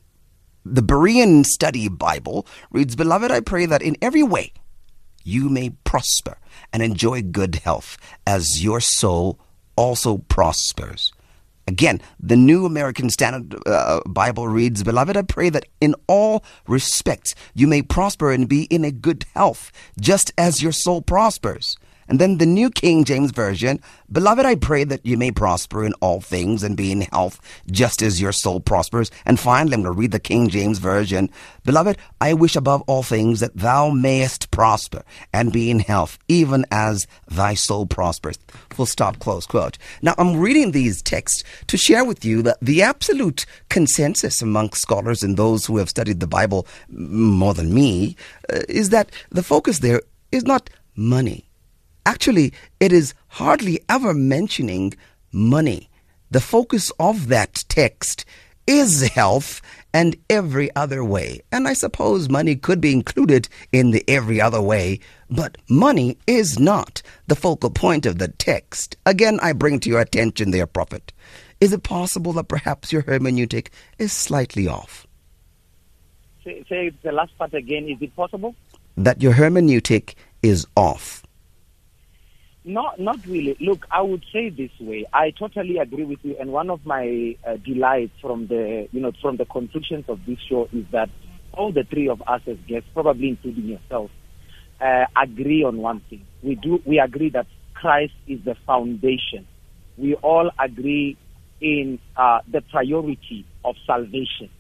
The 0.64 0.82
Berean 0.82 1.46
Study 1.46 1.90
Bible 1.90 2.48
reads, 2.72 2.96
Beloved, 2.96 3.32
I 3.32 3.42
pray 3.42 3.66
that 3.66 3.82
in 3.82 3.98
every 4.02 4.24
way 4.24 4.54
you 5.26 5.50
may 5.50 5.72
prosper 5.84 6.38
and 6.72 6.82
enjoy 6.82 7.22
good 7.22 7.56
health 7.56 7.98
as 8.26 8.64
your 8.64 8.80
soul 8.80 9.38
also 9.76 10.20
prospers. 10.20 11.12
Again, 11.70 12.02
the 12.20 12.36
New 12.36 12.66
American 12.66 13.12
Standard 13.12 13.56
uh, 13.68 14.02
Bible 14.08 14.48
reads, 14.48 14.82
Beloved, 14.82 15.16
I 15.16 15.22
pray 15.22 15.52
that 15.52 15.68
in 15.80 15.94
all 16.08 16.44
respects 16.68 17.36
you 17.54 17.68
may 17.68 17.84
prosper 17.84 18.32
and 18.32 18.50
be 18.50 18.64
in 18.72 18.84
a 18.84 18.92
good 18.92 19.26
health, 19.36 19.72
just 20.02 20.34
as 20.36 20.64
your 20.64 20.72
soul 20.72 21.04
prospers. 21.04 21.78
And 22.10 22.20
then 22.20 22.40
the 22.40 22.46
New 22.46 22.70
King 22.72 23.06
James 23.06 23.32
Version, 23.32 23.80
Beloved, 24.12 24.46
I 24.46 24.56
pray 24.56 24.84
that 24.84 25.06
you 25.06 25.16
may 25.16 25.32
prosper 25.32 25.86
in 25.86 25.94
all 26.02 26.20
things 26.20 26.64
and 26.64 26.76
be 26.76 26.92
in 26.92 27.02
health, 27.02 27.40
just 27.70 28.02
as 28.02 28.20
your 28.20 28.32
soul 28.32 28.60
prospers. 28.60 29.12
And 29.26 29.40
finally, 29.40 29.76
I'm 29.76 29.84
going 29.84 29.94
to 29.94 30.00
read 30.00 30.12
the 30.12 30.20
King 30.20 30.50
James 30.50 30.80
Version. 30.80 31.30
Beloved, 31.64 31.98
I 32.20 32.34
wish 32.34 32.56
above 32.56 32.82
all 32.88 33.04
things 33.04 33.40
that 33.40 33.56
thou 33.56 33.92
mayest 33.92 34.50
prosper 34.50 35.04
and 35.32 35.54
be 35.54 35.70
in 35.70 35.80
health, 35.80 36.18
even 36.28 36.66
as 36.72 37.06
thy 37.28 37.54
soul 37.54 37.86
prospers. 37.86 38.40
Full 38.72 38.88
stop, 38.88 39.20
close 39.20 39.46
quote. 39.46 39.78
Now, 40.02 40.16
I'm 40.18 40.38
reading 40.38 40.72
these 40.72 41.04
texts 41.04 41.44
to 41.68 41.78
share 41.78 42.04
with 42.04 42.26
you 42.26 42.42
that 42.42 42.58
the 42.62 42.82
absolute 42.82 43.46
consensus 43.70 44.42
among 44.42 44.74
scholars 44.74 45.22
and 45.22 45.38
those 45.38 45.68
who 45.68 45.78
have 45.78 45.90
studied 45.90 46.20
the 46.20 46.28
Bible 46.28 46.66
more 46.90 47.54
than 47.54 47.74
me 47.74 48.16
uh, 48.52 48.62
is 48.68 48.90
that 48.90 49.12
the 49.30 49.44
focus 49.44 49.80
there 49.80 50.02
is 50.32 50.44
not 50.44 50.72
money. 50.96 51.49
Actually, 52.06 52.54
it 52.80 52.92
is 52.92 53.14
hardly 53.28 53.80
ever 53.90 54.14
mentioning 54.14 54.94
money. 55.32 55.90
The 56.32 56.42
focus 56.42 56.92
of 57.00 57.28
that 57.28 57.66
text 57.70 58.26
is 58.68 59.08
health 59.10 59.62
and 59.94 60.16
every 60.30 60.74
other 60.76 61.04
way. 61.04 61.42
And 61.52 61.68
I 61.68 61.74
suppose 61.74 62.30
money 62.30 62.56
could 62.56 62.80
be 62.80 62.94
included 62.94 63.50
in 63.72 63.92
the 63.92 64.04
every 64.08 64.40
other 64.40 64.62
way, 64.62 65.00
but 65.30 65.58
money 65.68 66.18
is 66.28 66.60
not 66.60 67.02
the 67.28 67.36
focal 67.36 67.72
point 67.72 68.06
of 68.06 68.20
the 68.20 68.28
text. 68.28 68.96
Again, 69.06 69.40
I 69.42 69.54
bring 69.54 69.80
to 69.80 69.90
your 69.90 70.00
attention 70.00 70.52
there, 70.52 70.68
Prophet. 70.68 71.12
Is 71.60 71.74
it 71.74 71.84
possible 71.84 72.32
that 72.34 72.48
perhaps 72.48 72.94
your 72.94 73.02
hermeneutic 73.04 73.70
is 73.98 74.14
slightly 74.14 74.68
off? 74.68 75.08
Say, 76.44 76.64
say 76.70 76.92
the 77.04 77.12
last 77.12 77.38
part 77.38 77.54
again. 77.54 77.90
Is 77.90 77.98
it 78.02 78.16
possible? 78.16 78.56
That 78.96 79.22
your 79.22 79.34
hermeneutic 79.34 80.14
is 80.42 80.66
off? 80.76 81.24
Not, 82.70 83.00
not 83.00 83.18
really. 83.28 83.58
Look, 83.60 83.88
I 83.90 84.04
would 84.04 84.24
say 84.32 84.52
this 84.52 84.70
way. 84.80 85.08
I 85.12 85.32
totally 85.32 85.80
agree 85.80 86.04
with 86.06 86.20
you. 86.22 86.36
And 86.40 86.52
one 86.52 86.70
of 86.70 86.86
my 86.86 87.36
uh, 87.44 87.56
delights 87.66 88.12
from 88.22 88.46
the, 88.46 88.88
you 88.92 89.02
know, 89.02 89.12
from 89.24 89.38
the 89.38 89.46
conclusions 89.46 90.06
of 90.08 90.20
this 90.28 90.38
show 90.48 90.70
is 90.72 90.86
that 90.92 91.10
all 91.52 91.72
the 91.74 91.84
three 91.90 92.10
of 92.10 92.22
us 92.28 92.42
as 92.46 92.58
guests, 92.68 92.88
probably 92.94 93.30
including 93.30 93.66
yourself, 93.66 94.12
uh, 94.80 95.06
agree 95.20 95.64
on 95.64 95.78
one 95.78 96.04
thing. 96.12 96.28
We 96.44 96.54
do. 96.54 96.78
We 96.86 97.00
agree 97.00 97.32
that 97.32 97.48
Christ 97.74 98.14
is 98.28 98.40
the 98.46 98.56
foundation. 98.68 99.48
We 99.98 100.14
all 100.14 100.52
agree 100.64 101.18
in 101.60 101.98
uh, 102.16 102.42
the 102.52 102.62
priority 102.62 103.48
of 103.66 103.78
salvation. 103.88 104.52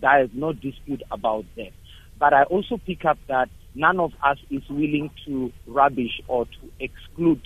There 0.00 0.24
is 0.24 0.30
no 0.32 0.54
dispute 0.54 1.02
about 1.10 1.44
that. 1.56 1.72
But 2.18 2.32
I 2.32 2.44
also 2.44 2.78
pick 2.78 3.04
up 3.04 3.18
that 3.28 3.50
none 3.74 4.00
of 4.00 4.12
us 4.24 4.38
is 4.50 4.62
willing 4.70 5.10
to 5.26 5.52
rubbish 5.66 6.22
or 6.28 6.46
to 6.46 6.70
exclude 6.80 7.42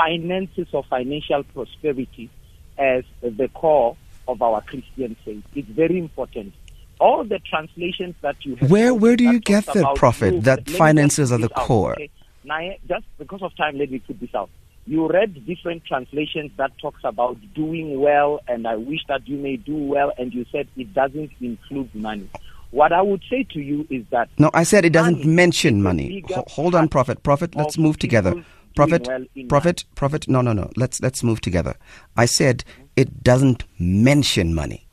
finances 0.00 0.68
or 0.72 0.82
financial 0.84 1.42
prosperity 1.54 2.30
as 2.78 3.04
the 3.22 3.48
core 3.48 3.96
of 4.26 4.40
our 4.40 4.60
Christian 4.62 5.14
faith. 5.24 5.44
It's 5.54 5.68
very 5.68 5.98
important. 5.98 6.54
All 6.98 7.24
the 7.24 7.38
translations 7.40 8.14
that 8.22 8.36
you 8.44 8.56
have. 8.56 8.70
Where- 8.70 8.94
where 8.94 9.16
do 9.16 9.24
you 9.24 9.40
get 9.40 9.66
that, 9.66 9.94
Prophet, 9.96 10.44
that 10.44 10.58
let 10.58 10.58
me 10.60 10.64
just 10.64 10.78
finances 10.78 11.32
are 11.32 11.38
the 11.38 11.52
out, 11.58 11.66
core? 11.66 11.92
okay? 11.92 12.10
Now, 12.44 12.60
just 12.88 13.04
because 13.18 13.42
of 13.42 13.54
time, 13.56 13.76
let 13.78 13.90
me 13.90 13.98
put 13.98 14.18
this 14.20 14.34
out. 14.34 14.48
You 14.86 15.06
read 15.08 15.44
different 15.46 15.84
translations 15.84 16.50
that 16.56 16.70
talks 16.80 17.02
about 17.04 17.36
doing 17.54 18.00
well, 18.00 18.40
and 18.48 18.66
I 18.66 18.76
wish 18.76 19.00
that 19.08 19.28
you 19.28 19.36
may 19.36 19.56
do 19.56 19.76
well, 19.76 20.12
and 20.18 20.32
you 20.32 20.46
said 20.50 20.66
it 20.76 20.94
doesn't 20.94 21.30
include 21.40 21.94
money. 21.94 22.28
What 22.70 22.92
I 22.92 23.02
would 23.02 23.22
say 23.28 23.42
to 23.54 23.60
you 23.60 23.86
is 23.90 24.04
that 24.10 24.28
No, 24.38 24.50
I 24.54 24.62
said 24.62 24.84
it 24.84 24.90
doesn't 24.92 25.18
Money 25.20 25.34
mention 25.42 25.82
money. 25.82 26.24
hold 26.48 26.74
on, 26.74 26.88
Prophet. 26.88 27.22
Prophet, 27.22 27.54
let's 27.54 27.76
move 27.76 27.98
together. 27.98 28.32
Prophet, 28.74 29.06
well 29.06 29.24
Prophet, 29.48 29.84
Prophet. 29.94 30.28
No, 30.28 30.40
no, 30.40 30.52
no. 30.52 30.70
Let's 30.76 31.00
let's 31.02 31.22
move 31.22 31.40
together. 31.40 31.76
I 32.16 32.26
said 32.26 32.64
it 32.96 33.22
doesn't 33.22 33.64
mention 33.78 34.54
money. 34.54 34.86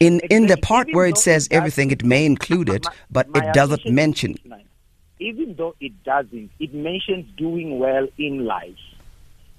In 0.00 0.20
in 0.30 0.46
the 0.46 0.56
part 0.56 0.92
where 0.92 1.06
it 1.06 1.18
says 1.18 1.46
it 1.46 1.54
everything, 1.54 1.90
it 1.90 2.04
may 2.04 2.26
include 2.26 2.68
it, 2.68 2.84
My- 2.84 2.92
but 3.10 3.28
my 3.28 3.48
it 3.48 3.54
doesn't 3.54 3.86
mention. 3.88 4.36
even 5.20 5.54
though 5.56 5.74
it 5.80 5.92
doesn't, 6.04 6.50
it 6.58 6.74
mentions 6.74 7.26
doing 7.36 7.78
well 7.78 8.06
in 8.18 8.44
life. 8.44 8.76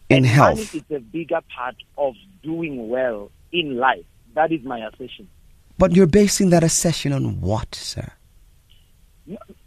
In 0.10 0.18
and 0.18 0.26
health. 0.26 0.58
Money 0.58 0.70
is 0.74 0.84
a 0.96 1.00
bigger 1.00 1.40
part 1.56 1.76
of 1.98 2.14
doing 2.44 2.90
well 2.90 3.32
in 3.52 3.78
life. 3.78 4.06
That 4.36 4.52
is 4.52 4.64
my 4.64 4.86
assertion. 4.86 5.28
But 5.78 5.96
you're 5.96 6.08
basing 6.08 6.50
that 6.52 6.64
assertion 6.64 7.12
on 7.14 7.42
what, 7.42 7.74
sir? 7.74 8.12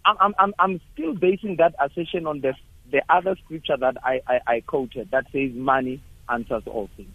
I'm, 0.05 0.35
I'm, 0.39 0.55
I'm 0.59 0.81
still 0.93 1.15
basing 1.15 1.57
that 1.57 1.75
assertion 1.83 2.27
on 2.27 2.41
the, 2.41 2.55
the 2.91 3.03
other 3.09 3.37
scripture 3.45 3.77
that 3.77 3.97
I, 4.03 4.21
I, 4.27 4.41
I 4.47 4.61
quoted 4.61 5.11
that 5.11 5.27
says 5.33 5.53
money 5.55 6.03
answers 6.29 6.63
all 6.67 6.89
things. 6.97 7.11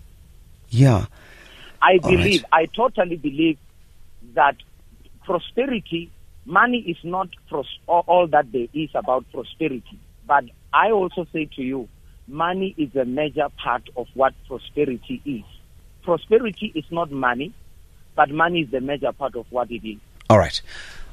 Yeah. 0.69 1.05
I 1.81 1.99
All 2.01 2.11
believe, 2.11 2.43
right. 2.51 2.63
I 2.63 2.65
totally 2.67 3.17
believe 3.17 3.57
that 4.35 4.55
prosperity, 5.25 6.11
money 6.45 6.79
is 6.79 6.97
not 7.03 7.29
pros- 7.49 7.79
all, 7.87 8.03
all 8.07 8.27
that 8.27 8.51
there 8.51 8.67
is 8.73 8.89
about 8.95 9.25
prosperity. 9.31 9.99
But 10.25 10.45
I 10.73 10.91
also 10.91 11.25
say 11.33 11.45
to 11.55 11.61
you, 11.61 11.89
money 12.27 12.73
is 12.77 12.95
a 12.95 13.05
major 13.05 13.47
part 13.61 13.83
of 13.97 14.07
what 14.13 14.33
prosperity 14.47 15.21
is. 15.25 15.43
Prosperity 16.03 16.71
is 16.75 16.85
not 16.89 17.11
money, 17.11 17.53
but 18.15 18.29
money 18.29 18.61
is 18.61 18.71
the 18.71 18.81
major 18.81 19.11
part 19.11 19.35
of 19.35 19.45
what 19.49 19.69
it 19.71 19.87
is. 19.87 19.97
All 20.29 20.37
right. 20.37 20.61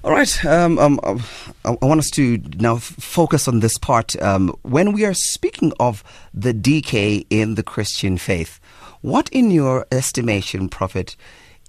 All 0.02 0.12
right. 0.12 0.44
Um, 0.46 0.78
um, 0.78 0.98
um, 1.02 1.20
I 1.64 1.76
I 1.82 1.86
want 1.86 1.98
us 2.00 2.10
to 2.12 2.38
now 2.58 2.76
f- 2.76 2.82
focus 2.82 3.46
on 3.46 3.60
this 3.60 3.76
part. 3.76 4.20
Um, 4.22 4.48
when 4.62 4.92
we 4.92 5.04
are 5.04 5.12
speaking 5.12 5.72
of 5.78 6.02
the 6.32 6.54
decay 6.54 7.26
in 7.28 7.54
the 7.54 7.62
Christian 7.62 8.16
faith, 8.16 8.60
what, 9.02 9.28
in 9.30 9.50
your 9.50 9.86
estimation, 9.92 10.68
Prophet, 10.70 11.16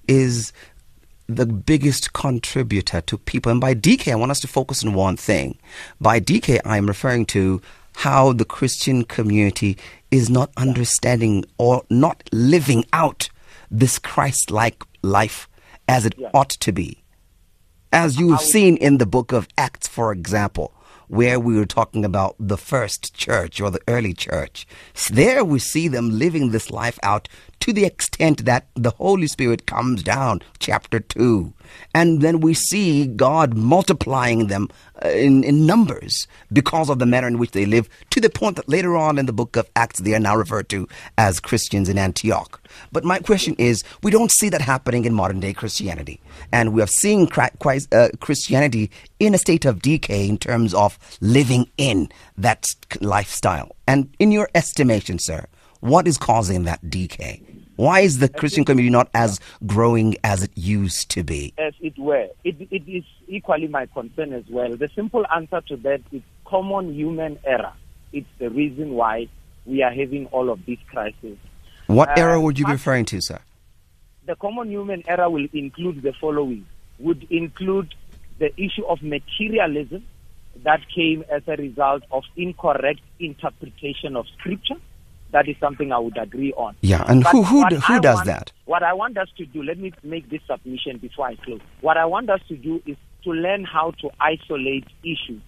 is 0.07 0.53
the 1.27 1.45
biggest 1.45 2.13
contributor 2.13 3.01
to 3.01 3.17
people? 3.17 3.51
And 3.51 3.59
by 3.59 3.73
decay, 3.73 4.13
I 4.13 4.15
want 4.15 4.31
us 4.31 4.39
to 4.41 4.47
focus 4.47 4.83
on 4.85 4.93
one 4.93 5.17
thing. 5.17 5.57
By 5.99 6.19
decay, 6.19 6.61
I'm 6.63 6.87
referring 6.87 7.25
to 7.27 7.61
how 7.95 8.31
the 8.31 8.45
Christian 8.45 9.03
community 9.03 9.77
is 10.09 10.29
not 10.29 10.51
understanding 10.55 11.43
or 11.57 11.83
not 11.89 12.29
living 12.31 12.85
out 12.93 13.29
this 13.69 13.99
Christ 13.99 14.51
like 14.51 14.83
life 15.01 15.49
as 15.89 16.05
it 16.05 16.15
Yeah. 16.17 16.29
ought 16.33 16.49
to 16.51 16.71
be 16.71 17.00
as 17.91 18.17
you've 18.17 18.41
seen 18.41 18.77
in 18.77 18.97
the 18.97 19.05
book 19.05 19.31
of 19.31 19.47
Acts, 19.57 19.87
for 19.87 20.11
example, 20.11 20.73
where 21.07 21.39
we 21.39 21.55
were 21.55 21.65
talking 21.65 22.05
about 22.05 22.35
the 22.39 22.57
first 22.57 23.13
church 23.13 23.59
or 23.59 23.69
the 23.69 23.81
early 23.87 24.13
church. 24.13 24.65
There 25.09 25.43
we 25.43 25.59
see 25.59 25.89
them 25.89 26.17
living 26.17 26.51
this 26.51 26.71
life 26.71 26.97
out 27.03 27.27
to 27.61 27.71
the 27.71 27.85
extent 27.85 28.45
that 28.45 28.67
the 28.75 28.89
Holy 28.91 29.27
Spirit 29.27 29.65
comes 29.65 30.03
down, 30.03 30.41
chapter 30.59 30.99
2. 30.99 31.53
And 31.93 32.21
then 32.21 32.39
we 32.41 32.53
see 32.53 33.07
God 33.07 33.53
multiplying 33.53 34.47
them 34.47 34.67
uh, 35.03 35.09
in, 35.09 35.43
in 35.43 35.65
numbers 35.65 36.27
because 36.51 36.89
of 36.89 36.99
the 36.99 37.05
manner 37.05 37.27
in 37.27 37.37
which 37.37 37.51
they 37.51 37.65
live, 37.65 37.87
to 38.09 38.19
the 38.19 38.29
point 38.29 38.55
that 38.57 38.67
later 38.67 38.97
on 38.97 39.17
in 39.17 39.25
the 39.25 39.33
book 39.33 39.55
of 39.55 39.69
Acts, 39.75 39.99
they 39.99 40.13
are 40.13 40.19
now 40.19 40.35
referred 40.35 40.69
to 40.69 40.87
as 41.17 41.39
Christians 41.39 41.87
in 41.87 41.97
Antioch. 41.97 42.61
But 42.91 43.03
my 43.03 43.19
question 43.19 43.55
is, 43.57 43.83
we 44.01 44.11
don't 44.11 44.31
see 44.31 44.49
that 44.49 44.61
happening 44.61 45.05
in 45.05 45.13
modern 45.13 45.39
day 45.39 45.53
Christianity. 45.53 46.19
And 46.51 46.73
we 46.73 46.81
are 46.81 46.87
seeing 46.87 47.29
uh, 47.31 48.09
Christianity 48.19 48.91
in 49.19 49.35
a 49.35 49.37
state 49.37 49.65
of 49.65 49.81
decay 49.81 50.27
in 50.27 50.37
terms 50.37 50.73
of 50.73 50.97
living 51.21 51.69
in 51.77 52.09
that 52.37 52.73
lifestyle. 52.99 53.75
And 53.87 54.09
in 54.19 54.31
your 54.31 54.49
estimation, 54.55 55.19
sir, 55.19 55.45
what 55.79 56.07
is 56.07 56.17
causing 56.17 56.63
that 56.63 56.89
decay? 56.89 57.41
Why 57.75 58.01
is 58.01 58.19
the 58.19 58.29
Christian 58.29 58.65
community 58.65 58.91
not 58.91 59.09
as 59.13 59.39
growing 59.65 60.15
as 60.23 60.43
it 60.43 60.51
used 60.55 61.09
to 61.11 61.23
be? 61.23 61.53
as 61.57 61.73
it 61.79 61.97
were. 61.97 62.27
It, 62.43 62.55
it 62.69 62.83
is 62.87 63.03
equally 63.27 63.67
my 63.67 63.85
concern 63.87 64.33
as 64.33 64.43
well. 64.49 64.75
The 64.75 64.89
simple 64.95 65.25
answer 65.33 65.61
to 65.69 65.77
that 65.77 66.01
is 66.11 66.21
common 66.45 66.93
human 66.93 67.39
error. 67.45 67.73
It's 68.13 68.27
the 68.39 68.49
reason 68.49 68.91
why 68.93 69.27
we 69.65 69.83
are 69.83 69.91
having 69.91 70.25
all 70.27 70.49
of 70.49 70.65
these 70.65 70.79
crises. 70.87 71.37
What 71.87 72.09
Uh, 72.09 72.21
era 72.21 72.41
would 72.41 72.59
you 72.59 72.65
be 72.65 72.73
referring 72.73 73.05
to, 73.05 73.21
sir? 73.21 73.39
The 74.25 74.35
common 74.35 74.69
human 74.69 75.03
error 75.07 75.29
will 75.29 75.47
include 75.53 76.01
the 76.01 76.13
following: 76.13 76.65
would 76.99 77.25
include 77.31 77.95
the 78.37 78.51
issue 78.61 78.85
of 78.85 79.01
materialism 79.01 80.03
that 80.63 80.81
came 80.93 81.23
as 81.31 81.41
a 81.47 81.55
result 81.55 82.03
of 82.11 82.23
incorrect 82.35 82.99
interpretation 83.19 84.15
of 84.15 84.25
scripture. 84.37 84.75
That 85.31 85.47
is 85.47 85.55
something 85.59 85.91
I 85.93 85.97
would 85.99 86.17
agree 86.17 86.51
on. 86.53 86.75
Yeah, 86.81 87.05
and 87.07 87.23
But 87.23 87.31
who 87.31 87.43
who 87.43 87.63
who 87.63 87.99
does 88.01 88.15
want- 88.15 88.25
that? 88.27 88.51
What 88.65 88.83
I 88.83 88.93
want 88.93 89.17
us 89.17 89.29
to 89.37 89.45
do, 89.45 89.63
let 89.63 89.77
me 89.77 89.91
make 90.03 90.29
this 90.29 90.41
submission 90.49 90.97
before 90.97 91.27
I 91.27 91.35
close. 91.35 91.61
What 91.81 91.97
I 91.97 92.05
want 92.05 92.29
us 92.29 92.41
to 92.49 92.55
do 92.57 92.81
is 92.85 92.97
to 93.23 93.31
learn 93.31 93.63
how 93.63 93.91
to 94.01 94.09
isolate 94.19 94.85
issues. 95.03 95.41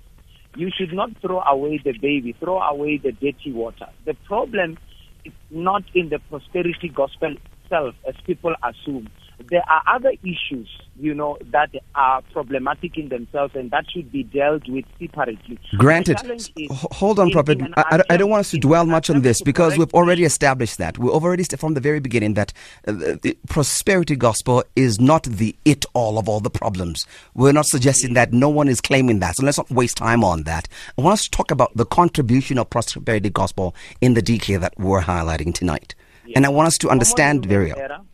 You 0.55 0.69
should 0.77 0.93
not 0.93 1.09
throw 1.21 1.41
away 1.41 1.79
the 1.83 1.93
baby, 1.93 2.33
throw 2.39 2.59
away 2.59 2.97
the 2.97 3.11
dirty 3.11 3.51
water. 3.51 3.87
The 4.05 4.13
problem 4.25 4.77
is 5.25 5.33
not 5.49 5.83
in 5.95 6.09
the 6.09 6.19
prosperity 6.29 6.89
gospel 6.89 7.35
itself, 7.63 7.95
as 8.07 8.15
people 8.25 8.53
assume. 8.63 9.09
There 9.49 9.63
are 9.69 9.81
other 9.95 10.11
issues, 10.23 10.69
you 10.99 11.13
know, 11.13 11.37
that 11.51 11.71
are 11.95 12.21
problematic 12.33 12.97
in 12.97 13.09
themselves 13.09 13.55
and 13.55 13.71
that 13.71 13.85
should 13.91 14.11
be 14.11 14.23
dealt 14.23 14.67
with 14.67 14.85
separately. 14.99 15.59
Granted, 15.77 16.19
is 16.29 16.51
hold 16.69 17.19
on, 17.19 17.31
Prophet. 17.31 17.61
I, 17.77 18.01
I 18.09 18.17
don't- 18.17 18.33
want 18.33 18.39
us 18.41 18.51
to 18.51 18.57
dwell 18.57 18.85
much 18.85 19.09
on 19.09 19.21
this 19.21 19.41
because 19.41 19.77
we've 19.77 19.93
already 19.93 20.23
established 20.23 20.77
that. 20.79 20.97
We've 20.97 21.11
already 21.11 21.43
from 21.43 21.73
the 21.75 21.81
very 21.81 21.99
beginning 21.99 22.33
that 22.35 22.53
uh, 22.87 22.93
the, 22.93 23.37
prosperity 23.47 24.15
gospel 24.15 24.63
is 24.75 24.99
not 24.99 25.23
the 25.23 25.55
it 25.65 25.85
all 25.93 26.17
of 26.17 26.27
all 26.27 26.39
the 26.39 26.49
problems. 26.49 27.05
We're 27.35 27.51
not 27.51 27.65
suggesting 27.65 28.13
that 28.15 28.33
no 28.33 28.49
one 28.49 28.67
is 28.67 28.81
claiming 28.81 29.19
that. 29.19 29.35
So 29.35 29.45
let's 29.45 29.57
not 29.57 29.69
waste 29.69 29.97
time 29.97 30.23
on 30.23 30.43
that. 30.43 30.67
I 30.97 31.01
want 31.01 31.13
us 31.13 31.25
to 31.25 31.31
talk 31.31 31.51
about 31.51 31.75
the 31.75 31.85
contribution 31.85 32.57
of 32.57 32.69
prosperity 32.69 33.29
gospel 33.29 33.75
in 34.01 34.13
the 34.13 34.21
decay 34.21 34.55
that 34.57 34.73
we're 34.77 35.01
highlighting 35.01 35.53
tonight. 35.53 35.95
And 36.35 36.45
I 36.45 36.49
want 36.49 36.67
us 36.67 36.77
to 36.79 36.89
understand 36.89 37.45
very 37.45 37.73
well. 37.73 38.05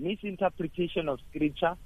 Misinterpretation 0.00 1.08
of 1.08 1.18
scripture, 1.30 1.76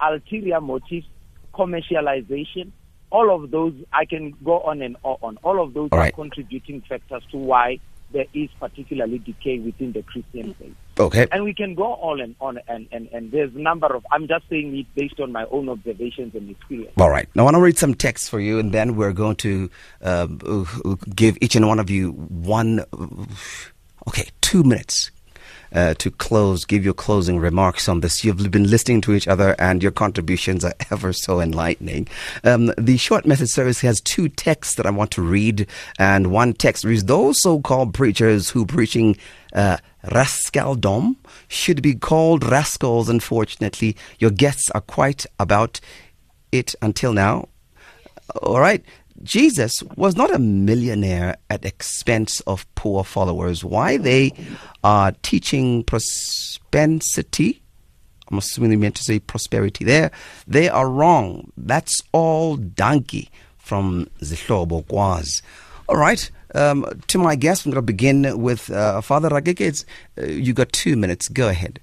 ulterior 0.00 0.60
motives, 0.60 1.06
commercialization, 1.54 2.72
all 3.10 3.34
of 3.34 3.50
those, 3.50 3.74
I 3.92 4.04
can 4.04 4.36
go 4.44 4.60
on 4.60 4.82
and 4.82 4.96
on. 5.02 5.36
All 5.42 5.62
of 5.62 5.74
those 5.74 5.88
All 5.92 5.98
are 5.98 6.10
contributing 6.12 6.82
factors 6.88 7.22
to 7.32 7.38
why 7.38 7.80
there 8.12 8.26
is 8.34 8.50
particularly 8.58 9.18
decay 9.18 9.58
within 9.58 9.92
the 9.92 10.02
Christian 10.02 10.54
faith. 10.54 10.74
Okay. 10.98 11.26
And 11.30 11.44
we 11.44 11.54
can 11.54 11.74
go 11.74 11.94
on 11.94 12.20
and 12.20 12.34
on, 12.40 12.58
and, 12.66 12.88
and, 12.90 13.08
and 13.12 13.30
there's 13.30 13.54
a 13.54 13.58
number 13.58 13.86
of, 13.86 14.04
I'm 14.10 14.26
just 14.26 14.48
saying 14.48 14.76
it 14.76 14.86
based 14.94 15.20
on 15.20 15.32
my 15.32 15.44
own 15.50 15.68
observations 15.68 16.34
and 16.34 16.50
experience. 16.50 16.92
All 16.98 17.10
right. 17.10 17.28
Now, 17.34 17.42
I 17.42 17.44
want 17.46 17.56
to 17.56 17.60
read 17.60 17.78
some 17.78 17.94
text 17.94 18.28
for 18.28 18.40
you, 18.40 18.58
and 18.58 18.72
then 18.72 18.96
we're 18.96 19.12
going 19.12 19.36
to 19.36 19.70
um, 20.02 20.40
uh, 20.44 20.96
give 21.14 21.38
each 21.40 21.54
and 21.54 21.68
one 21.68 21.78
of 21.78 21.88
you 21.88 22.10
one, 22.12 22.84
okay, 24.08 24.28
two 24.40 24.64
minutes 24.64 25.10
uh, 25.72 25.94
to 25.94 26.10
close, 26.10 26.64
give 26.64 26.84
your 26.84 26.94
closing 26.94 27.38
remarks 27.38 27.88
on 27.88 28.00
this. 28.00 28.24
You've 28.24 28.50
been 28.50 28.68
listening 28.70 29.00
to 29.02 29.14
each 29.14 29.28
other, 29.28 29.54
and 29.58 29.82
your 29.82 29.92
contributions 29.92 30.64
are 30.64 30.74
ever 30.90 31.12
so 31.12 31.40
enlightening. 31.40 32.08
Um, 32.44 32.72
the 32.78 32.96
short 32.96 33.26
message 33.26 33.50
service 33.50 33.80
has 33.80 34.00
two 34.00 34.28
texts 34.28 34.74
that 34.74 34.86
I 34.86 34.90
want 34.90 35.10
to 35.12 35.22
read, 35.22 35.66
and 35.98 36.32
one 36.32 36.52
text 36.52 36.84
reads 36.84 37.04
Those 37.04 37.40
so 37.40 37.60
called 37.60 37.94
preachers 37.94 38.50
who 38.50 38.66
preaching 38.66 39.16
uh, 39.52 39.78
rascaldom 40.04 41.16
should 41.48 41.82
be 41.82 41.94
called 41.94 42.44
rascals. 42.44 43.08
Unfortunately, 43.08 43.96
your 44.18 44.30
guests 44.30 44.70
are 44.70 44.80
quite 44.80 45.26
about 45.38 45.80
it 46.52 46.74
until 46.82 47.12
now. 47.12 47.48
All 48.42 48.60
right. 48.60 48.84
Jesus 49.22 49.82
was 49.96 50.16
not 50.16 50.34
a 50.34 50.38
millionaire 50.38 51.36
at 51.48 51.64
expense 51.64 52.40
of 52.40 52.72
poor 52.74 53.04
followers. 53.04 53.64
Why 53.64 53.96
they 53.96 54.32
are 54.82 55.12
teaching 55.22 55.84
prosperity? 55.84 57.62
I'm 58.30 58.38
assuming 58.38 58.70
they 58.70 58.76
meant 58.76 58.96
to 58.96 59.02
say 59.02 59.18
prosperity 59.18 59.84
there. 59.84 60.10
They 60.46 60.68
are 60.68 60.88
wrong. 60.88 61.52
That's 61.56 62.02
all 62.12 62.56
donkey 62.56 63.30
from 63.58 64.06
Zihlobo 64.20 64.84
Kwaz. 64.86 65.42
All 65.88 65.96
right. 65.96 66.30
Um, 66.54 66.86
to 67.08 67.18
my 67.18 67.36
guest, 67.36 67.66
I'm 67.66 67.72
going 67.72 67.76
to 67.76 67.82
begin 67.82 68.40
with 68.40 68.70
uh, 68.70 69.00
Father 69.00 69.28
Rakeketsi. 69.28 69.84
Uh, 70.18 70.26
you 70.26 70.52
got 70.52 70.72
two 70.72 70.96
minutes. 70.96 71.28
Go 71.28 71.48
ahead. 71.48 71.80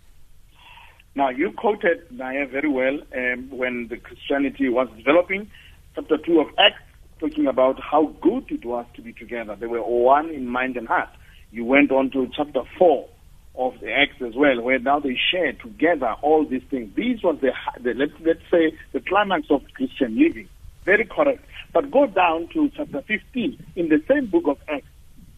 Now, 1.15 1.29
you 1.29 1.51
quoted 1.51 2.03
Naya 2.11 2.45
very 2.45 2.69
well 2.69 2.99
um, 3.15 3.49
when 3.49 3.87
the 3.87 3.97
Christianity 3.97 4.69
was 4.69 4.87
developing, 4.95 5.49
chapter 5.95 6.17
2 6.17 6.39
of 6.39 6.47
Acts, 6.59 6.81
talking 7.19 7.47
about 7.47 7.79
how 7.79 8.13
good 8.21 8.45
it 8.49 8.65
was 8.65 8.85
to 8.95 9.01
be 9.01 9.13
together. 9.13 9.55
They 9.59 9.67
were 9.67 9.81
one 9.81 10.29
in 10.29 10.47
mind 10.47 10.77
and 10.77 10.87
heart. 10.87 11.09
You 11.51 11.65
went 11.65 11.91
on 11.91 12.11
to 12.11 12.27
chapter 12.35 12.61
4 12.77 13.07
of 13.57 13.73
the 13.81 13.91
Acts 13.91 14.21
as 14.21 14.35
well, 14.35 14.61
where 14.61 14.79
now 14.79 14.99
they 14.99 15.17
share 15.31 15.53
together 15.53 16.13
all 16.21 16.45
these 16.45 16.63
things. 16.69 16.95
These 16.95 17.23
was 17.23 17.37
the, 17.41 17.51
the 17.81 17.93
let's, 17.95 18.11
let's 18.25 18.39
say, 18.51 18.77
the 18.93 18.99
climax 18.99 19.47
of 19.49 19.61
Christian 19.73 20.17
living. 20.19 20.47
Very 20.85 21.05
correct. 21.05 21.43
But 21.73 21.91
go 21.91 22.07
down 22.07 22.49
to 22.53 22.69
chapter 22.75 23.01
15 23.01 23.65
in 23.75 23.89
the 23.89 24.01
same 24.07 24.27
book 24.27 24.43
of 24.47 24.57
Acts, 24.69 24.87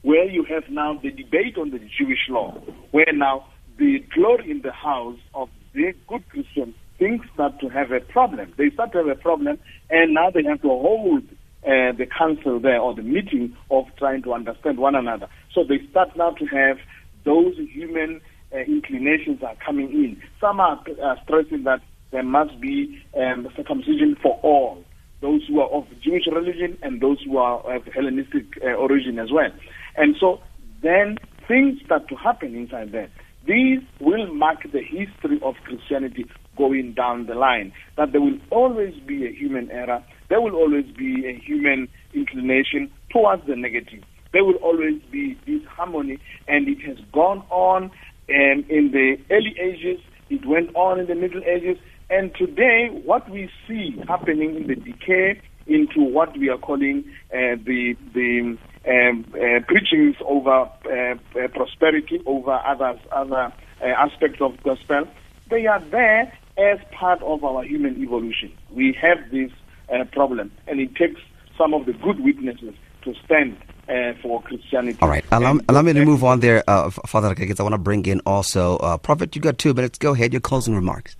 where 0.02 0.30
you 0.30 0.44
have 0.46 0.70
now 0.70 1.00
the 1.02 1.12
debate 1.12 1.58
on 1.58 1.72
the 1.72 1.80
Jewish 1.80 2.28
law, 2.30 2.52
where 2.92 3.12
now 3.14 3.46
the 3.78 4.04
glory 4.14 4.52
in 4.52 4.62
the 4.62 4.72
house 4.72 5.18
of 5.34 5.50
the 5.74 5.94
good 6.08 6.28
Christians 6.30 6.76
things 7.00 7.22
start 7.34 7.60
to 7.62 7.70
have 7.70 7.92
a 7.92 8.02
problem. 8.02 8.54
They 8.58 8.70
start 8.72 8.92
to 8.92 9.00
have 9.00 9.08
a 9.08 9.16
problem, 9.16 9.58
and 9.90 10.14
now 10.14 10.30
they 10.30 10.44
have 10.44 10.62
to 10.62 10.68
hold 10.68 11.24
uh, 11.64 11.92
the 11.98 12.06
council 12.18 12.60
there 12.60 12.80
or 12.80 12.96
the 12.96 13.02
meeting 13.02 13.56
of 13.70 13.86
trying 13.98 14.24
to 14.24 14.34
understand 14.34 14.78
one 14.78 14.96
another. 14.96 15.28
So 15.54 15.64
they 15.64 15.80
start 15.90 16.16
now 16.16 16.32
to 16.32 16.46
have 16.46 16.78
those 17.26 17.56
human 17.58 18.22
uh, 18.54 18.60
inclinations 18.60 19.44
are 19.44 19.56
coming 19.64 19.92
in. 19.92 20.22
Some 20.40 20.60
are 20.60 20.80
uh, 21.04 21.16
stressing 21.24 21.64
that 21.64 21.82
there 22.12 22.24
must 22.24 22.60
be 22.60 23.02
um, 23.16 23.48
circumcision 23.56 24.16
for 24.22 24.40
all, 24.42 24.84
those 25.22 25.42
who 25.48 25.60
are 25.60 25.70
of 25.70 25.86
Jewish 26.02 26.24
religion 26.32 26.78
and 26.82 27.02
those 27.02 27.18
who 27.26 27.38
are 27.38 27.60
of 27.76 27.84
Hellenistic 27.94 28.46
uh, 28.64 28.74
origin 28.74 29.20
as 29.20 29.32
well. 29.32 29.52
And 29.98 30.16
so 30.20 30.40
then 30.82 31.18
things 31.48 31.80
start 31.86 32.08
to 32.10 32.16
happen 32.16 32.56
inside 32.56 32.92
there. 32.92 33.10
These 33.46 33.80
will 34.00 34.34
mark 34.34 34.64
the 34.72 34.82
history 34.82 35.40
of 35.44 35.56
Christianity 35.66 36.26
going 36.58 36.94
down 36.94 37.26
the 37.26 37.36
line. 37.36 37.74
That 37.98 38.12
there 38.12 38.22
will 38.22 38.38
always 38.50 38.94
be 39.06 39.26
a 39.26 39.32
human 39.32 39.72
error, 39.72 40.04
there 40.30 40.42
will 40.42 40.56
always 40.56 40.86
be 40.98 41.26
a 41.28 41.34
human 41.40 41.88
inclination 42.14 42.90
towards 43.12 43.46
the 43.48 43.56
negative. 43.56 44.04
There 44.32 44.46
will 44.46 44.56
always 44.56 45.02
be 45.12 45.38
disharmony, 45.46 46.20
and 46.48 46.68
it 46.68 46.82
has 46.86 46.98
gone 47.12 47.44
on 47.50 47.86
um, 47.86 48.64
in 48.70 48.92
the 48.92 49.18
early 49.32 49.56
ages, 49.60 50.00
it 50.30 50.46
went 50.46 50.76
on 50.76 51.00
in 51.00 51.08
the 51.08 51.16
Middle 51.16 51.42
Ages, 51.44 51.78
and 52.12 52.34
today 52.36 52.90
what 53.04 53.28
we 53.30 53.50
see 53.68 53.96
happening 54.08 54.56
in 54.56 54.68
the 54.68 54.76
decay 54.76 55.42
into 55.66 56.02
what 56.02 56.38
we 56.38 56.50
are 56.50 56.58
calling 56.58 57.04
uh, 57.32 57.58
the 57.66 57.96
the 58.14 58.58
um, 58.88 59.26
uh, 59.34 59.60
preachings 59.68 60.16
over 60.26 60.70
uh, 60.86 61.16
uh 61.36 61.48
prosperity, 61.54 62.22
over 62.26 62.60
others, 62.66 63.00
other 63.12 63.54
uh, 63.82 63.86
aspects 63.86 64.40
of 64.42 64.52
gospel, 64.64 65.06
they 65.50 65.66
are 65.66 65.84
there 65.90 66.32
as 66.58 66.80
part 66.98 67.22
of 67.24 67.44
our 67.44 67.64
human 67.64 68.02
evolution. 68.02 68.52
We 68.72 68.98
have 69.02 69.32
this 69.32 69.52
uh, 69.94 70.04
problem, 70.06 70.52
and 70.68 70.80
it 70.80 70.96
takes 70.96 71.22
some 71.58 71.74
of 71.74 71.86
the 71.86 71.94
good 71.94 72.20
witnesses 72.20 72.74
to 73.04 73.14
stand 73.26 73.58
uh, 73.90 74.14
for 74.22 74.42
Christianity. 74.44 75.00
All 75.02 75.10
right. 75.10 75.26
Allow, 75.32 75.60
allow 75.68 75.82
me 75.82 75.94
to 75.94 76.06
move 76.06 76.24
on 76.24 76.40
there, 76.40 76.64
uh, 76.68 76.90
Father 76.90 77.34
Rakeketsi. 77.34 77.60
I 77.60 77.64
want 77.64 77.74
to 77.74 77.80
bring 77.80 78.06
in 78.06 78.22
also, 78.26 78.78
uh, 78.78 78.98
Prophet, 78.98 79.36
you 79.36 79.42
got 79.42 79.58
two 79.58 79.74
minutes. 79.74 79.98
Go 79.98 80.14
ahead, 80.14 80.34
your 80.34 80.42
closing 80.42 80.76
remarks. 80.76 81.16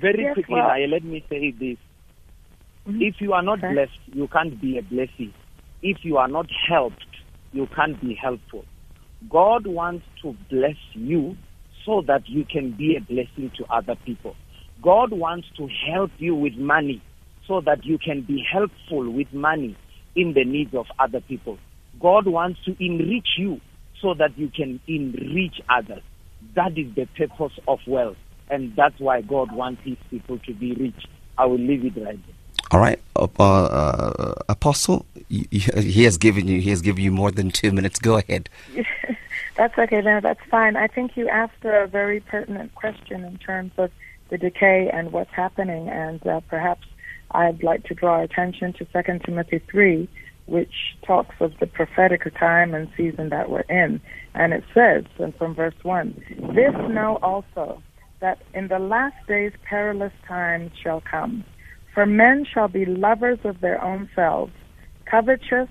Very 0.00 0.22
yes, 0.22 0.34
quickly, 0.34 0.54
well, 0.54 0.88
let 0.88 1.02
me 1.02 1.24
say 1.28 1.50
this. 1.52 1.78
Mm-hmm. 2.86 3.02
If 3.02 3.20
you 3.20 3.32
are 3.32 3.42
not 3.42 3.58
okay. 3.58 3.72
blessed, 3.72 3.98
you 4.12 4.28
can't 4.28 4.60
be 4.60 4.78
a 4.78 4.82
blessing. 4.82 5.32
If 5.82 6.04
you 6.04 6.18
are 6.18 6.28
not 6.28 6.50
helped, 6.68 7.06
you 7.52 7.66
can't 7.74 8.00
be 8.00 8.14
helpful. 8.14 8.64
God 9.28 9.66
wants 9.66 10.04
to 10.22 10.36
bless 10.50 10.76
you 10.92 11.36
so 11.84 12.02
that 12.02 12.28
you 12.28 12.44
can 12.44 12.72
be 12.72 12.96
a 12.96 13.00
blessing 13.00 13.50
to 13.56 13.64
other 13.70 13.96
people. 14.04 14.36
God 14.82 15.10
wants 15.10 15.48
to 15.56 15.68
help 15.90 16.10
you 16.18 16.34
with 16.34 16.54
money 16.54 17.02
so 17.48 17.60
that 17.62 17.84
you 17.84 17.98
can 17.98 18.20
be 18.20 18.44
helpful 18.52 19.10
with 19.10 19.32
money 19.32 19.76
in 20.14 20.34
the 20.34 20.44
needs 20.44 20.74
of 20.74 20.86
other 20.98 21.20
people. 21.22 21.58
God 21.98 22.26
wants 22.26 22.62
to 22.66 22.76
enrich 22.78 23.28
you 23.38 23.60
so 24.00 24.14
that 24.14 24.38
you 24.38 24.48
can 24.48 24.78
enrich 24.86 25.60
others. 25.68 26.02
That 26.54 26.78
is 26.78 26.94
the 26.94 27.06
purpose 27.16 27.58
of 27.66 27.80
wealth. 27.86 28.16
And 28.50 28.76
that's 28.76 28.98
why 29.00 29.22
God 29.22 29.50
wants 29.52 29.82
his 29.82 29.96
people 30.10 30.38
to 30.40 30.54
be 30.54 30.74
rich. 30.74 31.06
I 31.36 31.46
will 31.46 31.58
leave 31.58 31.84
it 31.84 32.00
right 32.00 32.18
there. 32.26 32.34
All 32.70 32.80
right, 32.80 33.00
uh, 33.16 33.26
uh, 33.40 34.34
Apostle, 34.48 35.06
he 35.28 36.04
has 36.04 36.18
given 36.18 36.46
you 36.46 36.60
he 36.60 36.68
has 36.68 36.82
given 36.82 37.02
you 37.02 37.10
more 37.10 37.30
than 37.30 37.50
two 37.50 37.72
minutes. 37.72 37.98
Go 37.98 38.18
ahead. 38.18 38.50
that's 39.56 39.78
okay. 39.78 40.02
No, 40.02 40.20
that's 40.20 40.40
fine. 40.50 40.76
I 40.76 40.86
think 40.86 41.16
you 41.16 41.28
asked 41.28 41.64
a 41.64 41.86
very 41.86 42.20
pertinent 42.20 42.74
question 42.74 43.24
in 43.24 43.38
terms 43.38 43.72
of 43.78 43.90
the 44.28 44.36
decay 44.36 44.90
and 44.92 45.12
what's 45.12 45.32
happening, 45.32 45.88
and 45.88 46.26
uh, 46.26 46.40
perhaps 46.48 46.86
I'd 47.32 47.62
like 47.62 47.84
to 47.84 47.94
draw 47.94 48.22
attention 48.22 48.72
to 48.74 48.86
Second 48.92 49.22
Timothy 49.24 49.60
three, 49.70 50.08
which 50.46 50.72
talks 51.06 51.34
of 51.40 51.52
the 51.60 51.66
prophetic 51.66 52.22
time 52.38 52.74
and 52.74 52.88
season 52.96 53.28
that 53.28 53.50
we're 53.50 53.60
in, 53.68 54.00
and 54.34 54.52
it 54.52 54.64
says, 54.72 55.04
and 55.18 55.34
from 55.36 55.54
verse 55.54 55.74
one, 55.82 56.14
this 56.54 56.74
know 56.88 57.18
also 57.22 57.82
that 58.20 58.40
in 58.54 58.68
the 58.68 58.78
last 58.78 59.14
days 59.26 59.52
perilous 59.68 60.12
times 60.26 60.70
shall 60.82 61.02
come. 61.02 61.44
For 61.94 62.06
men 62.06 62.46
shall 62.52 62.68
be 62.68 62.84
lovers 62.84 63.40
of 63.44 63.60
their 63.60 63.82
own 63.82 64.08
selves, 64.14 64.52
covetous, 65.04 65.68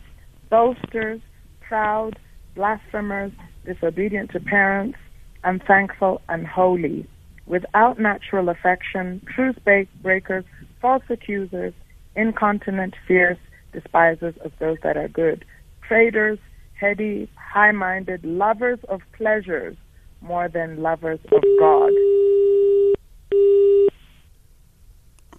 boasters, 0.49 1.21
proud, 1.61 2.19
blasphemers, 2.55 3.31
disobedient 3.65 4.31
to 4.31 4.39
parents, 4.39 4.97
unthankful, 5.43 6.21
unholy, 6.29 7.07
without 7.45 7.99
natural 7.99 8.49
affection, 8.49 9.21
truth 9.33 9.57
breakers, 10.01 10.45
false 10.82 11.03
accusers, 11.09 11.73
incontinent, 12.15 12.95
fierce, 13.07 13.38
despisers 13.73 14.36
of 14.43 14.51
those 14.59 14.78
that 14.84 14.97
are 14.97 15.07
good, 15.07 15.45
traitors, 15.82 16.39
heady, 16.73 17.30
high 17.36 17.71
minded, 17.71 18.23
lovers 18.23 18.80
of 18.89 19.01
pleasures 19.13 19.75
more 20.21 20.47
than 20.47 20.82
lovers 20.82 21.19
of 21.32 21.43
God. 21.59 21.91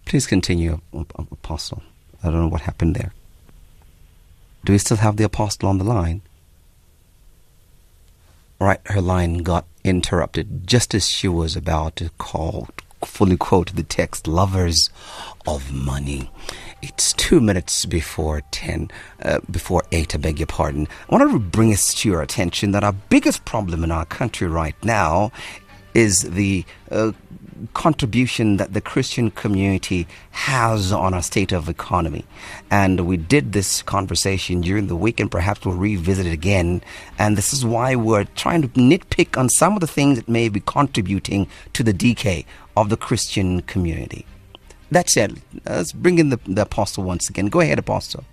Please 0.05 0.27
continue, 0.27 0.81
Apostle. 0.93 1.83
I 2.23 2.31
don't 2.31 2.41
know 2.41 2.49
what 2.49 2.63
happened 2.63 2.97
there. 2.97 3.13
Do 4.65 4.73
we 4.73 4.79
still 4.79 4.97
have 4.97 5.17
the 5.17 5.25
Apostle 5.25 5.69
on 5.69 5.79
the 5.79 5.85
line? 5.85 6.23
Right, 8.61 8.81
her 8.87 9.01
line 9.01 9.39
got 9.39 9.67
interrupted 9.85 10.67
just 10.67 10.95
as 10.95 11.09
she 11.09 11.29
was 11.29 11.55
about 11.57 11.97
to 11.97 12.11
call, 12.19 12.69
fully 13.05 13.37
quote 13.37 13.75
the 13.75 13.83
text, 13.83 14.27
lovers 14.27 14.91
of 15.47 15.73
money. 15.73 16.31
It's 16.83 17.13
two 17.13 17.41
minutes 17.41 17.85
before 17.87 18.43
10, 18.51 18.91
uh, 19.23 19.41
before 19.51 19.83
8, 19.91 20.15
I 20.15 20.19
beg 20.19 20.39
your 20.39 20.47
pardon. 20.47 20.87
I 21.09 21.17
want 21.17 21.31
to 21.31 21.39
bring 21.39 21.73
us 21.73 21.95
to 21.95 22.09
your 22.09 22.23
attention 22.23 22.71
that 22.73 22.85
our 22.85 22.93
biggest 22.93 23.45
problem 23.45 23.83
in 23.83 23.91
our 23.91 24.05
country 24.05 24.47
right 24.47 24.77
now 24.85 25.33
is 25.95 26.23
the 26.23 26.65
uh, 26.91 27.13
contribution 27.75 28.57
that 28.57 28.73
the 28.73 28.81
Christian 28.81 29.31
community 29.31 30.07
has 30.31 30.93
on 30.93 31.15
our 31.15 31.23
state 31.23 31.53
of 31.53 31.69
economy. 31.69 32.25
And 32.71 33.07
we 33.07 33.17
did 33.17 33.53
this 33.53 33.83
conversation 33.83 34.61
during 34.61 34.87
the 34.87 34.97
week, 34.97 35.21
and 35.21 35.31
perhaps 35.31 35.65
we'll 35.65 35.77
revisit 35.77 36.27
it 36.27 36.33
again. 36.33 36.83
And 37.19 37.37
this 37.37 37.53
is 37.53 37.65
why 37.65 37.95
we're 37.95 38.25
trying 38.25 38.63
to 38.63 38.69
nitpick 38.69 39.39
on 39.39 39.49
some 39.49 39.75
of 39.75 39.81
the 39.81 39.87
things 39.87 40.19
that 40.19 40.29
may 40.29 40.49
be 40.49 40.61
contributing 40.61 41.49
to 41.73 41.83
the 41.83 41.93
decay 41.93 42.45
of 42.77 42.89
the 42.89 42.97
Christian 42.97 43.63
community. 43.63 44.27
That 44.91 45.11
said, 45.11 45.41
let's 45.67 45.93
bring 45.93 46.19
in 46.19 46.31
the, 46.31 46.39
the 46.47 46.63
apostle 46.63 47.05
once 47.05 47.29
again. 47.29 47.47
Go 47.47 47.61
ahead, 47.61 47.79
apostle. 47.79 48.25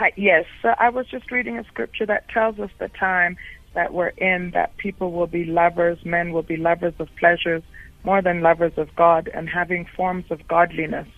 Uh, 0.00 0.06
yes, 0.16 0.44
uh, 0.64 0.74
I 0.78 0.90
was 0.90 1.06
just 1.06 1.30
reading 1.30 1.58
a 1.58 1.64
scripture 1.64 2.06
that 2.06 2.28
tells 2.28 2.58
us 2.58 2.70
the 2.78 2.88
time 2.88 3.36
that 3.74 3.92
we're 3.92 4.08
in, 4.08 4.50
that 4.52 4.76
people 4.78 5.12
will 5.12 5.26
be 5.26 5.44
lovers, 5.44 5.98
men 6.04 6.32
will 6.32 6.42
be 6.42 6.56
lovers 6.56 6.94
of 6.98 7.08
pleasures 7.16 7.62
more 8.06 8.22
than 8.22 8.40
lovers 8.40 8.72
of 8.76 8.88
God 8.96 9.28
and 9.34 9.48
having 9.48 9.84
forms 9.96 10.24
of 10.30 10.46
godliness. 10.48 11.08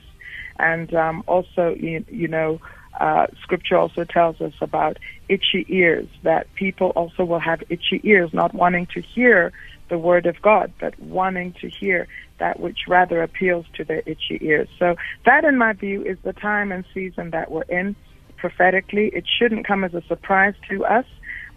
And 0.58 0.92
um, 0.94 1.22
also, 1.28 1.76
you, 1.78 2.04
you 2.08 2.26
know, 2.26 2.60
uh, 2.98 3.26
scripture 3.42 3.76
also 3.76 4.02
tells 4.04 4.40
us 4.40 4.54
about 4.60 4.98
itchy 5.28 5.64
ears, 5.68 6.08
that 6.24 6.52
people 6.54 6.88
also 6.96 7.24
will 7.24 7.38
have 7.38 7.62
itchy 7.68 8.00
ears, 8.02 8.30
not 8.32 8.54
wanting 8.54 8.86
to 8.94 9.00
hear 9.00 9.52
the 9.88 9.98
word 9.98 10.26
of 10.26 10.40
God, 10.42 10.72
but 10.80 10.98
wanting 10.98 11.54
to 11.60 11.68
hear 11.68 12.08
that 12.38 12.58
which 12.58 12.80
rather 12.88 13.22
appeals 13.22 13.66
to 13.74 13.84
their 13.84 14.02
itchy 14.06 14.38
ears. 14.40 14.68
So 14.78 14.96
that, 15.26 15.44
in 15.44 15.56
my 15.56 15.72
view, 15.74 16.02
is 16.04 16.18
the 16.24 16.32
time 16.32 16.72
and 16.72 16.84
season 16.92 17.30
that 17.30 17.50
we're 17.50 17.62
in 17.62 17.94
prophetically. 18.36 19.08
It 19.08 19.24
shouldn't 19.38 19.66
come 19.66 19.84
as 19.84 19.94
a 19.94 20.02
surprise 20.08 20.54
to 20.70 20.84
us, 20.84 21.06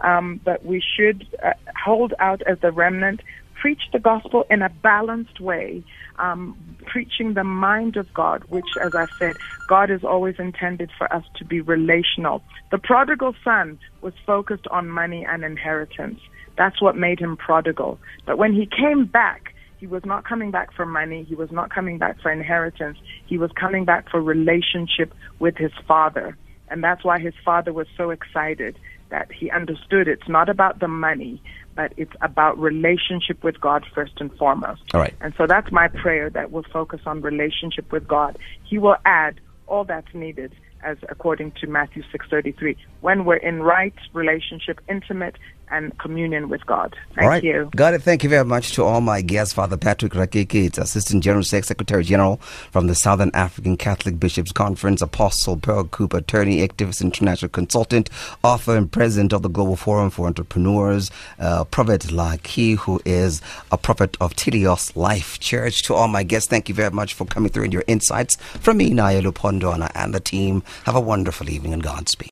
um, 0.02 0.40
but 0.44 0.66
we 0.66 0.82
should 0.96 1.28
uh, 1.44 1.54
hold 1.84 2.14
out 2.20 2.42
as 2.44 2.60
the 2.60 2.72
remnant 2.72 3.22
preach 3.62 3.84
the 3.94 4.00
gospel 4.00 4.44
in 4.50 4.64
a 4.64 4.70
balanced 4.70 5.40
way, 5.40 5.84
um, 6.18 6.58
preaching 6.88 7.36
the 7.36 7.44
mind 7.44 7.96
of 7.96 8.12
God, 8.12 8.44
which, 8.50 8.66
as 8.84 8.96
I 8.96 9.06
said, 9.20 9.38
God 9.68 9.92
is 9.92 10.04
always 10.04 10.36
intended 10.40 10.90
for 10.98 11.14
us 11.14 11.24
to 11.36 11.46
be 11.46 11.62
relational. 11.62 12.42
The 12.72 12.80
prodigal 12.80 13.36
son 13.44 13.78
was 14.02 14.14
focused 14.26 14.68
on 14.72 14.90
money 14.90 15.24
and 15.30 15.44
inheritance. 15.44 16.20
That's 16.58 16.82
what 16.82 16.98
made 16.98 17.20
him 17.20 17.38
prodigal. 17.38 18.00
But 18.26 18.40
when 18.40 18.54
he 18.54 18.66
came 18.66 19.06
back, 19.06 19.54
he 19.78 19.86
was 19.86 20.04
not 20.06 20.26
coming 20.26 20.50
back 20.50 20.74
for 20.74 20.86
money. 20.86 21.24
He 21.24 21.36
was 21.36 21.52
not 21.52 21.70
coming 21.70 22.00
back 22.00 22.20
for 22.20 22.32
inheritance. 22.32 22.98
He 23.28 23.38
was 23.38 23.52
coming 23.52 23.86
back 23.86 24.10
for 24.10 24.20
relationship 24.22 25.14
with 25.38 25.56
his 25.58 25.72
father. 25.88 26.36
And 26.70 26.84
that's 26.84 27.04
why 27.04 27.20
his 27.20 27.34
father 27.46 27.74
was 27.74 27.88
so 27.96 28.10
excited 28.10 28.76
that 29.12 29.32
he 29.32 29.52
understood 29.52 30.08
it's 30.08 30.28
not 30.28 30.50
about 30.50 30.80
the 30.80 30.88
money, 30.88 31.42
but 31.76 31.94
it's 31.98 32.14
about 32.22 32.58
relationship 32.58 33.44
with 33.44 33.62
God 33.62 33.86
first 33.94 34.14
and 34.18 34.34
foremost. 34.36 34.82
All 34.94 35.00
right. 35.00 35.14
And 35.22 35.34
so 35.38 35.46
that's 35.46 35.72
my 35.72 35.88
prayer 35.88 36.30
that 36.32 36.52
we'll 36.52 36.66
focus 36.74 37.02
on 37.06 37.22
relationship 37.22 37.92
with 37.92 38.08
God. 38.08 38.38
He 38.64 38.78
will 38.78 38.98
add 39.06 39.40
all 39.68 39.84
that's 39.84 40.14
needed 40.14 40.54
as 40.84 40.98
according 41.10 41.52
to 41.62 41.68
Matthew 41.68 42.04
6:33 42.12 42.76
when 43.02 43.24
we're 43.26 43.36
in 43.36 43.62
right 43.62 43.94
relationship 44.14 44.82
intimate 44.90 45.36
and 45.72 45.98
communion 46.00 46.50
with 46.50 46.66
God. 46.66 46.96
Thank 47.16 47.24
all 47.24 47.30
right. 47.30 47.44
you. 47.44 47.70
Got 47.76 47.94
it. 47.94 48.04
Thank 48.04 48.24
you 48.24 48.30
very 48.30 48.46
much 48.46 48.74
to 48.74 48.84
all 48.84 49.02
my 49.02 49.22
guests. 49.22 49.54
Father 49.54 49.78
Patrick 49.78 50.14
Rakeketsi 50.14 50.78
Assistant 50.78 51.24
General 51.24 51.44
Secretary 51.44 52.04
General 52.04 52.38
from 52.72 52.88
the 52.88 52.96
Southern 52.96 53.32
African 53.34 53.78
Catholic 53.78 54.20
Bishops 54.20 54.52
Conference, 54.52 55.02
Apostle 55.02 55.58
Pearl 55.58 55.86
Kupe, 55.86 56.14
attorney, 56.14 56.66
activist, 56.68 57.02
international 57.02 57.50
consultant, 57.50 58.10
author 58.44 58.76
and 58.76 58.92
president 58.92 59.34
of 59.34 59.42
the 59.42 59.50
Global 59.50 59.76
Forum 59.76 60.10
for 60.10 60.28
Entrepreneurs, 60.28 61.10
uh, 61.40 61.64
Prophet 61.66 62.02
Laki, 62.04 62.78
who 62.78 63.02
is 63.06 63.42
a 63.72 63.78
prophet 63.78 64.18
of 64.22 64.36
Tilios 64.36 64.96
Life 64.96 65.40
Church. 65.40 65.84
To 65.84 65.94
all 65.94 66.08
my 66.08 66.24
guests, 66.24 66.50
thank 66.50 66.70
you 66.70 66.76
very 66.76 66.92
much 66.92 67.14
for 67.14 67.26
coming 67.26 67.50
through 67.50 67.66
and 67.66 67.74
your 67.74 67.84
insights. 67.88 68.36
From 68.36 68.78
me, 68.78 68.90
Naya 68.92 69.22
Lupondona, 69.22 69.92
and 69.96 70.14
the 70.14 70.20
team, 70.20 70.64
have 70.86 70.96
a 70.96 71.02
wonderful 71.02 71.50
evening 71.50 71.74
and 71.74 71.84
Godspeed. 71.84 72.30